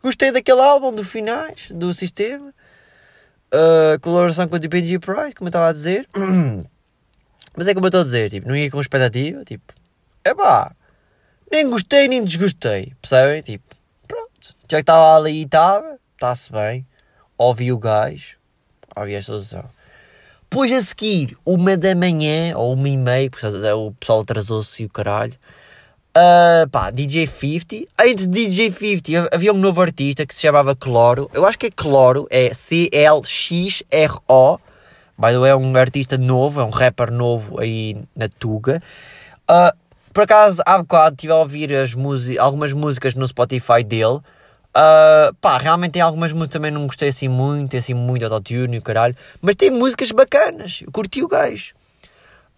Gostei 0.02 0.32
daquele 0.32 0.60
álbum, 0.60 0.92
do 0.92 1.04
finais, 1.04 1.68
do 1.70 1.94
sistema. 1.94 2.52
Uh, 3.54 4.00
colaboração 4.00 4.48
com 4.48 4.56
o 4.56 4.58
DPG 4.58 4.98
Price, 4.98 5.34
como 5.34 5.46
eu 5.46 5.50
estava 5.50 5.68
a 5.68 5.72
dizer. 5.72 6.08
Mas 7.54 7.68
é 7.68 7.74
como 7.74 7.86
eu 7.86 7.88
estou 7.88 8.00
a 8.00 8.04
dizer, 8.04 8.30
tipo, 8.30 8.48
não 8.48 8.56
ia 8.56 8.70
com 8.70 8.80
expectativa, 8.80 9.44
tipo, 9.44 9.74
é 10.24 10.34
pá, 10.34 10.74
nem 11.50 11.68
gostei 11.68 12.08
nem 12.08 12.24
desgostei, 12.24 12.94
percebem? 13.00 13.42
Tipo, 13.42 13.76
já 14.72 14.78
que 14.78 14.84
estava 14.84 15.16
ali 15.16 15.40
e 15.40 15.42
estava, 15.42 15.98
está-se 16.14 16.50
bem, 16.50 16.86
ouvi 17.36 17.70
o 17.70 17.78
gajo, 17.78 18.38
ouvi 18.96 19.14
esta 19.14 19.32
solução. 19.32 19.66
Depois 20.48 20.72
a 20.72 20.80
seguir, 20.80 21.36
uma 21.44 21.76
da 21.76 21.94
manhã, 21.94 22.56
ou 22.56 22.72
uma 22.72 22.88
e 22.88 22.96
meia, 22.96 23.28
porque 23.28 23.46
o 23.46 23.92
pessoal 23.92 24.22
atrasou-se 24.22 24.82
e 24.82 24.86
o 24.86 24.88
caralho, 24.88 25.34
Uh, 26.14 26.68
pá, 26.68 26.90
DJ 26.90 27.26
50. 27.26 27.88
Antes 27.98 28.28
de 28.28 28.46
DJ 28.46 28.70
50 28.70 29.34
havia 29.34 29.50
um 29.50 29.56
novo 29.56 29.80
artista 29.80 30.26
que 30.26 30.34
se 30.34 30.42
chamava 30.42 30.76
Cloro. 30.76 31.30
Eu 31.32 31.46
acho 31.46 31.58
que 31.58 31.68
é 31.68 31.70
Cloro, 31.70 32.26
é 32.28 32.52
C-L-X-R-O. 32.52 34.58
By 35.16 35.28
the 35.28 35.38
way, 35.38 35.52
é 35.52 35.56
um 35.56 35.74
artista 35.74 36.18
novo, 36.18 36.60
é 36.60 36.64
um 36.64 36.68
rapper 36.68 37.10
novo 37.10 37.58
aí 37.58 37.96
na 38.14 38.28
Tuga. 38.28 38.82
Uh, 39.50 39.74
por 40.12 40.24
acaso, 40.24 40.60
há 40.66 40.76
bocado 40.76 41.14
estive 41.14 41.32
a 41.32 41.36
ouvir 41.36 41.74
as 41.74 41.94
algumas 42.38 42.74
músicas 42.74 43.14
no 43.14 43.26
Spotify 43.26 43.82
dele. 43.82 44.20
Uh, 44.74 45.34
pá, 45.34 45.58
realmente 45.58 45.92
tem 45.92 46.02
algumas 46.02 46.32
músicas 46.32 46.54
também 46.54 46.70
não 46.70 46.86
gostei 46.86 47.10
assim 47.10 47.28
muito, 47.28 47.72
tem 47.72 47.78
assim 47.78 47.92
muito 47.92 48.24
autotune 48.24 48.76
e 48.76 48.78
o 48.78 48.82
caralho. 48.82 49.14
Mas 49.40 49.54
tem 49.54 49.70
músicas 49.70 50.10
bacanas, 50.10 50.80
eu 50.84 50.90
curti 50.90 51.22
o 51.22 51.28
gajo. 51.28 51.74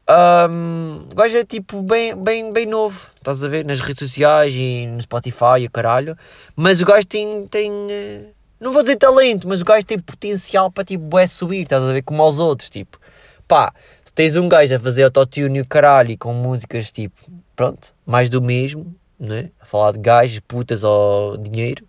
Um, 0.08 1.06
o 1.10 1.14
gajo 1.14 1.36
é 1.36 1.44
tipo 1.44 1.82
bem, 1.82 2.14
bem, 2.14 2.52
bem 2.52 2.66
novo, 2.66 3.00
estás 3.16 3.42
a 3.42 3.48
ver? 3.48 3.64
Nas 3.64 3.80
redes 3.80 3.98
sociais 3.98 4.54
e 4.54 4.86
no 4.86 5.00
Spotify 5.00 5.60
e 5.60 5.66
o 5.66 5.70
caralho. 5.70 6.16
Mas 6.54 6.80
o 6.80 6.84
gajo 6.84 7.06
tem, 7.06 7.46
tem. 7.48 7.72
Eh, 7.90 8.26
não 8.60 8.72
vou 8.72 8.82
dizer 8.82 8.96
talento, 8.96 9.48
mas 9.48 9.60
o 9.62 9.64
gajo 9.64 9.84
tem 9.84 9.98
potencial 9.98 10.70
para 10.70 10.84
tipo 10.84 11.18
é 11.18 11.26
subir, 11.26 11.62
estás 11.62 11.82
a 11.82 11.92
ver? 11.92 12.02
Como 12.02 12.22
aos 12.22 12.38
outros, 12.38 12.70
tipo. 12.70 13.00
Pá, 13.48 13.72
se 14.04 14.12
tens 14.12 14.36
um 14.36 14.48
gajo 14.48 14.76
a 14.76 14.78
fazer 14.78 15.04
autotune 15.04 15.58
e 15.58 15.62
o 15.62 15.66
caralho 15.66 16.12
e 16.12 16.16
com 16.16 16.32
músicas 16.32 16.92
tipo, 16.92 17.16
pronto, 17.56 17.94
mais 18.06 18.28
do 18.28 18.40
mesmo, 18.40 18.94
né? 19.18 19.50
A 19.60 19.64
falar 19.64 19.92
de 19.92 19.98
gajos, 19.98 20.40
putas 20.40 20.84
ou 20.84 21.36
dinheiro, 21.36 21.84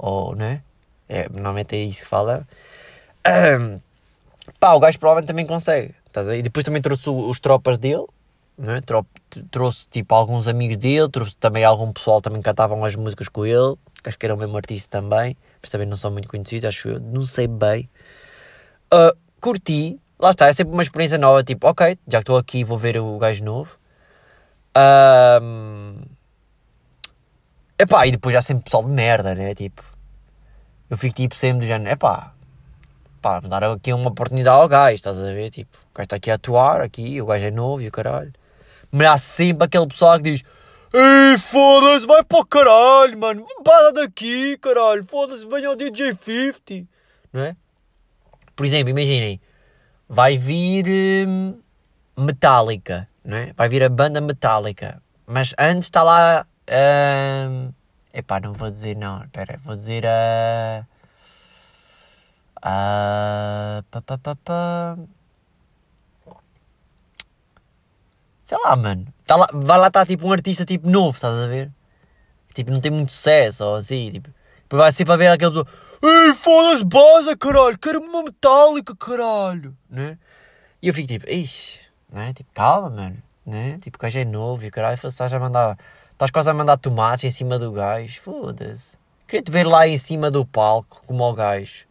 ou, 0.00 0.34
né? 0.34 0.62
É, 1.08 1.28
normalmente 1.28 1.76
é 1.76 1.78
isso 1.84 2.02
que 2.02 2.08
fala. 2.08 2.46
Um, 3.26 3.80
pá, 4.58 4.72
o 4.72 4.80
gajo 4.80 4.98
provavelmente 4.98 5.28
também 5.28 5.46
consegue. 5.46 5.94
E 6.36 6.42
depois 6.42 6.64
também 6.64 6.82
trouxe 6.82 7.08
os 7.08 7.38
tropas 7.38 7.78
dele, 7.78 8.06
né? 8.58 8.80
trouxe 9.50 9.86
tipo 9.90 10.14
alguns 10.14 10.48
amigos 10.48 10.76
dele, 10.76 11.08
trouxe 11.08 11.36
também 11.36 11.64
algum 11.64 11.92
pessoal 11.92 12.20
também 12.20 12.42
cantavam 12.42 12.84
as 12.84 12.96
músicas 12.96 13.28
com 13.28 13.46
ele, 13.46 13.76
que 14.02 14.08
acho 14.08 14.18
que 14.18 14.26
era 14.26 14.34
o 14.34 14.38
mesmo 14.38 14.56
artista 14.56 14.88
também, 15.00 15.36
mas 15.62 15.70
também 15.70 15.86
não 15.86 15.96
são 15.96 16.10
muito 16.10 16.28
conhecidos, 16.28 16.64
acho 16.64 16.88
eu, 16.88 17.00
não 17.00 17.22
sei 17.22 17.46
bem. 17.46 17.88
Uh, 18.92 19.16
curti, 19.40 20.00
lá 20.18 20.30
está, 20.30 20.48
é 20.48 20.52
sempre 20.52 20.72
uma 20.72 20.82
experiência 20.82 21.18
nova, 21.18 21.44
tipo, 21.44 21.68
ok, 21.68 21.96
já 22.08 22.18
que 22.18 22.22
estou 22.22 22.36
aqui 22.36 22.64
vou 22.64 22.78
ver 22.78 22.98
o 22.98 23.18
gajo 23.18 23.44
novo. 23.44 23.78
Um, 25.42 25.96
epá, 27.78 28.06
e 28.06 28.12
depois 28.12 28.34
já 28.34 28.42
sempre 28.42 28.64
pessoal 28.64 28.84
de 28.84 28.90
merda, 28.90 29.34
né? 29.34 29.54
Tipo, 29.54 29.82
eu 30.90 30.98
fico 30.98 31.14
tipo 31.14 31.36
sempre 31.36 31.60
do 31.60 31.66
género, 31.66 31.92
epá, 31.92 32.34
pá, 33.22 33.38
dar 33.40 33.62
aqui 33.62 33.92
uma 33.92 34.08
oportunidade 34.08 34.60
ao 34.60 34.68
gajo, 34.68 34.96
estás 34.96 35.18
a 35.18 35.22
ver? 35.22 35.48
Tipo, 35.50 35.78
o 35.78 35.94
gajo 35.94 36.04
está 36.04 36.16
aqui 36.16 36.30
a 36.30 36.34
atuar, 36.34 36.80
aqui, 36.80 37.22
o 37.22 37.26
gajo 37.26 37.44
é 37.44 37.50
novo 37.50 37.80
e 37.80 37.86
o 37.86 37.92
caralho. 37.92 38.32
Mas 38.90 39.06
há 39.06 39.18
sempre 39.18 39.66
aquele 39.66 39.86
pessoal 39.86 40.16
que 40.16 40.32
diz: 40.32 40.42
Ei, 40.92 41.38
foda-se, 41.38 42.06
vai 42.06 42.24
para 42.24 42.40
o 42.40 42.44
caralho, 42.44 43.16
mano, 43.16 43.46
para 43.62 43.92
daqui, 43.92 44.58
caralho, 44.58 45.04
foda-se, 45.08 45.46
venha 45.46 45.68
ao 45.68 45.76
DJ 45.76 46.12
50, 46.12 46.88
não 47.32 47.42
é? 47.42 47.56
Por 48.56 48.66
exemplo, 48.66 48.90
imaginem, 48.90 49.40
vai 50.08 50.36
vir 50.36 50.84
hum, 51.28 51.56
Metallica, 52.18 53.08
não 53.24 53.36
é? 53.36 53.52
Vai 53.56 53.68
vir 53.68 53.84
a 53.84 53.88
banda 53.88 54.20
Metallica, 54.20 55.00
mas 55.24 55.54
antes 55.56 55.86
está 55.86 56.02
lá. 56.02 56.44
Hum, 56.68 57.70
epá, 58.12 58.40
não 58.40 58.52
vou 58.52 58.70
dizer 58.70 58.96
não, 58.96 59.22
espera, 59.24 59.60
vou 59.64 59.74
dizer 59.74 60.06
a. 60.06 60.86
Uh, 62.58 63.82
pá, 63.90 64.02
pá, 64.02 64.18
pá, 64.18 64.36
pá. 64.36 64.98
Sei 68.42 68.58
lá, 68.58 68.76
mano. 68.76 69.06
Tá 69.26 69.36
lá, 69.36 69.48
vai 69.52 69.78
lá 69.78 69.86
estar 69.88 70.00
tá, 70.00 70.06
tipo 70.06 70.26
um 70.26 70.32
artista 70.32 70.64
tipo 70.64 70.88
novo, 70.88 71.16
estás 71.16 71.34
a 71.34 71.46
ver? 71.46 71.70
tipo, 72.54 72.70
não 72.70 72.80
tem 72.80 72.90
muito 72.90 73.12
sucesso, 73.12 73.64
ou 73.64 73.76
assim, 73.76 74.10
tipo, 74.10 74.28
depois 74.62 74.82
vai 74.82 74.92
sempre 74.92 75.14
a 75.14 75.16
ver 75.16 75.28
aquele 75.28 75.50
pessoa, 75.50 75.66
Ei, 76.02 76.34
foda-se, 76.34 76.84
base, 76.84 77.36
caralho, 77.36 77.78
quero 77.78 78.00
uma 78.00 78.22
metálica, 78.22 78.94
caralho, 78.96 79.76
né? 79.88 80.18
E 80.82 80.88
eu 80.88 80.94
fico 80.94 81.08
tipo, 81.08 81.30
ixi, 81.30 81.80
né? 82.10 82.32
Tipo, 82.32 82.50
calma, 82.54 82.90
mano, 82.90 83.22
né? 83.44 83.78
Tipo, 83.80 83.98
o 83.98 84.00
gajo 84.00 84.18
é 84.18 84.24
novo 84.24 84.64
e 84.64 84.68
o 84.68 84.70
caralho, 84.70 84.98
estás 85.02 85.32
a 85.32 85.38
mandar, 85.38 85.78
estás 86.20 86.30
quase 86.30 86.50
a 86.50 86.52
mandar 86.52 86.76
tomates 86.76 87.24
em 87.24 87.30
cima 87.30 87.58
do 87.58 87.72
gajo, 87.72 88.20
foda-se. 88.20 88.98
Queria 89.26 89.42
te 89.42 89.50
ver 89.50 89.66
lá 89.66 89.88
em 89.88 89.96
cima 89.96 90.30
do 90.30 90.44
palco, 90.44 91.02
como 91.06 91.24
o 91.24 91.32
gajo. 91.32 91.86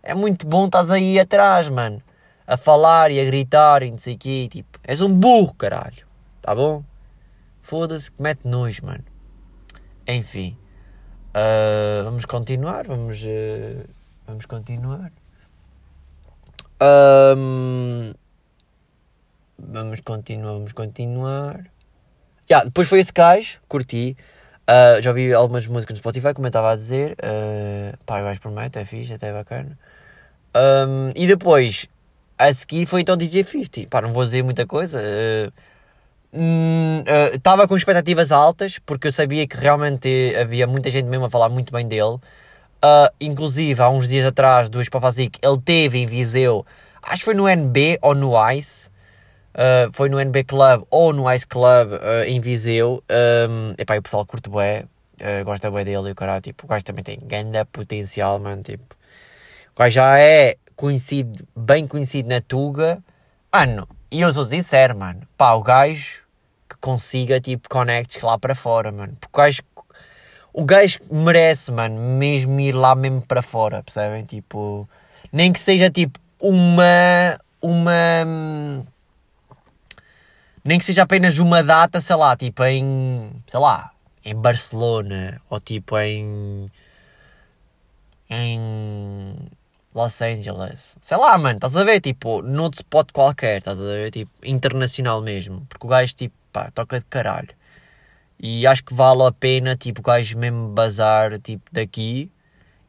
É 0.00 0.14
muito 0.14 0.46
bom, 0.46 0.66
estás 0.66 0.88
aí 0.88 1.18
atrás, 1.18 1.68
mano. 1.68 2.00
A 2.46 2.56
falar 2.56 3.10
e 3.10 3.18
a 3.18 3.24
gritar 3.24 3.82
e 3.82 3.90
não 3.90 3.98
sei 3.98 4.14
o 4.14 4.18
quê, 4.18 4.46
tipo, 4.48 4.78
és 4.84 5.00
um 5.00 5.08
burro, 5.08 5.52
caralho. 5.54 6.06
Tá 6.40 6.54
bom? 6.54 6.84
Foda-se 7.60 8.12
que 8.12 8.22
mete 8.22 8.46
nojo, 8.46 8.86
mano. 8.86 9.02
Enfim. 10.06 10.56
Uh, 11.34 12.04
vamos 12.04 12.24
continuar, 12.24 12.86
vamos, 12.86 13.20
uh, 13.24 13.84
vamos 14.28 14.46
continuar. 14.46 15.10
Um, 16.80 18.12
vamos 19.58 20.00
continuar, 20.02 20.52
vamos 20.52 20.72
continuar. 20.72 21.71
Yeah, 22.52 22.66
depois 22.66 22.86
foi 22.86 23.00
esse 23.00 23.14
gajo, 23.14 23.58
curti. 23.66 24.14
Uh, 24.68 25.00
já 25.00 25.08
ouvi 25.08 25.32
algumas 25.32 25.66
músicas 25.66 25.94
no 25.94 26.02
Spotify, 26.02 26.34
como 26.34 26.46
eu 26.46 26.50
estava 26.50 26.70
a 26.70 26.76
dizer. 26.76 27.12
Uh, 27.12 27.96
pá, 28.04 28.20
o 28.20 28.24
gajo 28.24 28.42
promete, 28.42 28.78
é 28.78 28.84
fixe, 28.84 29.14
até 29.14 29.28
é 29.28 29.32
bacana. 29.32 29.78
Um, 30.54 31.12
e 31.16 31.26
depois, 31.26 31.88
a 32.36 32.52
seguir 32.52 32.84
foi 32.84 33.00
então 33.00 33.16
DJ 33.16 33.42
50. 33.42 33.88
Pá, 33.88 34.02
não 34.02 34.12
vou 34.12 34.22
dizer 34.22 34.42
muita 34.44 34.66
coisa. 34.66 35.00
Uh, 35.00 35.50
estava 37.34 37.64
uh, 37.64 37.68
com 37.68 37.74
expectativas 37.74 38.30
altas 38.30 38.78
porque 38.78 39.08
eu 39.08 39.12
sabia 39.12 39.46
que 39.46 39.56
realmente 39.56 40.36
havia 40.38 40.66
muita 40.66 40.90
gente 40.90 41.06
mesmo 41.06 41.24
a 41.24 41.30
falar 41.30 41.48
muito 41.48 41.72
bem 41.72 41.88
dele. 41.88 42.16
Uh, 42.84 43.08
inclusive, 43.18 43.80
há 43.80 43.88
uns 43.88 44.06
dias 44.06 44.26
atrás, 44.26 44.68
do 44.68 44.82
Espafazic, 44.82 45.38
ele 45.42 45.58
teve 45.58 46.00
em 46.00 46.06
Viseu, 46.06 46.66
acho 47.02 47.20
que 47.20 47.24
foi 47.24 47.34
no 47.34 47.48
NB 47.48 47.98
ou 48.02 48.14
no 48.14 48.34
Ice. 48.52 48.91
Uh, 49.54 49.92
foi 49.92 50.08
no 50.08 50.18
NB 50.18 50.44
Club 50.44 50.84
ou 50.90 51.12
no 51.12 51.30
Ice 51.30 51.46
Club 51.46 51.92
uh, 51.92 52.24
em 52.26 52.40
Viseu. 52.40 53.02
Um, 53.48 53.74
epá, 53.76 53.96
o 53.98 54.02
pessoal 54.02 54.24
curte 54.24 54.48
bué, 54.48 54.84
uh, 55.20 55.44
gosta 55.44 55.70
bué 55.70 55.84
dele 55.84 56.08
e 56.08 56.12
o 56.12 56.14
cara, 56.14 56.40
tipo, 56.40 56.64
o 56.64 56.68
gajo 56.68 56.84
também 56.84 57.04
tem 57.04 57.18
grande 57.18 57.62
potencial, 57.66 58.38
mano, 58.38 58.62
tipo. 58.62 58.96
O 59.74 59.78
gajo 59.78 59.94
já 59.94 60.18
é 60.18 60.56
conhecido, 60.74 61.46
bem 61.54 61.86
conhecido 61.86 62.28
na 62.28 62.40
Tuga. 62.40 63.02
Mano, 63.52 63.86
e 64.10 64.20
eu 64.20 64.32
sou 64.32 64.44
sincero, 64.46 64.96
mano, 64.96 65.22
pá, 65.36 65.52
o 65.52 65.62
gajo 65.62 66.22
que 66.68 66.76
consiga, 66.80 67.40
tipo, 67.40 67.68
connects 67.68 68.22
lá 68.22 68.38
para 68.38 68.54
fora, 68.54 68.90
mano. 68.90 69.16
Porque 69.20 69.34
o 69.34 69.42
gajo, 69.42 69.62
o 70.52 70.64
gajo 70.64 70.98
merece, 71.10 71.70
mano, 71.70 72.00
mesmo 72.00 72.58
ir 72.60 72.72
lá 72.72 72.94
mesmo 72.94 73.20
para 73.20 73.42
fora, 73.42 73.82
percebem? 73.82 74.24
Tipo, 74.24 74.88
nem 75.30 75.52
que 75.52 75.60
seja, 75.60 75.90
tipo, 75.90 76.18
uma, 76.40 77.38
uma, 77.60 78.84
nem 80.64 80.78
que 80.78 80.84
seja 80.84 81.02
apenas 81.02 81.38
uma 81.38 81.62
data, 81.62 82.00
sei 82.00 82.16
lá, 82.16 82.36
tipo, 82.36 82.64
em, 82.64 83.30
sei 83.46 83.60
lá, 83.60 83.90
em 84.24 84.34
Barcelona, 84.34 85.40
ou 85.50 85.60
tipo, 85.60 85.98
em, 85.98 86.70
em 88.30 89.36
Los 89.94 90.22
Angeles. 90.22 90.96
Sei 91.00 91.16
lá, 91.16 91.36
mano, 91.36 91.56
estás 91.56 91.76
a 91.76 91.84
ver? 91.84 92.00
Tipo, 92.00 92.42
noutro 92.42 92.80
spot 92.80 93.10
qualquer, 93.12 93.58
estás 93.58 93.80
a 93.80 93.84
ver? 93.84 94.10
Tipo, 94.10 94.30
internacional 94.44 95.20
mesmo. 95.20 95.66
Porque 95.68 95.86
o 95.86 95.90
gajo, 95.90 96.14
tipo, 96.14 96.34
pá, 96.52 96.70
toca 96.70 96.98
de 96.98 97.04
caralho. 97.06 97.50
E 98.38 98.66
acho 98.66 98.84
que 98.84 98.94
vale 98.94 99.22
a 99.24 99.32
pena, 99.32 99.76
tipo, 99.76 100.00
o 100.00 100.02
gajo 100.02 100.38
mesmo 100.38 100.68
bazar, 100.68 101.38
tipo, 101.40 101.64
daqui 101.72 102.30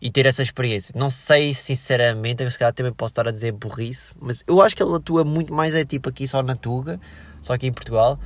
e 0.02 0.12
ter 0.12 0.26
essa 0.26 0.44
experiência. 0.44 0.94
Não 0.98 1.10
sei, 1.10 1.54
sinceramente, 1.54 2.50
se 2.52 2.60
calhar 2.60 2.74
também 2.74 2.92
posso 2.92 3.12
estar 3.12 3.28
a 3.28 3.32
dizer 3.32 3.54
burrice, 3.54 4.16
mas 4.20 4.44
eu 4.46 4.62
acho 4.62 4.76
que 4.76 4.84
ele 4.84 4.96
atua 4.96 5.24
muito 5.24 5.54
mais, 5.54 5.74
é 5.76 5.86
tipo, 5.86 6.10
aqui 6.10 6.28
só 6.28 6.44
na 6.44 6.56
Tuga, 6.56 7.00
só 7.46 7.54
aqui 7.54 7.68
em 7.68 7.74
Portugal. 7.74 8.20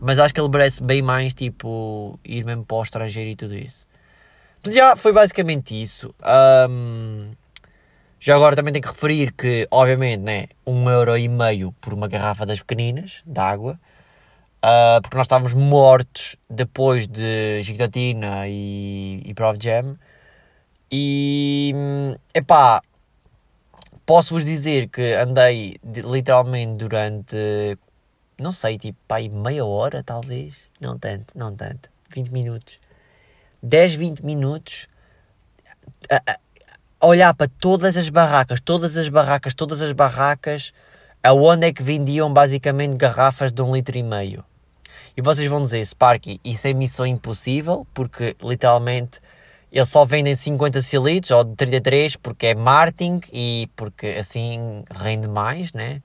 Mas 0.00 0.18
acho 0.18 0.34
que 0.34 0.40
ele 0.40 0.48
merece 0.48 0.82
bem 0.82 1.00
mais, 1.02 1.32
tipo, 1.32 2.18
ir 2.24 2.44
mesmo 2.44 2.64
para 2.64 2.76
o 2.76 2.82
estrangeiro 2.82 3.30
e 3.30 3.36
tudo 3.36 3.54
isso. 3.54 3.86
Mas 4.64 4.74
já 4.74 4.96
foi 4.96 5.12
basicamente 5.12 5.80
isso. 5.80 6.14
Um, 6.68 7.30
já 8.20 8.34
agora 8.34 8.56
também 8.56 8.72
tenho 8.72 8.82
que 8.82 8.88
referir 8.88 9.32
que, 9.32 9.66
obviamente, 9.70 10.20
né, 10.20 10.46
um 10.66 10.90
euro 10.90 11.16
e 11.16 11.28
meio 11.28 11.72
por 11.80 11.94
uma 11.94 12.08
garrafa 12.08 12.44
das 12.44 12.58
pequeninas, 12.58 13.22
de 13.24 13.40
água. 13.40 13.78
Uh, 14.64 15.00
porque 15.00 15.16
nós 15.16 15.26
estávamos 15.26 15.54
mortos 15.54 16.36
depois 16.50 17.06
de 17.06 17.62
Gigatina 17.62 18.48
e, 18.48 19.22
e 19.24 19.34
Prof 19.34 19.58
Jam. 19.62 19.96
E, 20.90 21.72
epá, 22.34 22.82
posso-vos 24.04 24.44
dizer 24.44 24.88
que 24.88 25.14
andei 25.14 25.76
de, 25.82 26.02
literalmente 26.02 26.74
durante, 26.74 27.78
não 28.38 28.52
sei, 28.52 28.78
tipo, 28.78 28.98
aí 29.08 29.28
meia 29.28 29.64
hora 29.64 30.02
talvez, 30.02 30.68
não 30.80 30.98
tanto, 30.98 31.36
não 31.36 31.54
tanto, 31.54 31.88
20 32.10 32.28
minutos, 32.30 32.78
10, 33.62 33.94
20 33.94 34.24
minutos, 34.24 34.86
a, 36.10 36.22
a 37.00 37.06
olhar 37.06 37.32
para 37.34 37.50
todas 37.58 37.96
as 37.96 38.08
barracas, 38.08 38.60
todas 38.60 38.96
as 38.96 39.08
barracas, 39.08 39.54
todas 39.54 39.80
as 39.80 39.92
barracas, 39.92 40.72
aonde 41.22 41.66
é 41.66 41.72
que 41.72 41.82
vendiam 41.82 42.32
basicamente 42.32 42.96
garrafas 42.96 43.52
de 43.52 43.62
um 43.62 43.74
litro 43.74 43.96
e 43.96 44.02
meio. 44.02 44.44
E 45.16 45.22
vocês 45.22 45.48
vão 45.48 45.62
dizer, 45.62 45.84
Sparky, 45.84 46.40
isso 46.44 46.68
é 46.68 46.74
missão 46.74 47.06
impossível, 47.06 47.86
porque 47.94 48.36
literalmente 48.42 49.20
eles 49.72 49.88
só 49.88 50.04
vendem 50.04 50.36
50 50.36 50.80
cilindros 50.82 51.30
ou 51.30 51.44
33 51.44 52.16
porque 52.16 52.48
é 52.48 52.54
marketing 52.54 53.20
e 53.32 53.68
porque 53.74 54.06
assim 54.18 54.84
rende 54.90 55.28
mais, 55.28 55.72
né? 55.72 56.02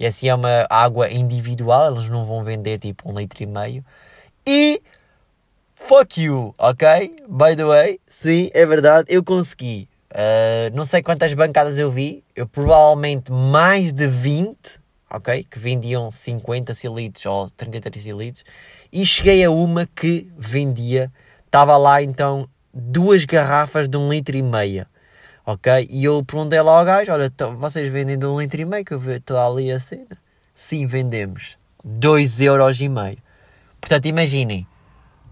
E 0.00 0.06
assim 0.06 0.28
é 0.28 0.34
uma 0.34 0.66
água 0.70 1.10
individual, 1.10 1.92
eles 1.92 2.08
não 2.08 2.24
vão 2.24 2.42
vender 2.42 2.80
tipo 2.80 3.08
um 3.08 3.16
litro 3.16 3.42
e 3.42 3.46
meio. 3.46 3.84
E 4.46 4.82
fuck 5.74 6.20
you, 6.20 6.54
ok? 6.58 7.14
By 7.28 7.54
the 7.54 7.64
way, 7.64 8.00
sim, 8.08 8.50
é 8.54 8.64
verdade, 8.64 9.06
eu 9.14 9.22
consegui. 9.22 9.88
Uh, 10.10 10.74
não 10.74 10.84
sei 10.84 11.02
quantas 11.02 11.32
bancadas 11.34 11.78
eu 11.78 11.92
vi, 11.92 12.24
eu 12.34 12.48
provavelmente 12.48 13.30
mais 13.30 13.92
de 13.92 14.08
20 14.08 14.80
ok? 15.10 15.44
Que 15.44 15.58
vendiam 15.58 16.10
50 16.10 16.72
cilindros 16.72 17.26
ou 17.26 17.50
33 17.50 18.02
cilindros 18.02 18.44
e 18.92 19.04
cheguei 19.04 19.44
a 19.44 19.50
uma 19.50 19.86
que 19.86 20.30
vendia, 20.38 21.12
estava 21.44 21.76
lá 21.76 22.00
então 22.00 22.48
duas 22.72 23.24
garrafas 23.24 23.88
de 23.88 23.96
um 23.96 24.08
litro 24.08 24.36
e 24.36 24.42
meia, 24.42 24.86
ok? 25.52 25.86
E 25.90 26.04
eu 26.04 26.24
perguntei 26.24 26.60
lá 26.60 26.78
ao 26.78 26.84
gajo, 26.84 27.12
olha, 27.12 27.32
vocês 27.58 27.90
vendem 27.90 28.18
de 28.18 28.26
um 28.26 28.40
litro 28.40 28.60
e 28.60 28.64
meio 28.64 28.84
que 28.84 28.92
eu 28.92 29.16
estou 29.16 29.36
ali 29.36 29.70
a 29.70 29.78
cena? 29.78 30.16
Sim, 30.54 30.86
vendemos. 30.86 31.56
2 31.84 32.40
euros 32.40 32.80
e 32.80 32.88
meio. 32.88 33.18
Portanto, 33.80 34.06
imaginem, 34.06 34.66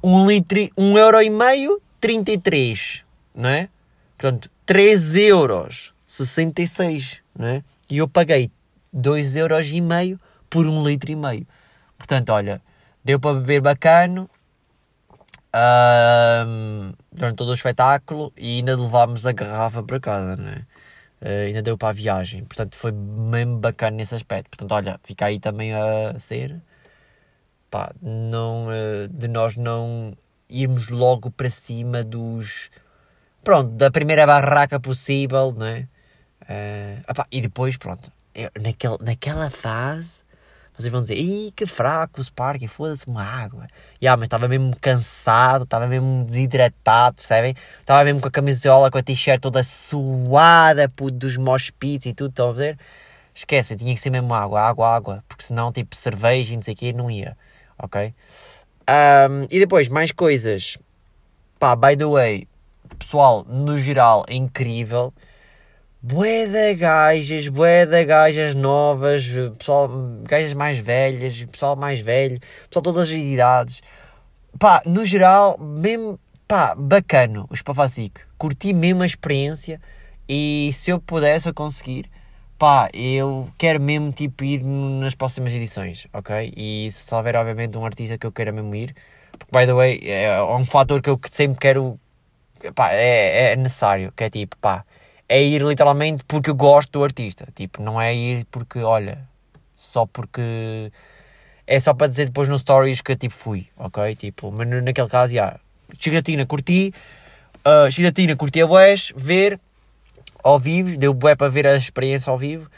um 0.03 0.27
litro, 0.27 0.59
um 0.77 0.97
euro 0.97 1.21
e 1.21 1.31
meio, 1.31 1.81
33, 2.01 3.05
não 3.35 3.49
é? 3.49 3.69
Portanto, 4.17 4.51
3 4.65 5.17
euros, 5.17 5.93
66, 6.07 7.21
não 7.37 7.47
é? 7.49 7.65
E 7.91 7.99
eu 7.99 8.09
paguei 8.09 8.51
2 8.93 9.37
euros 9.37 9.69
e 9.71 9.81
meio 9.81 10.19
por 10.49 10.67
um 10.67 10.87
litro 10.87 11.11
e 11.11 11.17
meio. 11.17 11.47
Portanto, 11.97 12.31
olha, 12.31 12.63
deu 13.05 13.21
para 13.21 13.39
beber 13.39 13.61
bacano 13.61 14.29
um, 15.55 16.93
durante 17.13 17.37
todo 17.37 17.51
o 17.51 17.55
espetáculo 17.55 18.33
e 18.37 18.59
ainda 18.59 18.77
levámos 18.77 19.27
a 19.27 19.33
garrafa 19.33 19.83
para 19.83 20.01
casa, 20.01 20.37
né? 20.37 20.67
Uh, 21.21 21.47
ainda 21.47 21.63
deu 21.63 21.77
para 21.77 21.89
a 21.89 21.93
viagem, 21.93 22.45
portanto 22.45 22.77
foi 22.77 22.93
mesmo 22.93 23.59
bacana 23.59 23.97
nesse 23.97 24.15
aspecto. 24.15 24.51
Portanto, 24.51 24.73
olha, 24.73 25.01
fica 25.03 25.27
aí 25.27 25.41
também 25.41 25.75
a 25.75 26.19
ser 26.19 26.61
pá, 27.71 27.93
não, 28.01 28.67
uh, 28.69 29.09
de 29.11 29.29
nós 29.29 29.57
não 29.57 30.17
irmos 30.49 30.89
logo 30.89 31.31
para 31.31 31.51
cima 31.51 32.03
dos 32.05 32.71
pronto, 33.43 33.71
da 33.71 33.91
primeira 33.91 34.27
barraca 34.27 34.79
possível, 34.79 35.53
né? 35.53 35.89
Uh, 36.43 37.11
opá, 37.11 37.27
e 37.31 37.41
depois, 37.41 37.77
pronto, 37.77 38.13
eu, 38.35 38.51
naquela 39.01 39.51
fase, 39.51 40.23
vocês 40.79 40.93
vão 40.93 41.03
dizer, 41.03 41.17
ih, 41.17 41.53
que 41.57 41.67
fraco 41.67 42.21
o 42.21 42.25
Sparky, 42.25 42.69
foda-se 42.69 43.05
uma 43.09 43.25
água. 43.25 43.67
E 44.01 44.07
ah, 44.07 44.17
mas 44.17 44.27
estava 44.27 44.47
mesmo 44.47 44.77
cansado, 44.81 45.65
estava 45.65 45.89
mesmo 45.89 46.25
desidratado, 46.25 47.17
percebem? 47.17 47.57
Estava 47.81 48.05
mesmo 48.05 48.21
com 48.21 48.29
a 48.29 48.31
camisola, 48.31 48.89
com 48.89 48.97
a 48.97 49.03
t-shirt 49.03 49.41
toda 49.41 49.65
suada 49.65 50.89
puto, 50.89 51.17
dos 51.19 51.37
mosh 51.37 51.71
pits 51.71 52.07
e 52.07 52.15
tudo, 52.15 52.31
estão 52.31 52.51
a 52.51 52.53
ver? 52.53 52.79
Esquece, 53.35 53.75
tinha 53.75 53.93
que 53.93 54.01
ser 54.01 54.11
mesmo 54.11 54.33
água, 54.33 54.61
água, 54.61 54.89
água, 54.95 55.25
porque 55.27 55.45
senão, 55.45 55.73
tipo, 55.73 55.97
cerveja 55.97 56.53
e 56.53 56.57
não 56.57 56.63
sei 56.63 56.75
o 56.75 56.77
quê, 56.77 56.93
não 56.93 57.11
ia, 57.11 57.37
ok? 57.77 58.15
Um, 58.89 59.47
e 59.51 59.59
depois, 59.59 59.89
mais 59.89 60.13
coisas. 60.13 60.79
Pá, 61.59 61.75
by 61.75 61.97
the 61.97 62.07
way, 62.07 62.47
pessoal, 62.99 63.45
no 63.45 63.79
geral, 63.81 64.25
incrível 64.29 65.13
bué 66.03 66.47
de 66.47 66.75
gajas, 66.75 67.49
bué 67.49 67.85
de 67.85 68.05
gajas 68.05 68.55
novas, 68.55 69.27
pessoal, 69.59 69.89
gajas 70.23 70.55
mais 70.55 70.79
velhas, 70.79 71.43
pessoal 71.45 71.77
mais 71.77 72.01
velho, 72.01 72.41
pessoal 72.69 72.83
de 72.83 72.85
todas 72.85 73.03
as 73.05 73.11
idades. 73.11 73.83
Pá, 74.59 74.83
no 74.87 75.05
geral, 75.05 75.59
mesmo 75.59 76.19
pá, 76.47 76.75
bacano, 76.75 77.47
o 77.51 77.57
Spafasic. 77.57 78.21
Curti 78.39 78.73
mesmo 78.73 79.03
a 79.03 79.07
experiência 79.07 79.81
e 80.29 80.71
se 80.73 80.91
eu 80.91 81.01
pudesse 81.01 81.49
eu 81.49 81.55
conseguir, 81.55 82.11
pá, 82.59 82.89
eu 82.95 83.49
quero 83.59 83.81
mesmo 83.81 84.13
tipo 84.13 84.45
ir 84.45 84.63
nas 84.63 85.15
próximas 85.15 85.53
edições, 85.53 86.07
ok? 86.13 86.53
E 86.57 86.89
se 86.91 87.15
houver 87.15 87.37
obviamente 87.37 87.77
um 87.77 87.85
artista 87.85 88.17
que 88.17 88.27
eu 88.27 88.33
queira 88.33 88.53
mesmo 88.53 88.75
ir, 88.75 88.95
porque 89.33 89.53
by 89.53 89.67
the 89.67 89.75
way, 89.75 90.01
é 90.05 90.43
um 90.43 90.65
fator 90.65 91.03
que 91.03 91.11
eu 91.11 91.21
sempre 91.31 91.59
quero, 91.59 91.99
pá, 92.75 92.93
é, 92.93 93.53
é 93.53 93.57
necessário, 93.57 94.13
que 94.17 94.25
é 94.25 94.31
tipo, 94.31 94.57
pá, 94.59 94.85
é 95.29 95.43
ir 95.43 95.63
literalmente 95.63 96.25
porque 96.27 96.51
eu 96.51 96.55
gosto 96.55 96.93
do 96.93 97.05
artista, 97.05 97.47
tipo, 97.55 97.83
não 97.83 98.01
é 98.01 98.15
ir 98.15 98.47
porque, 98.51 98.79
olha, 98.79 99.29
só 99.77 100.07
porque 100.07 100.91
é 101.67 101.79
só 101.79 101.93
para 101.93 102.07
dizer 102.07 102.27
depois 102.27 102.49
no 102.49 102.59
stories 102.59 103.03
que 103.03 103.15
tipo 103.15 103.35
fui, 103.35 103.67
ok? 103.77 104.15
Tipo, 104.17 104.51
mas 104.51 104.67
naquele 104.83 105.09
caso, 105.09 105.35
já, 105.35 105.61
yeah, 106.03 106.47
curti, 106.47 106.95
uh, 107.59 107.91
Chigatina 107.91 108.35
curti 108.35 108.61
a 108.63 108.67
Wes, 108.67 109.13
ver 109.15 109.61
ao 110.43 110.59
vivo, 110.59 110.97
deu 110.97 111.13
bué 111.13 111.37
para 111.37 111.51
ver 111.51 111.67
a 111.67 111.77
experiência 111.77 112.31
ao 112.31 112.39
vivo. 112.39 112.71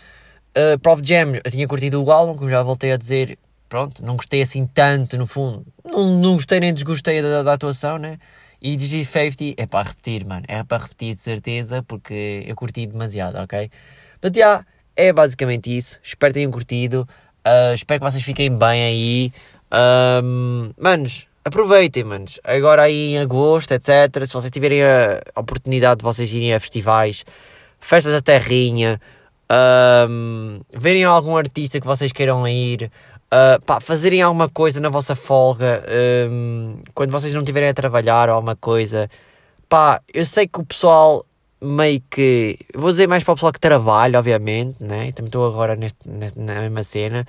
Uh, 0.57 0.77
Prof 0.81 1.01
Jam, 1.05 1.37
eu 1.45 1.51
tinha 1.51 1.69
curtido 1.69 2.03
o 2.03 2.11
álbum, 2.11 2.35
como 2.35 2.51
já 2.51 2.63
voltei 2.65 2.91
a 2.91 2.97
dizer, 2.97 3.39
pronto, 3.69 4.05
não 4.05 4.17
gostei 4.17 4.43
assim 4.43 4.67
tanto 4.67 5.17
no 5.17 5.27
fundo, 5.27 5.65
não, 5.85 6.19
não 6.19 6.33
gostei 6.35 6.59
nem 6.59 6.75
desgostei 6.75 7.23
da, 7.23 7.45
da 7.45 7.53
atuação, 7.53 7.99
né? 7.99 8.19
E 8.63 8.77
Digi50 8.77 9.55
é 9.57 9.67
para 9.67 9.89
repetir, 9.89 10.27
mano, 10.27 10.45
é 10.47 10.63
para 10.63 10.83
repetir 10.83 11.15
de 11.15 11.23
certeza, 11.23 11.83
porque 11.83 12.45
eu 12.47 12.55
curti 12.55 12.87
demasiado, 12.87 13.37
ok? 13.37 13.71
Portanto, 14.21 14.37
já, 14.37 14.67
é 14.95 15.13
basicamente 15.13 15.75
isso, 15.75 15.99
espero 16.03 16.33
que 16.33 16.41
tenham 16.41 16.51
curtido, 16.51 17.09
uh, 17.47 17.73
espero 17.75 18.01
que 18.01 18.11
vocês 18.11 18.23
fiquem 18.23 18.51
bem 18.51 18.85
aí, 18.85 19.33
um, 20.23 20.73
manos, 20.77 21.27
aproveitem, 21.45 22.05
manos. 22.05 22.41
Agora 22.45 22.83
aí 22.83 23.15
em 23.15 23.19
agosto, 23.19 23.73
etc. 23.73 24.27
Se 24.27 24.33
vocês 24.33 24.51
tiverem 24.51 24.83
a 24.83 25.21
oportunidade 25.37 25.99
de 25.99 26.05
vocês 26.05 26.33
irem 26.33 26.53
a 26.55 26.61
festivais, 26.61 27.25
festas 27.79 28.13
da 28.13 28.21
terrinha, 28.21 29.01
um, 30.09 30.61
verem 30.77 31.05
algum 31.05 31.37
artista 31.37 31.81
que 31.81 31.87
vocês 31.87 32.13
queiram 32.13 32.47
ir, 32.47 32.91
uh, 33.33 33.61
pá, 33.65 33.81
fazerem 33.81 34.23
alguma 34.23 34.49
coisa 34.49 34.81
na 34.81 34.89
vossa 34.89 35.15
folga, 35.15 35.85
um, 36.31 36.79
quando 36.95 37.11
vocês 37.11 37.33
não 37.33 37.41
estiverem 37.41 37.69
a 37.69 37.75
trabalhar 37.75 38.29
ou 38.29 38.35
alguma 38.35 38.57
coisa, 38.57 39.09
pá, 39.69 40.01
eu 40.13 40.25
sei 40.25 40.47
que 40.47 40.61
o 40.61 40.65
pessoal 40.65 41.25
meio 41.63 42.03
que, 42.11 42.59
vou 42.75 42.91
dizer 42.91 43.07
mais 43.07 43.23
para 43.23 43.33
o 43.33 43.35
pessoal 43.37 43.53
que 43.53 43.61
trabalha, 43.61 44.19
obviamente, 44.19 44.77
né? 44.81 45.13
Também 45.13 45.29
estou 45.29 45.47
agora 45.47 45.77
neste, 45.77 45.99
neste, 46.07 46.39
na 46.39 46.55
mesma 46.55 46.83
cena, 46.83 47.27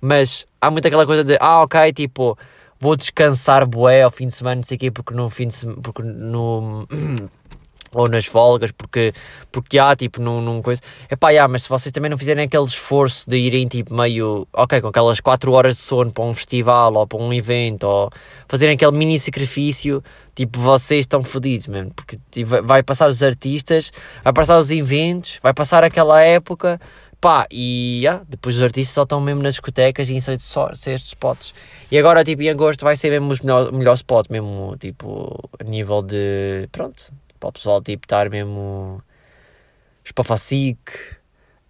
mas 0.00 0.46
há 0.60 0.70
muito 0.70 0.86
aquela 0.86 1.06
coisa 1.06 1.22
de, 1.22 1.36
ah, 1.40 1.62
ok, 1.62 1.92
tipo, 1.92 2.36
vou 2.80 2.96
descansar 2.96 3.66
bué 3.66 4.02
ao 4.02 4.10
fim 4.10 4.28
de 4.28 4.34
semana, 4.34 4.56
não 4.56 4.62
sei 4.62 4.76
o 4.76 4.80
quê, 4.80 4.90
porque 4.90 5.14
no 5.14 5.28
fim 5.30 5.48
de 5.48 5.54
semana, 5.54 5.80
porque 5.82 6.02
no... 6.02 6.86
ou 7.94 8.08
nas 8.08 8.26
folgas, 8.26 8.70
porque, 8.72 9.12
porque 9.50 9.78
há, 9.78 9.94
tipo, 9.96 10.20
num, 10.20 10.40
num 10.40 10.60
coisa... 10.60 10.80
Epá, 11.10 11.30
yeah, 11.30 11.50
mas 11.50 11.62
se 11.62 11.68
vocês 11.68 11.92
também 11.92 12.10
não 12.10 12.18
fizerem 12.18 12.44
aquele 12.44 12.64
esforço 12.64 13.28
de 13.28 13.36
irem, 13.36 13.66
tipo, 13.66 13.94
meio... 13.94 14.46
Ok, 14.52 14.80
com 14.80 14.88
aquelas 14.88 15.20
4 15.20 15.52
horas 15.52 15.76
de 15.76 15.82
sono 15.82 16.12
para 16.12 16.24
um 16.24 16.34
festival, 16.34 16.94
ou 16.94 17.06
para 17.06 17.18
um 17.18 17.32
evento, 17.32 17.84
ou 17.84 18.10
fazerem 18.48 18.74
aquele 18.74 18.96
mini 18.96 19.18
sacrifício, 19.18 20.02
tipo, 20.34 20.58
vocês 20.58 21.00
estão 21.00 21.22
fodidos, 21.22 21.68
mesmo, 21.68 21.92
porque 21.94 22.18
tipo, 22.30 22.62
vai 22.62 22.82
passar 22.82 23.08
os 23.08 23.22
artistas, 23.22 23.92
vai 24.22 24.32
passar 24.32 24.58
os 24.58 24.70
eventos, 24.70 25.38
vai 25.42 25.54
passar 25.54 25.84
aquela 25.84 26.20
época 26.20 26.80
Pá, 27.24 27.46
e 27.50 28.00
yeah, 28.02 28.22
depois 28.28 28.54
os 28.58 28.62
artistas 28.62 28.92
só 28.92 29.04
estão 29.04 29.18
mesmo 29.18 29.42
nas 29.42 29.54
discotecas 29.54 30.10
e 30.10 30.14
em 30.14 30.20
certos 30.20 30.46
spots. 31.06 31.54
E 31.90 31.96
agora, 31.96 32.22
tipo, 32.22 32.42
em 32.42 32.50
agosto 32.50 32.84
vai 32.84 32.96
ser 32.96 33.08
mesmo 33.08 33.30
os 33.30 33.40
melhores 33.40 33.72
melhor 33.72 33.94
spots, 33.94 34.28
mesmo, 34.28 34.76
tipo, 34.78 35.48
a 35.58 35.64
nível 35.64 36.02
de, 36.02 36.68
pronto, 36.70 37.10
para 37.44 37.48
o 37.48 37.52
pessoal, 37.52 37.82
tipo, 37.82 38.06
estar 38.06 38.30
mesmo 38.30 39.02
Espafacic, 40.04 40.78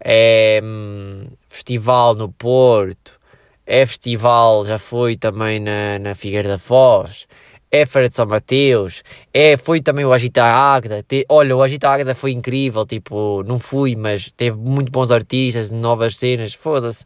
é 0.00 0.60
hum, 0.62 1.26
festival 1.48 2.14
no 2.14 2.30
Porto, 2.30 3.18
é 3.66 3.84
festival, 3.86 4.64
já 4.66 4.78
foi 4.78 5.16
também 5.16 5.58
na, 5.58 5.98
na 5.98 6.14
Figueira 6.14 6.48
da 6.48 6.58
Foz, 6.58 7.26
é 7.70 7.84
Feira 7.86 8.08
de 8.08 8.14
São 8.14 8.26
Mateus, 8.26 9.02
é, 9.32 9.56
foi 9.56 9.80
também 9.80 10.04
o 10.04 10.12
Agita 10.12 10.44
Águeda. 10.44 11.04
Olha, 11.28 11.56
o 11.56 11.62
Agita 11.62 11.88
Águeda 11.88 12.14
foi 12.14 12.30
incrível, 12.30 12.86
tipo, 12.86 13.42
não 13.44 13.58
fui, 13.58 13.96
mas 13.96 14.30
teve 14.30 14.56
muito 14.56 14.92
bons 14.92 15.10
artistas, 15.10 15.72
novas 15.72 16.16
cenas, 16.16 16.54
foda-se. 16.54 17.04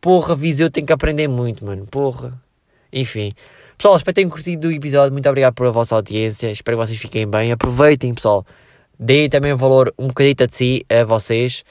Porra, 0.00 0.36
Viseu 0.36 0.70
tem 0.70 0.84
que 0.84 0.92
aprender 0.92 1.26
muito, 1.26 1.64
mano, 1.64 1.84
porra. 1.86 2.40
Enfim. 2.92 3.32
Pessoal, 3.78 3.96
espero 3.96 4.12
que 4.12 4.14
tenham 4.16 4.30
curtido 4.30 4.66
o 4.66 4.72
episódio, 4.72 5.12
muito 5.12 5.28
obrigado 5.28 5.54
pela 5.54 5.70
vossa 5.70 5.94
audiência, 5.94 6.50
espero 6.50 6.76
que 6.76 6.84
vocês 6.84 6.98
fiquem 6.98 7.28
bem, 7.28 7.52
aproveitem, 7.52 8.12
pessoal. 8.12 8.44
Deem 8.98 9.30
também 9.30 9.54
valor 9.54 9.94
um 9.96 10.08
bocadito 10.08 10.48
de 10.48 10.56
si 10.56 10.86
a 10.88 11.04
vocês. 11.04 11.64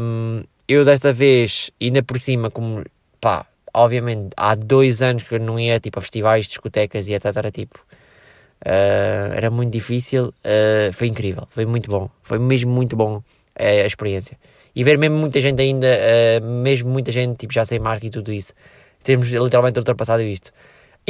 Um, 0.00 0.42
eu 0.66 0.86
desta 0.86 1.12
vez, 1.12 1.70
ainda 1.78 2.02
por 2.02 2.18
cima, 2.18 2.50
como, 2.50 2.82
pá, 3.20 3.44
obviamente, 3.74 4.30
há 4.38 4.54
dois 4.54 5.02
anos 5.02 5.22
que 5.22 5.34
eu 5.34 5.38
não 5.38 5.60
ia 5.60 5.78
tipo, 5.78 5.98
a 5.98 6.00
festivais, 6.00 6.46
discotecas 6.46 7.08
e 7.08 7.12
etc. 7.12 7.50
Tipo, 7.52 7.78
uh, 8.64 9.34
era 9.36 9.50
muito 9.50 9.70
difícil. 9.70 10.28
Uh, 10.28 10.90
foi 10.94 11.08
incrível, 11.08 11.46
foi 11.50 11.66
muito 11.66 11.90
bom. 11.90 12.08
Foi 12.22 12.38
mesmo 12.38 12.70
muito 12.70 12.96
bom 12.96 13.16
uh, 13.16 13.22
a 13.58 13.86
experiência. 13.86 14.38
E 14.74 14.82
ver 14.82 14.96
mesmo 14.96 15.18
muita 15.18 15.42
gente 15.42 15.60
ainda, 15.60 15.86
mesmo 16.42 16.88
muita 16.88 17.12
gente 17.12 17.36
tipo, 17.36 17.52
já 17.52 17.66
sem 17.66 17.78
marca 17.78 18.06
e 18.06 18.10
tudo 18.10 18.32
isso. 18.32 18.54
Temos 19.04 19.28
literalmente 19.28 19.78
ultrapassado 19.78 20.22
isto. 20.22 20.52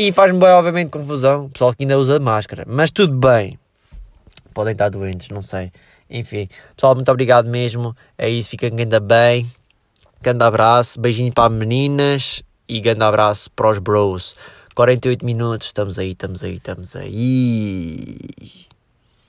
E 0.01 0.12
faz-me 0.12 0.38
bem, 0.38 0.51
obviamente, 0.51 0.90
confusão. 0.90 1.49
Pessoal 1.49 1.74
que 1.74 1.82
ainda 1.82 1.99
usa 1.99 2.20
máscara. 2.20 2.64
Mas 2.68 2.88
tudo 2.88 3.18
bem. 3.18 3.59
Podem 4.55 4.70
estar 4.70 4.88
doentes, 4.90 5.28
não 5.28 5.42
sei. 5.42 5.72
Enfim, 6.09 6.49
pessoal, 6.76 6.94
muito 6.94 7.11
obrigado 7.11 7.49
mesmo. 7.49 7.96
É 8.16 8.28
isso, 8.28 8.49
fiquem 8.49 8.70
ainda 8.78 9.01
bem. 9.01 9.51
Grande 10.22 10.44
abraço, 10.44 11.01
beijinho 11.01 11.32
para 11.32 11.53
as 11.53 11.59
meninas 11.59 12.44
e 12.68 12.78
grande 12.78 13.03
abraço 13.03 13.51
para 13.51 13.70
os 13.70 13.80
bros. 13.80 14.36
48 14.72 15.26
minutos, 15.26 15.66
estamos 15.66 15.99
aí, 15.99 16.12
estamos 16.12 16.44
aí, 16.44 16.55
estamos 16.55 16.94
aí. 16.94 18.68